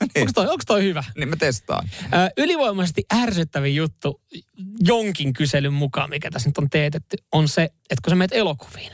Haittaako? 0.00 0.20
Onko 0.20 0.32
toi, 0.34 0.48
onks 0.48 0.64
toi 0.66 0.82
hyvä? 0.82 1.04
Niin 1.16 1.28
mä 1.28 1.36
testaan. 1.36 1.88
Ö, 2.04 2.30
ylivoimaisesti 2.36 3.04
ärsyttävin 3.14 3.74
juttu 3.74 4.20
jonkin 4.80 5.32
kyselyn 5.32 5.72
mukaan, 5.72 6.10
mikä 6.10 6.30
tässä 6.30 6.48
nyt 6.48 6.58
on 6.58 6.70
teetetty, 6.70 7.16
on 7.32 7.48
se, 7.48 7.62
että 7.62 8.02
kun 8.04 8.10
sä 8.10 8.14
menet 8.14 8.32
elokuviin 8.32 8.92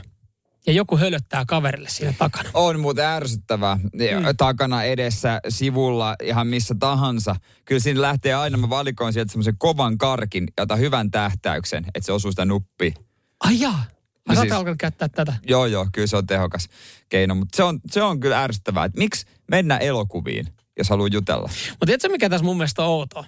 ja 0.67 0.73
joku 0.73 0.97
hölöttää 0.97 1.45
kaverille 1.45 1.89
siinä 1.89 2.15
takana. 2.19 2.51
On 2.55 2.81
muuten 2.81 3.05
ärsyttävää. 3.05 3.77
Mm. 3.77 3.91
Takana, 4.37 4.83
edessä, 4.83 5.41
sivulla, 5.49 6.17
ihan 6.23 6.47
missä 6.47 6.75
tahansa. 6.79 7.37
Kyllä 7.65 7.81
siinä 7.81 8.01
lähtee 8.01 8.35
aina, 8.35 8.57
mä 8.57 8.69
valikoin 8.71 9.13
sieltä 9.13 9.33
semmoisen 9.33 9.59
kovan 9.59 9.99
karkin 9.99 10.49
ja 10.57 10.63
otan 10.63 10.79
hyvän 10.79 11.11
tähtäyksen, 11.11 11.85
että 11.95 12.07
se 12.07 12.13
osuu 12.13 12.33
sitä 12.33 12.45
nuppiin. 12.45 12.95
Ai 13.41 13.61
jaa, 13.61 13.85
mä 14.29 14.35
siis- 14.35 14.41
siis... 14.41 14.53
alkanut 14.53 14.79
käyttää 14.79 15.09
tätä. 15.09 15.35
Joo, 15.49 15.67
joo, 15.67 15.87
kyllä 15.93 16.07
se 16.07 16.17
on 16.17 16.27
tehokas 16.27 16.69
keino. 17.09 17.35
Mutta 17.35 17.57
se 17.57 17.63
on, 17.63 17.81
se 17.91 18.03
on 18.03 18.21
kyllä 18.21 18.43
ärsyttävää, 18.43 18.85
että 18.85 18.99
miksi 18.99 19.27
mennä 19.51 19.79
elokuviin, 19.79 20.47
jos 20.79 20.91
haluaa 20.91 21.09
jutella. 21.13 21.51
Mutta 21.71 21.87
tiedätkö, 21.87 22.09
mikä 22.09 22.29
tässä 22.29 22.45
mun 22.45 22.57
mielestä 22.57 22.83
on 22.83 22.89
outoa? 22.89 23.25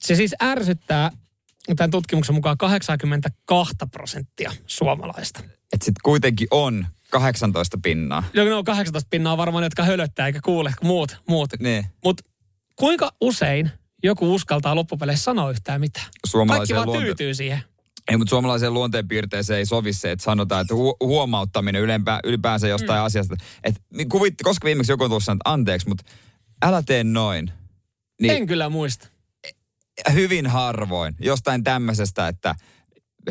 Se 0.00 0.14
siis 0.14 0.34
ärsyttää 0.42 1.10
tämän 1.76 1.90
tutkimuksen 1.90 2.34
mukaan 2.34 2.58
82 2.58 3.74
prosenttia 3.90 4.52
suomalaista. 4.66 5.40
Että 5.72 5.84
sitten 5.84 6.00
kuitenkin 6.04 6.48
on 6.50 6.86
18 7.10 7.78
pinnaa. 7.82 8.24
No, 8.34 8.44
ne 8.44 8.54
on 8.54 8.64
18 8.64 9.08
pinnaa 9.10 9.36
varmaan, 9.36 9.64
jotka 9.64 9.84
hölöttää 9.84 10.26
eikä 10.26 10.40
kuule 10.44 10.74
muut. 10.82 11.16
muut. 11.28 11.50
Niin. 11.60 11.86
Mutta 12.04 12.24
kuinka 12.76 13.12
usein 13.20 13.70
joku 14.02 14.34
uskaltaa 14.34 14.74
loppupeleissä 14.74 15.24
sanoa 15.24 15.50
yhtään 15.50 15.80
mitään? 15.80 16.06
Kaikki 16.48 16.74
vaan 16.74 16.88
luonte- 16.88 17.00
tyytyy 17.00 17.34
siihen. 17.34 17.62
Ei, 18.08 18.16
mutta 18.16 18.30
suomalaiseen 18.30 18.74
luonteenpiirteeseen 18.74 19.58
ei 19.58 19.66
sovi 19.66 19.92
se, 19.92 20.10
että 20.10 20.24
sanotaan, 20.24 20.60
että 20.60 20.74
hu- 20.74 21.06
huomauttaminen 21.06 21.82
ylempää, 21.82 22.20
ylipäänsä 22.24 22.68
jostain 22.68 23.00
mm. 23.00 23.04
asiasta. 23.04 23.36
Että 23.64 23.80
kuvitti, 24.10 24.44
koska 24.44 24.66
viimeksi 24.66 24.92
joku 24.92 25.04
on 25.04 25.10
tullut 25.10 25.24
sanoa, 25.24 25.36
että 25.36 25.50
anteeksi, 25.50 25.88
mutta 25.88 26.04
älä 26.62 26.82
tee 26.82 27.04
noin. 27.04 27.44
Niin. 27.44 27.54
Niin 28.22 28.32
En 28.32 28.46
kyllä 28.46 28.68
muista. 28.68 29.08
Hyvin 30.12 30.46
harvoin 30.46 31.14
jostain 31.20 31.64
tämmöisestä, 31.64 32.28
että 32.28 32.54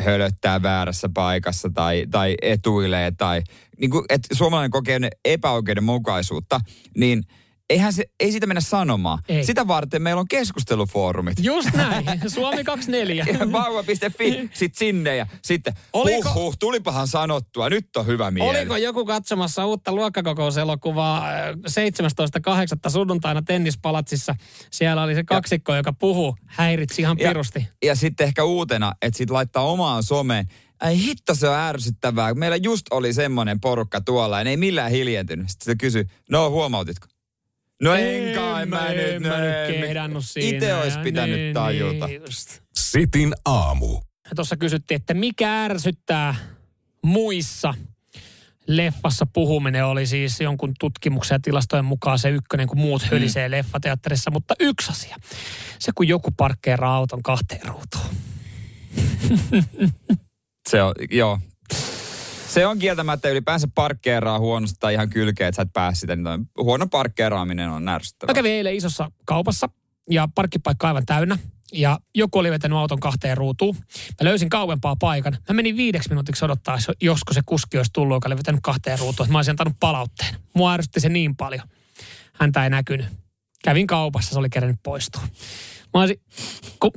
hölöttää 0.00 0.62
väärässä 0.62 1.08
paikassa 1.14 1.70
tai, 1.74 2.06
tai 2.10 2.34
etuilee 2.42 3.10
tai 3.10 3.42
niin 3.80 3.90
kuin, 3.90 4.04
että 4.08 4.34
suomalainen 4.34 4.70
kokee 4.70 5.00
epäoikeudenmukaisuutta, 5.24 6.60
niin 6.96 7.22
eihän 7.70 7.92
se, 7.92 8.04
ei 8.20 8.30
siitä 8.30 8.46
mennä 8.46 8.60
sanomaan. 8.60 9.18
Ei. 9.28 9.44
Sitä 9.44 9.66
varten 9.68 10.02
meillä 10.02 10.20
on 10.20 10.28
keskustelufoorumit. 10.28 11.34
Just 11.42 11.68
näin. 11.74 12.04
Suomi 12.34 12.64
24. 12.64 13.26
Vauva.fi, 13.52 14.50
sit 14.54 14.74
sinne 14.74 15.16
ja 15.16 15.26
sitten 15.42 15.74
Oliko- 15.92 16.28
huh, 16.34 16.42
huh, 16.42 16.56
tulipahan 16.58 17.08
sanottua, 17.08 17.68
nyt 17.70 17.96
on 17.96 18.06
hyvä 18.06 18.30
mieli. 18.30 18.58
Oliko 18.58 18.76
joku 18.76 19.04
katsomassa 19.04 19.66
uutta 19.66 19.92
luokkakokouselokuvaa 19.92 21.28
äh, 21.28 21.48
17.8. 22.84 22.90
sunnuntaina 22.90 23.42
tennispalatsissa? 23.42 24.34
Siellä 24.70 25.02
oli 25.02 25.14
se 25.14 25.24
kaksikko, 25.24 25.74
joka 25.74 25.92
puhuu, 25.92 26.36
häiritsi 26.46 27.02
ihan 27.02 27.16
Ja- 27.20 27.28
pirusti. 27.28 27.68
Ja 27.84 27.94
sitten 27.94 28.26
ehkä 28.26 28.44
uutena, 28.44 28.92
että 29.02 29.18
sit 29.18 29.30
laittaa 29.30 29.64
omaan 29.64 30.02
someen. 30.02 30.46
Ai 30.80 30.98
hitto, 30.98 31.34
se 31.34 31.48
on 31.48 31.54
ärsyttävää. 31.58 32.34
Meillä 32.34 32.56
just 32.56 32.86
oli 32.90 33.12
semmoinen 33.12 33.60
porukka 33.60 34.00
tuolla 34.00 34.38
ja 34.38 34.44
ne 34.44 34.50
ei 34.50 34.56
millään 34.56 34.90
hiljentynyt. 34.90 35.48
Sitten 35.50 35.64
se 35.72 35.76
kysyi, 35.76 36.04
no 36.30 36.50
huomautitko? 36.50 37.06
No 37.82 37.94
en 37.94 38.34
kai 38.34 38.66
mä 38.66 38.88
nyt. 38.88 39.14
en 39.14 39.22
mä 39.22 39.36
kehdannut 39.66 40.24
siinä. 40.24 40.56
Itse 40.56 40.74
olisi 40.74 40.98
pitänyt 40.98 41.38
niin, 41.38 41.54
tajuta. 41.54 42.06
Niin 42.06 42.20
just. 42.20 42.60
Sitin 42.74 43.34
aamu. 43.44 44.00
Tuossa 44.36 44.56
kysyttiin, 44.56 44.96
että 44.96 45.14
mikä 45.14 45.64
ärsyttää 45.64 46.34
muissa. 47.04 47.74
Leffassa 48.66 49.26
puhuminen 49.32 49.86
oli 49.86 50.06
siis 50.06 50.40
jonkun 50.40 50.72
tutkimuksen 50.80 51.34
ja 51.34 51.40
tilastojen 51.40 51.84
mukaan 51.84 52.18
se 52.18 52.30
ykkönen, 52.30 52.68
kun 52.68 52.78
muut 52.78 53.02
hölisee 53.02 53.48
mm. 53.48 53.52
leffateatterissa. 53.52 54.30
Mutta 54.30 54.54
yksi 54.60 54.90
asia, 54.90 55.16
se 55.78 55.92
kun 55.94 56.08
joku 56.08 56.30
parkkeeraa 56.36 56.96
auton 56.96 57.22
kahteen 57.22 57.60
ruutuun. 57.66 58.14
Se 60.68 60.82
on, 60.82 60.94
joo. 61.10 61.38
Se 62.50 62.66
on 62.66 62.78
kieltämättä 62.78 63.28
ylipäänsä 63.28 63.68
parkkeeraa 63.74 64.38
huonosti 64.38 64.76
tai 64.80 64.94
ihan 64.94 65.10
kylkeä, 65.10 65.48
että 65.48 65.56
sä 65.56 65.62
et 65.62 65.72
pääse 65.72 65.98
sitä. 66.00 66.16
Niin 66.16 66.50
huono 66.60 66.86
parkkeeraaminen 66.86 67.70
on 67.70 67.82
Mä 67.82 67.94
ärsyttävää. 67.94 68.34
kävin 68.34 68.52
eilen 68.52 68.74
isossa 68.76 69.10
kaupassa 69.24 69.68
ja 70.10 70.28
parkkipaikka 70.34 70.88
aivan 70.88 71.06
täynnä. 71.06 71.38
Ja 71.72 71.98
joku 72.14 72.38
oli 72.38 72.50
vetänyt 72.50 72.78
auton 72.78 73.00
kahteen 73.00 73.36
ruutuun. 73.36 73.76
Mä 73.76 74.24
löysin 74.28 74.48
kauempaa 74.48 74.96
paikan. 74.96 75.36
Mä 75.48 75.54
menin 75.54 75.76
viideksi 75.76 76.08
minuutiksi 76.08 76.44
odottaa, 76.44 76.74
jos- 76.76 76.96
josko 77.02 77.32
se 77.34 77.40
kuski 77.46 77.76
olisi 77.76 77.90
tullut, 77.92 78.16
joka 78.16 78.28
oli 78.28 78.36
vetänyt 78.36 78.60
kahteen 78.62 78.98
ruutuun. 78.98 79.30
Mä 79.32 79.38
olisin 79.38 79.52
antanut 79.52 79.76
palautteen. 79.80 80.34
Mua 80.54 80.72
ärsytti 80.72 81.00
se 81.00 81.08
niin 81.08 81.36
paljon. 81.36 81.62
Häntä 82.32 82.64
ei 82.64 82.70
näkynyt. 82.70 83.06
Kävin 83.64 83.86
kaupassa, 83.86 84.30
se 84.32 84.38
oli 84.38 84.50
kerännyt 84.50 84.80
poistua. 84.82 85.22
Mä 85.94 86.00
olisin, 86.00 86.20
kun, 86.80 86.90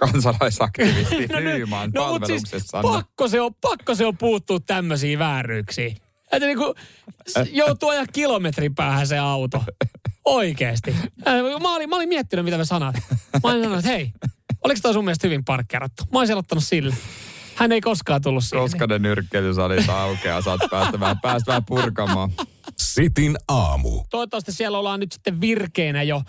Kansalaisaktivisti 0.00 1.26
no, 1.32 1.40
Nyyman 1.40 1.90
no, 1.94 2.12
mut 2.12 2.26
siis 2.26 2.42
palveluksessa. 2.42 2.82
pakko 2.82 3.28
se 3.28 3.40
on, 3.40 3.54
pakko 3.54 3.94
se 3.94 4.06
on 4.06 4.16
puuttua 4.16 4.60
tämmöisiin 4.60 5.18
vääryyksiin. 5.18 5.96
Että 6.32 6.46
niinku, 6.46 6.74
joutuu 7.52 7.88
ajaa 7.88 8.06
kilometrin 8.12 8.74
päähän 8.74 9.06
se 9.06 9.18
auto. 9.18 9.64
Oikeesti. 10.24 10.96
Mä 11.62 11.74
olin, 11.74 11.88
mä 11.88 11.96
olin 11.96 12.08
miettinyt, 12.08 12.44
mitä 12.44 12.56
mä 12.56 12.64
sanat. 12.64 12.94
Mä 13.44 13.50
olin 13.50 13.62
sanonut, 13.62 13.78
että 13.78 13.90
hei, 13.90 14.12
oliko 14.64 14.80
toi 14.82 14.92
sun 14.92 15.04
mielestä 15.04 15.26
hyvin 15.26 15.44
parkkeerattu? 15.44 16.04
Mä 16.12 16.18
olisin 16.18 16.34
aloittanut 16.34 16.64
sille. 16.64 16.94
Hän 17.54 17.72
ei 17.72 17.80
koskaan 17.80 18.22
tullut 18.22 18.44
siihen. 18.44 18.62
Koska 18.62 18.86
ne 18.86 18.98
nyrkkeilysalit 18.98 19.88
aukeaa, 19.88 20.42
saat 20.42 20.60
päästä 20.70 21.00
vähän, 21.00 21.20
päästä 21.20 21.46
vähän 21.46 21.64
purkamaan. 21.64 22.30
Sitin 22.78 23.36
aamu. 23.48 24.04
Toivottavasti 24.10 24.52
siellä 24.52 24.78
ollaan 24.78 25.00
nyt 25.00 25.12
sitten 25.12 25.40
virkeinä 25.40 26.02
jo 26.02 26.22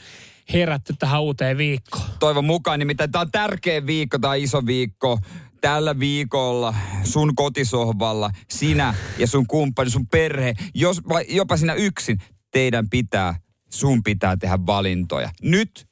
herätty 0.54 0.94
tähän 1.00 1.22
uuteen 1.22 1.58
viikkoon. 1.58 2.06
Toivon 2.20 2.46
mukaan, 2.46 2.80
nimittäin 2.80 3.12
tämä 3.12 3.22
on 3.22 3.32
tärkeä 3.32 3.86
viikko 3.86 4.20
tai 4.20 4.44
iso 4.44 4.66
viikko. 4.66 5.20
Tällä 5.62 6.00
viikolla 6.00 6.74
sun 7.04 7.36
kotisohvalla 7.36 8.32
sinä 8.50 8.96
ja 9.18 9.28
sun 9.28 9.48
kumppani, 9.48 9.90
sun 9.90 10.08
perhe, 10.08 10.54
jos, 10.74 11.02
vai 11.10 11.26
jopa 11.30 11.58
sinä 11.58 11.74
yksin, 11.74 12.22
teidän 12.52 12.90
pitää, 12.90 13.36
sun 13.70 14.04
pitää 14.04 14.38
tehdä 14.38 14.60
valintoja. 14.66 15.30
Nyt 15.42 15.88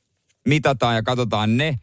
mitataan 0.47 0.95
ja 0.95 1.03
katsotaan 1.03 1.57
ne 1.57 1.79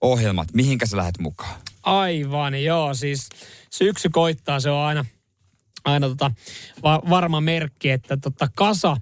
ohjelmat, 0.00 0.48
mihinkä 0.54 0.86
sä 0.86 0.96
lähdet 0.96 1.18
mukaan. 1.18 1.60
Aivan, 1.82 2.64
joo. 2.64 2.94
Siis 2.94 3.28
syksy 3.70 4.08
koittaa, 4.08 4.60
se 4.60 4.70
on 4.70 4.80
aina, 4.80 5.04
aina 5.84 6.08
tota, 6.08 6.30
va- 6.82 7.02
varma 7.10 7.40
merkki, 7.40 7.90
että 7.90 8.16
tota 8.16 8.48
kasa 8.56 8.96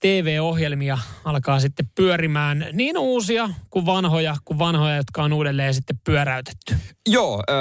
TV-ohjelmia 0.00 0.98
alkaa 1.24 1.60
sitten 1.60 1.90
pyörimään 1.94 2.66
niin 2.72 2.98
uusia 2.98 3.50
kuin 3.70 3.86
vanhoja, 3.86 4.36
kuin 4.44 4.58
vanhoja, 4.58 4.96
jotka 4.96 5.22
on 5.22 5.32
uudelleen 5.32 5.74
sitten 5.74 6.00
pyöräytetty. 6.04 6.76
Joo, 7.08 7.42
öö, 7.50 7.56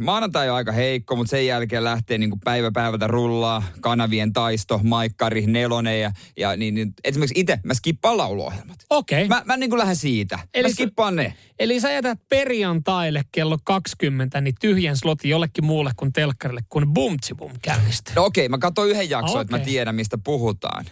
maanantai 0.00 0.50
on 0.50 0.56
aika 0.56 0.72
heikko, 0.72 1.16
mutta 1.16 1.30
sen 1.30 1.46
jälkeen 1.46 1.84
lähtee 1.84 2.18
niin 2.18 2.40
päivä 2.44 2.70
päivältä 2.70 3.06
rullaa 3.06 3.62
kanavien 3.80 4.32
taisto, 4.32 4.80
maikkari, 4.84 5.46
nelonen 5.46 6.00
ja, 6.00 6.12
ja 6.36 6.56
niin, 6.56 6.74
niin, 6.74 6.92
esimerkiksi 7.04 7.40
itse 7.40 7.60
mä 7.64 7.74
skippaan 7.74 8.18
lauluohjelmat. 8.18 8.76
Okei. 8.90 9.24
Okay. 9.24 9.38
Mä, 9.38 9.42
mä 9.44 9.56
niin 9.56 9.70
kuin 9.70 9.78
lähden 9.78 9.96
siitä. 9.96 10.38
Eli 10.54 10.68
mä 10.68 10.72
skippaan 10.72 11.16
ne. 11.16 11.34
Eli 11.58 11.80
sä 11.80 11.92
jätät 11.92 12.18
perjantaille 12.28 13.22
kello 13.32 13.58
20 13.64 14.40
niin 14.40 14.54
tyhjän 14.60 14.96
slotin 14.96 15.30
jollekin 15.30 15.64
muulle 15.64 15.90
kuin 15.96 16.12
telkkarille, 16.12 16.60
kun 16.68 16.94
Bumtsi 16.94 17.34
Bum 17.34 17.52
käynnistyy. 17.62 18.14
No 18.14 18.24
okei, 18.24 18.48
mä 18.48 18.58
katson 18.58 18.88
yhden 18.88 19.10
jakson, 19.10 19.30
okay. 19.30 19.42
että 19.42 19.58
mä 19.58 19.64
tiedän, 19.64 19.94
mistä 19.94 20.18
puhutaan. 20.24 20.84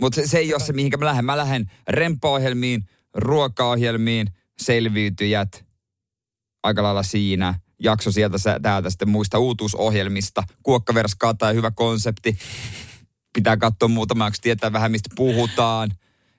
Mutta 0.00 0.16
se, 0.20 0.26
se 0.26 0.38
ei 0.38 0.54
ole 0.54 0.60
se, 0.60 0.72
mihinkä 0.72 0.96
mä 0.96 1.04
lähden. 1.04 1.24
Mä 1.24 1.36
lähden 1.36 1.70
remppaohjelmiin, 1.88 2.84
ruokaohjelmiin, 3.14 4.26
selviytyjät, 4.58 5.64
aika 6.62 6.82
lailla 6.82 7.02
siinä. 7.02 7.54
Jakso 7.82 8.12
sieltä 8.12 8.38
täältä 8.62 8.90
sitten 8.90 9.08
muista 9.08 9.38
uutuusohjelmista. 9.38 10.42
Kuokkaveras 10.62 11.14
kata 11.14 11.46
ja 11.46 11.52
hyvä 11.52 11.70
konsepti. 11.70 12.38
Pitää 13.32 13.56
katsoa 13.56 13.88
muutamaksi, 13.88 14.42
tietää 14.42 14.72
vähän 14.72 14.90
mistä 14.90 15.10
puhutaan. 15.16 15.90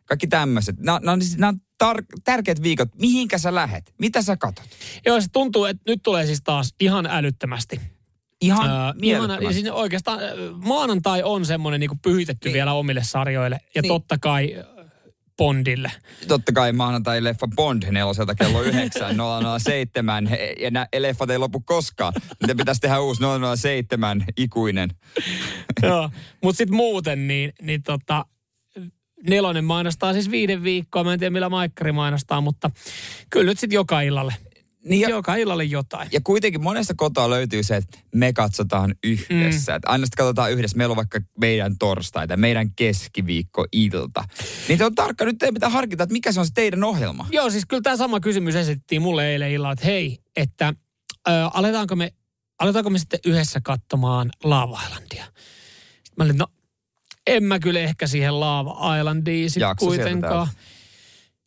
Kaikki 0.05 0.27
tämmöiset. 0.27 0.79
Nämä, 0.79 0.99
nämä 1.03 1.17
siis- 1.19 1.37
nämä 1.37 1.49
on 1.49 1.59
tar- 1.83 2.21
tärkeät 2.23 2.63
viikot. 2.63 2.89
Mihinkä 2.95 3.37
sä 3.37 3.55
lähet? 3.55 3.93
Mitä 3.99 4.21
sä 4.21 4.37
katot? 4.37 4.65
Joo, 5.05 5.21
se 5.21 5.27
tuntuu, 5.31 5.65
että 5.65 5.83
nyt 5.87 5.99
tulee 6.03 6.25
siis 6.25 6.41
taas 6.43 6.75
ihan 6.79 7.05
älyttömästi. 7.05 7.81
Ihan 8.41 8.69
Öö, 8.69 8.75
ihan, 8.75 8.95
mielettömästi. 9.01 9.53
siis 9.53 9.71
oikeastaan 9.73 10.19
maanantai 10.65 11.23
on 11.23 11.45
semmoinen 11.45 11.79
niin 11.79 11.99
pyhitetty 12.03 12.47
Niin. 12.47 12.53
vielä 12.53 12.73
omille 12.73 13.03
sarjoille. 13.03 13.59
Ja 13.75 13.81
Niin. 13.81 13.87
totta 13.87 14.17
kai 14.17 14.63
Bondille. 15.37 15.91
Totta 16.27 16.51
kai 16.51 16.71
maanantai-leffa 16.73 17.47
Bond 17.55 17.83
neloselta 17.91 18.35
kello 18.35 18.61
9 18.61 19.15
007 19.59 20.27
he- 20.27 20.55
ja 20.59 20.71
nämä 20.71 20.87
leffat 20.99 21.29
ei 21.29 21.37
lopu 21.37 21.59
koskaan. 21.59 22.13
Niitä 22.41 22.55
pitäisi 22.55 22.81
tehdä 22.81 22.99
uusi 22.99 23.21
007 23.55 24.25
ikuinen. 24.37 24.89
Joo, 25.83 26.09
mutta 26.43 26.57
sitten 26.57 26.75
muuten 26.75 27.27
niin, 27.27 27.53
niin 27.61 27.83
tota, 27.83 28.25
nelonen 29.29 29.65
mainostaa 29.65 30.13
siis 30.13 30.31
viiden 30.31 30.63
viikkoa. 30.63 31.03
Mä 31.03 31.13
en 31.13 31.19
tiedä 31.19 31.29
millä 31.33 31.49
Maikkari 31.49 31.91
mainostaa, 31.91 32.41
mutta 32.41 32.71
kyllä 33.29 33.45
nyt 33.45 33.59
sitten 33.59 33.75
joka 33.75 34.01
illalle. 34.01 34.33
Niin 34.87 35.01
ja, 35.01 35.09
Joka 35.09 35.35
illalle 35.35 35.63
jotain. 35.63 36.09
ja 36.11 36.19
kuitenkin 36.23 36.63
monesta 36.63 36.93
kotoa 36.97 37.29
löytyy 37.29 37.63
se, 37.63 37.75
että 37.75 37.99
me 38.15 38.33
katsotaan 38.33 38.95
yhdessä. 39.03 39.71
Mm. 39.71 39.75
Että 39.75 39.89
aina 39.89 40.05
sitten 40.05 40.17
katsotaan 40.17 40.51
yhdessä. 40.51 40.77
Meillä 40.77 40.91
on 40.93 40.97
vaikka 40.97 41.19
meidän 41.39 41.77
torstaita, 41.79 42.37
meidän 42.37 42.71
keskiviikko-ilta. 42.75 44.23
Niin 44.67 44.77
te 44.77 44.85
on 44.85 44.95
tarkka, 44.95 45.25
nyt 45.25 45.43
ei 45.43 45.51
pitää 45.51 45.69
harkita, 45.69 46.03
että 46.03 46.13
mikä 46.13 46.31
se 46.31 46.39
on 46.39 46.45
se 46.45 46.51
teidän 46.53 46.83
ohjelma. 46.83 47.27
Joo, 47.31 47.49
siis 47.49 47.65
kyllä 47.65 47.81
tämä 47.81 47.97
sama 47.97 48.19
kysymys 48.19 48.55
esitettiin 48.55 49.01
mulle 49.01 49.31
eilen 49.31 49.51
illalla, 49.51 49.73
että 49.73 49.85
hei, 49.85 50.19
että 50.35 50.73
ö, 51.27 51.31
aletaanko, 51.53 51.95
me, 51.95 52.13
aletaanko 52.59 52.89
me 52.89 52.99
sitten 52.99 53.19
yhdessä 53.25 53.61
katsomaan 53.63 54.29
Lava 54.43 54.81
Islandia? 54.85 55.25
Sitten 55.25 56.13
mä 56.17 56.23
olin, 56.23 56.37
no 56.37 56.47
en 57.27 57.43
mä 57.43 57.59
kyllä 57.59 57.79
ehkä 57.79 58.07
siihen 58.07 58.39
Lava 58.39 58.97
Islandiin 58.97 59.49
sitten 59.49 59.67
Jakso 59.67 59.91
sieltä 59.91 60.03
kuitenkaan. 60.03 60.47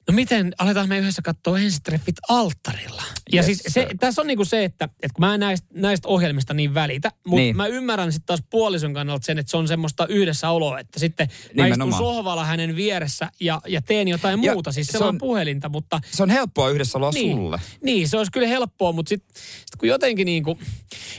No 0.09 0.15
miten, 0.15 0.53
aletaan 0.59 0.89
me 0.89 0.99
yhdessä 0.99 1.23
katsoa 1.23 1.59
ensitreffit 1.59 2.15
alttarilla. 2.29 3.03
Ja 3.33 3.37
Yes, 3.37 3.47
siis 3.47 3.63
se, 3.69 3.89
tässä 4.01 4.21
on 4.21 4.27
niinku 4.27 4.45
se, 4.45 4.65
että, 4.65 4.85
että 4.85 5.15
kun 5.15 5.27
mä 5.27 5.35
en 5.35 5.41
näistä, 5.41 5.69
näistä 5.75 6.09
ohjelmista 6.09 6.55
niin 6.55 6.75
välitä, 6.75 7.11
mutta 7.27 7.41
Niin. 7.41 7.57
mä 7.57 7.67
ymmärrän 7.67 8.13
sitten 8.13 8.27
taas 8.27 8.43
puolison 8.51 8.95
kannalta 8.95 9.27
sen, 9.27 9.39
että 9.39 9.51
se 9.51 9.57
on 9.57 9.69
semmoista 9.69 10.07
yhdessäoloa, 10.07 10.79
että 10.81 10.99
sitten 11.01 11.27
mä 11.29 11.33
istun 11.51 11.63
Nimenomaan. 11.65 11.99
sohvalla 12.03 12.45
hänen 12.45 12.77
vieressä 12.77 13.31
ja, 13.41 13.61
ja 13.69 13.83
teen 13.83 14.09
jotain 14.09 14.43
Ja 14.43 14.53
muuta, 14.53 14.73
siis 14.73 14.87
se 14.87 14.93
se 14.99 15.05
on 15.05 15.09
on- 15.09 15.19
puhelinta, 15.19 15.69
mutta 15.69 16.01
Se 16.11 16.23
on 16.23 16.31
helppoa 16.31 16.71
yhdessä 16.71 16.99
olla 16.99 17.11
niin, 17.11 17.37
sulle. 17.37 17.61
Niin, 17.85 18.09
se 18.09 18.17
olisi 18.19 18.33
kyllä 18.33 18.47
helppoa, 18.47 18.93
mutta 18.93 19.09
sitten 19.09 19.35
sit 19.37 19.77
kun 19.79 19.89
jotenkin 19.89 20.25
niin 20.27 20.43
kuin, 20.45 20.59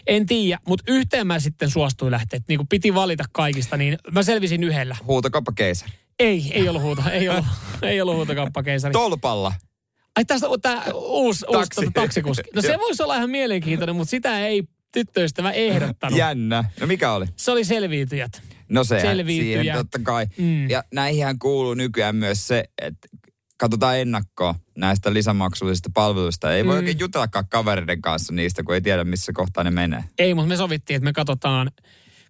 en 0.07 0.25
tiedä, 0.25 0.59
mutta 0.67 0.84
yhteen 0.88 1.27
mä 1.27 1.39
sitten 1.39 1.69
suostuin 1.69 2.11
lähteä. 2.11 2.38
että 2.38 2.45
Niin 2.51 2.57
kuin 2.59 2.67
piti 2.67 2.93
valita 2.93 3.23
kaikista, 3.32 3.77
niin 3.77 3.97
mä 4.11 4.23
selvisin 4.23 4.63
yhdellä. 4.63 4.95
Huutokauppا 5.07 5.51
keisari. 5.55 5.91
Ei, 6.22 6.51
ei 6.53 6.69
ollut 6.69 6.82
huuto, 6.82 7.01
ei 7.11 7.30
ollut, 7.30 7.45
ei 7.82 8.01
ollut 8.01 8.15
huutokauppakeisari. 8.15 8.91
Tolpalla. 8.91 9.53
Ai 10.15 10.26
tästä 10.26 10.49
on 10.49 10.61
tämä 10.61 10.84
uusi, 10.93 11.45
uusi 11.47 11.59
Taksi. 11.59 11.82
tota, 11.82 11.91
taksikuski. 12.01 12.43
No 12.55 12.61
se 12.61 12.78
voisi 12.78 13.03
olla 13.03 13.15
ihan 13.15 13.30
mielenkiintoinen, 13.30 13.95
mutta 13.95 14.11
sitä 14.11 14.47
ei 14.47 14.63
tyttöystävä 14.91 15.51
ehdottanut. 15.51 16.19
Jännä. 16.19 16.63
No 16.80 16.88
mikä 16.88 17.11
oli? 17.13 17.26
Se 17.36 17.51
oli 17.51 17.63
selviytyjät. 17.65 18.41
No 18.69 18.84
se 18.84 18.99
Selviytyjä. 19.01 19.61
siihen 19.61 19.78
totta 19.78 19.99
kai. 20.03 20.28
Mm. 20.38 20.69
Ja 20.69 20.84
näihin 20.93 21.39
kuuluu 21.39 21.74
nykyään 21.74 22.15
myös 22.15 22.47
se, 22.47 22.63
että 22.82 23.07
katsotaan 23.57 23.99
ennakkoa 23.99 24.55
näistä 24.78 25.13
lisämaksullisista 25.13 25.89
palveluista. 25.93 26.55
Ei 26.55 26.65
voi 26.65 26.74
Mm. 26.76 26.78
oikein 26.78 26.99
jutellakaan 26.99 27.45
kavereiden 27.49 28.01
kanssa 28.01 28.34
niistä, 28.34 28.63
kun 28.63 28.76
ei 28.76 28.82
tiedä 28.82 29.03
missä 29.03 29.32
kohtaa 29.36 29.63
ne 29.63 29.72
menee. 29.72 30.03
Ei, 30.19 30.34
mutta 30.34 30.47
me 30.47 30.55
sovittiin, 30.57 30.95
että 30.95 31.03
me 31.05 31.13
katsotaan, 31.13 31.72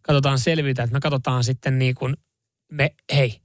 katsotaan 0.01 0.39
selviytyjät. 0.39 0.91
Me 0.91 0.99
katsotaan 0.99 1.43
sitten 1.43 1.79
niin 1.79 1.95
kuin, 1.95 2.17
me, 2.71 2.89
hei, 3.15 3.41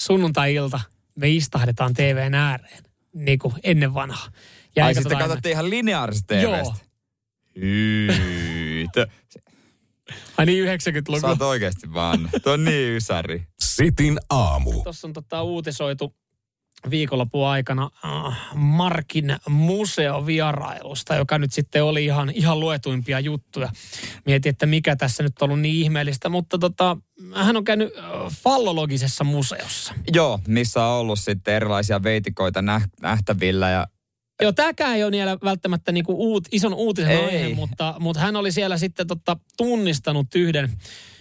sunnuntai-ilta 0.00 0.80
me 1.14 1.28
istahdetaan 1.28 1.94
TVn 1.94 2.34
ääreen, 2.34 2.84
niin 3.14 3.38
kuin 3.38 3.54
ennen 3.62 3.94
vanhaa. 3.94 4.28
Ja 4.76 4.84
Ai 4.84 4.94
sitten 4.94 5.10
katsota 5.10 5.28
katsotte 5.28 5.50
ihan 5.50 5.70
lineaarisesti 5.70 6.34
Joo. 6.34 6.56
TVstä. 6.56 6.86
Hyytä. 7.60 9.06
Ai 10.38 10.46
niin, 10.46 10.64
90-luku. 10.64 11.20
Sä 11.20 11.28
oot 11.28 11.42
oikeesti 11.42 11.92
vaan. 11.92 12.30
Tuo 12.42 12.52
on 12.52 12.64
niin 12.64 12.96
ysäri. 12.96 13.42
Sitin 13.64 14.18
aamu. 14.30 14.82
Tuossa 14.82 15.06
on 15.06 15.12
tota 15.12 15.42
uutisoitu 15.42 16.14
viikonlopun 16.90 17.46
aikana 17.46 17.90
äh, 18.04 18.38
Markin 18.54 19.36
museovierailusta, 19.48 21.14
joka 21.14 21.38
nyt 21.38 21.52
sitten 21.52 21.84
oli 21.84 22.04
ihan, 22.04 22.30
ihan 22.34 22.60
luetuimpia 22.60 23.20
juttuja. 23.20 23.68
Mietin, 24.26 24.50
että 24.50 24.66
mikä 24.66 24.96
tässä 24.96 25.22
nyt 25.22 25.32
on 25.42 25.46
ollut 25.46 25.60
niin 25.60 25.74
ihmeellistä, 25.74 26.28
mutta 26.28 26.58
tota, 26.58 26.96
hän 27.34 27.56
on 27.56 27.64
käynyt 27.64 27.92
äh, 27.98 28.04
fallologisessa 28.42 29.24
museossa. 29.24 29.94
Joo, 30.12 30.40
missä 30.46 30.84
on 30.84 31.00
ollut 31.00 31.18
sitten 31.18 31.54
erilaisia 31.54 32.02
veitikoita 32.02 32.60
näh- 32.60 32.90
nähtävillä 33.02 33.70
ja 33.70 33.86
Joo, 34.40 34.52
tämäkään 34.52 34.96
ei 34.96 35.04
ole 35.04 35.12
vielä 35.12 35.38
välttämättä 35.44 35.92
niinku 35.92 36.12
uut, 36.18 36.48
ison 36.52 36.74
uutisen 36.74 37.10
Ei. 37.10 37.24
aihe, 37.24 37.54
mutta, 37.54 37.94
mutta 37.98 38.20
hän 38.20 38.36
oli 38.36 38.52
siellä 38.52 38.78
sitten 38.78 39.06
totta, 39.06 39.36
tunnistanut 39.56 40.26
yhden. 40.34 40.70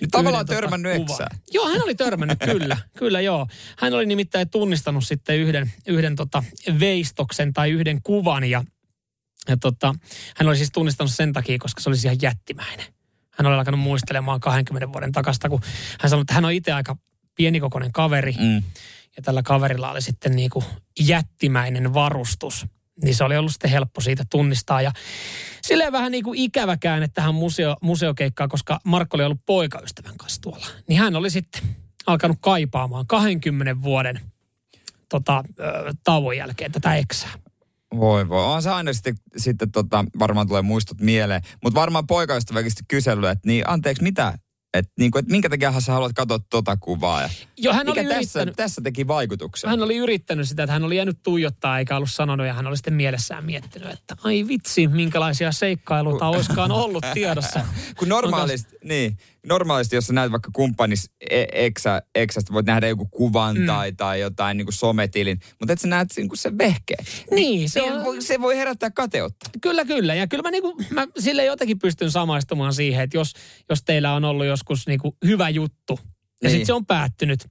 Nyt 0.01 0.09
tavallaan 0.11 0.45
yhden, 0.49 0.55
törmännyt 0.55 0.97
kuvan. 0.97 1.11
eksään. 1.11 1.39
Joo, 1.51 1.67
hän 1.67 1.83
oli 1.83 1.95
törmännyt, 1.95 2.39
kyllä, 2.45 2.77
kyllä 2.99 3.21
joo. 3.21 3.47
Hän 3.77 3.93
oli 3.93 4.05
nimittäin 4.05 4.49
tunnistanut 4.49 5.03
sitten 5.05 5.37
yhden, 5.37 5.71
yhden 5.87 6.15
tota 6.15 6.43
veistoksen 6.79 7.53
tai 7.53 7.71
yhden 7.71 8.01
kuvan 8.01 8.43
ja, 8.43 8.63
ja 9.47 9.57
tota, 9.57 9.95
hän 10.37 10.47
oli 10.47 10.57
siis 10.57 10.71
tunnistanut 10.71 11.11
sen 11.11 11.33
takia, 11.33 11.57
koska 11.59 11.81
se 11.81 11.89
olisi 11.89 12.07
ihan 12.07 12.17
jättimäinen. 12.21 12.85
Hän 13.31 13.45
oli 13.45 13.55
alkanut 13.55 13.79
muistelemaan 13.79 14.39
20 14.39 14.93
vuoden 14.93 15.11
takasta, 15.11 15.49
kun 15.49 15.61
hän 15.99 16.09
sanoi, 16.09 16.21
että 16.21 16.33
hän 16.33 16.45
on 16.45 16.51
itse 16.51 16.71
aika 16.71 16.95
pienikokoinen 17.35 17.91
kaveri 17.91 18.35
Mm. 18.39 18.63
ja 19.15 19.21
tällä 19.23 19.41
kaverilla 19.43 19.91
oli 19.91 20.01
sitten 20.01 20.35
niin 20.35 20.49
kuin 20.49 20.65
jättimäinen 20.99 21.93
varustus. 21.93 22.65
Niin 23.03 23.15
se 23.15 23.23
oli 23.23 23.37
ollut 23.37 23.51
sitten 23.51 23.71
helppo 23.71 24.01
siitä 24.01 24.23
tunnistaa. 24.29 24.81
Ja 24.81 24.91
silleen 25.61 25.91
vähän 25.91 26.11
niin 26.11 26.23
kuin 26.23 26.39
ikävä 26.39 26.77
käänne 26.77 27.07
tähän 27.07 27.35
museo, 27.35 27.75
museokeikkaan, 27.81 28.49
koska 28.49 28.79
Markko 28.83 29.17
oli 29.17 29.23
ollut 29.23 29.45
poikaystävän 29.45 30.17
kanssa 30.17 30.41
tuolla. 30.41 30.65
Niin 30.87 30.99
hän 30.99 31.15
oli 31.15 31.29
sitten 31.29 31.61
alkanut 32.07 32.37
kaipaamaan 32.41 33.07
20 33.07 33.81
vuoden 33.81 34.19
tota, 35.09 35.43
tauon 36.03 36.37
jälkeen 36.37 36.71
tätä 36.71 36.95
eksää. 36.95 37.31
Voi 37.95 38.29
voi. 38.29 38.45
On 38.45 38.63
se 38.63 38.69
aina 38.69 38.93
sitten, 38.93 39.15
sitten 39.37 39.71
tota, 39.71 40.05
varmaan 40.19 40.47
tulee 40.47 40.61
muistot 40.61 41.01
mieleen. 41.01 41.41
Mutta 41.63 41.79
varmaan 41.79 42.07
poikaystäväkin 42.07 42.71
kysellyt, 42.87 43.29
että 43.29 43.47
niin 43.47 43.69
anteeksi 43.69 44.03
mitä? 44.03 44.37
Että 44.73 44.91
niin 44.99 45.11
kuin, 45.11 45.19
että 45.19 45.31
minkä 45.31 45.49
takia 45.49 45.79
sä 45.79 45.91
haluat 45.91 46.13
katsoa 46.13 46.39
tota 46.49 46.77
kuvaa? 46.77 47.21
Ja 47.21 47.29
Joo, 47.57 47.73
hän 47.73 47.85
mikä 47.85 48.01
oli, 48.01 48.09
tässä, 48.09 48.39
yrittänyt, 48.39 48.55
tässä 48.55 48.81
teki 48.81 49.07
vaikutuksen? 49.07 49.69
hän 49.69 49.83
oli 49.83 49.97
yrittänyt 49.97 50.49
sitä, 50.49 50.63
että 50.63 50.73
hän 50.73 50.83
oli 50.83 50.97
jäänyt 50.97 51.17
tuijottaa 51.23 51.79
eikä 51.79 51.95
ollut 51.95 52.11
sanonut 52.11 52.47
ja 52.47 52.53
hän 52.53 52.67
oli 52.67 52.77
sitten 52.77 52.93
mielessään 52.93 53.45
miettinyt, 53.45 53.91
että 53.91 54.15
ai 54.23 54.47
vitsi, 54.47 54.87
minkälaisia 54.87 55.51
seikkailuita 55.51 56.27
olisikaan 56.27 56.71
ollut 56.71 57.05
tiedossa. 57.13 57.65
Kun 57.99 58.09
normaalisti, 58.09 58.75
niin, 58.83 59.17
normaalisti, 59.47 59.95
jos 59.95 60.07
sä 60.07 60.13
näet 60.13 60.31
vaikka 60.31 60.49
kumppanis 60.53 61.11
e- 61.29 61.45
eksä, 61.51 62.01
eksästä, 62.15 62.53
voit 62.53 62.65
nähdä 62.65 62.87
joku 62.87 63.05
kuvan 63.11 63.57
mm. 63.57 63.65
tai, 63.65 63.91
tai 63.91 64.19
jotain 64.19 64.57
niin 64.57 64.65
kuin 64.65 64.73
sometilin, 64.73 65.39
mutta 65.59 65.73
et 65.73 65.79
sä 65.79 65.87
näet 65.87 66.07
niin 66.17 66.27
kuin 66.29 66.37
sen 66.37 66.57
vehkeen. 66.57 67.05
Niin, 67.31 67.69
se 67.69 67.73
Se, 67.73 67.91
on, 67.91 68.03
voi, 68.05 68.21
se 68.21 68.41
voi 68.41 68.57
herättää 68.57 68.91
kateutta. 68.91 69.49
Kyllä, 69.61 69.85
kyllä. 69.85 70.15
Ja 70.15 70.27
kyllä 70.27 70.43
mä, 70.43 70.51
niinku, 70.51 70.81
mä 70.89 71.07
sille 71.19 71.45
jotenkin 71.45 71.79
pystyn 71.79 72.11
samaistumaan 72.11 72.73
siihen, 72.73 73.03
että 73.03 73.17
jos, 73.17 73.33
jos 73.69 73.83
teillä 73.83 74.13
on 74.13 74.25
ollut 74.25 74.45
joskus 74.45 74.87
niinku 74.87 75.17
hyvä 75.25 75.49
juttu 75.49 75.99
ja 76.41 76.47
Niin. 76.47 76.51
sitten 76.51 76.65
se 76.65 76.73
on 76.73 76.85
päättynyt, 76.85 77.47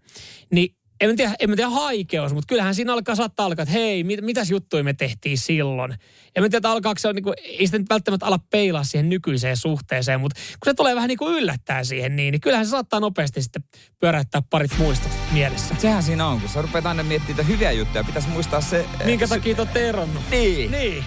niin 0.53 0.77
en 1.01 1.17
tiedä, 1.17 1.35
en 1.39 1.57
tiedä 1.57 1.71
haikeus, 1.71 2.35
mutta 2.35 2.47
kyllähän 2.47 2.75
siinä 2.75 2.93
alkaa 2.93 3.15
saattaa 3.15 3.47
alkaa, 3.47 3.63
että 3.63 3.73
hei, 3.73 4.05
mit, 4.05 4.21
mitäs 4.21 4.51
juttuja 4.51 4.85
me 4.85 4.95
tehtiin 4.95 5.39
silloin. 5.39 5.93
En 6.37 6.43
tiedä, 6.43 6.57
että 6.57 6.71
alkaako 6.71 6.99
se, 6.99 7.09
on 7.09 7.15
niinku, 7.15 7.35
ei 7.45 7.67
sitä 7.67 7.79
nyt 7.79 7.91
välttämättä 7.91 8.27
ala 8.27 8.39
peilaa 8.51 8.85
siihen 8.85 9.09
nykyiseen 9.09 9.57
suhteeseen, 9.57 10.21
mutta 10.21 10.41
kun 10.41 10.71
se 10.71 10.75
tulee 10.75 10.95
vähän 10.95 11.09
niin 11.09 11.19
kuin 11.19 11.35
yllättää 11.35 11.85
siihen 11.85 12.17
niin, 12.17 12.33
niin 12.33 12.41
kyllähän 12.41 12.67
se 12.67 12.71
saattaa 12.71 13.01
nopeasti 13.01 13.43
sitten 13.43 13.65
pyöräyttää 14.01 14.43
parit 14.51 14.79
muistot 14.79 15.13
mielessä. 15.33 15.75
Sehän 15.79 16.03
siinä 16.03 16.27
on, 16.27 16.41
kun 16.41 16.49
sä 16.49 16.63
rupeat 16.63 16.87
aina 16.87 17.03
miettimään 17.03 17.49
hyviä 17.49 17.73
juttuja, 17.73 18.05
pitäisi 18.05 18.29
muistaa 18.29 18.61
se... 18.61 18.87
Minkä 19.05 19.27
se, 19.27 19.35
takia 19.35 19.55
te 19.55 19.61
olette 19.61 19.89
eronnut? 19.89 20.23
Niin. 20.31 20.71
Niin. 20.71 21.05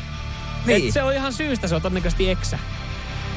Niin. 0.66 0.88
Et 0.88 0.94
se 0.94 1.04
on 1.04 1.14
ihan 1.14 1.34
syystä, 1.34 1.68
se 1.68 1.76
on 1.76 1.82
todennäköisesti 1.82 2.30
eksä. 2.30 2.60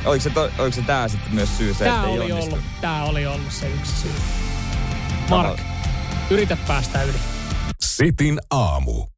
Oliko 0.05 0.23
se, 0.23 0.31
to, 0.31 0.51
oliko 0.59 0.77
se 0.77 0.83
tää 0.83 1.09
sitten 1.09 1.35
myös 1.35 1.57
syy 1.59 1.75
se, 1.75 1.85
Tämä 1.85 1.97
että 1.97 2.09
ei 2.09 2.15
oli, 2.15 2.33
onnistu? 2.33 2.55
ollut, 2.55 2.65
tää 2.81 3.05
oli 3.05 3.27
ollut 3.27 3.53
se 3.53 3.69
yksi 3.69 3.93
syy. 4.03 4.11
Mark, 5.31 5.61
yritä 6.31 6.57
päästä 6.66 7.03
yli. 7.03 7.18
Sitin 7.85 8.41
aamu. 8.51 9.14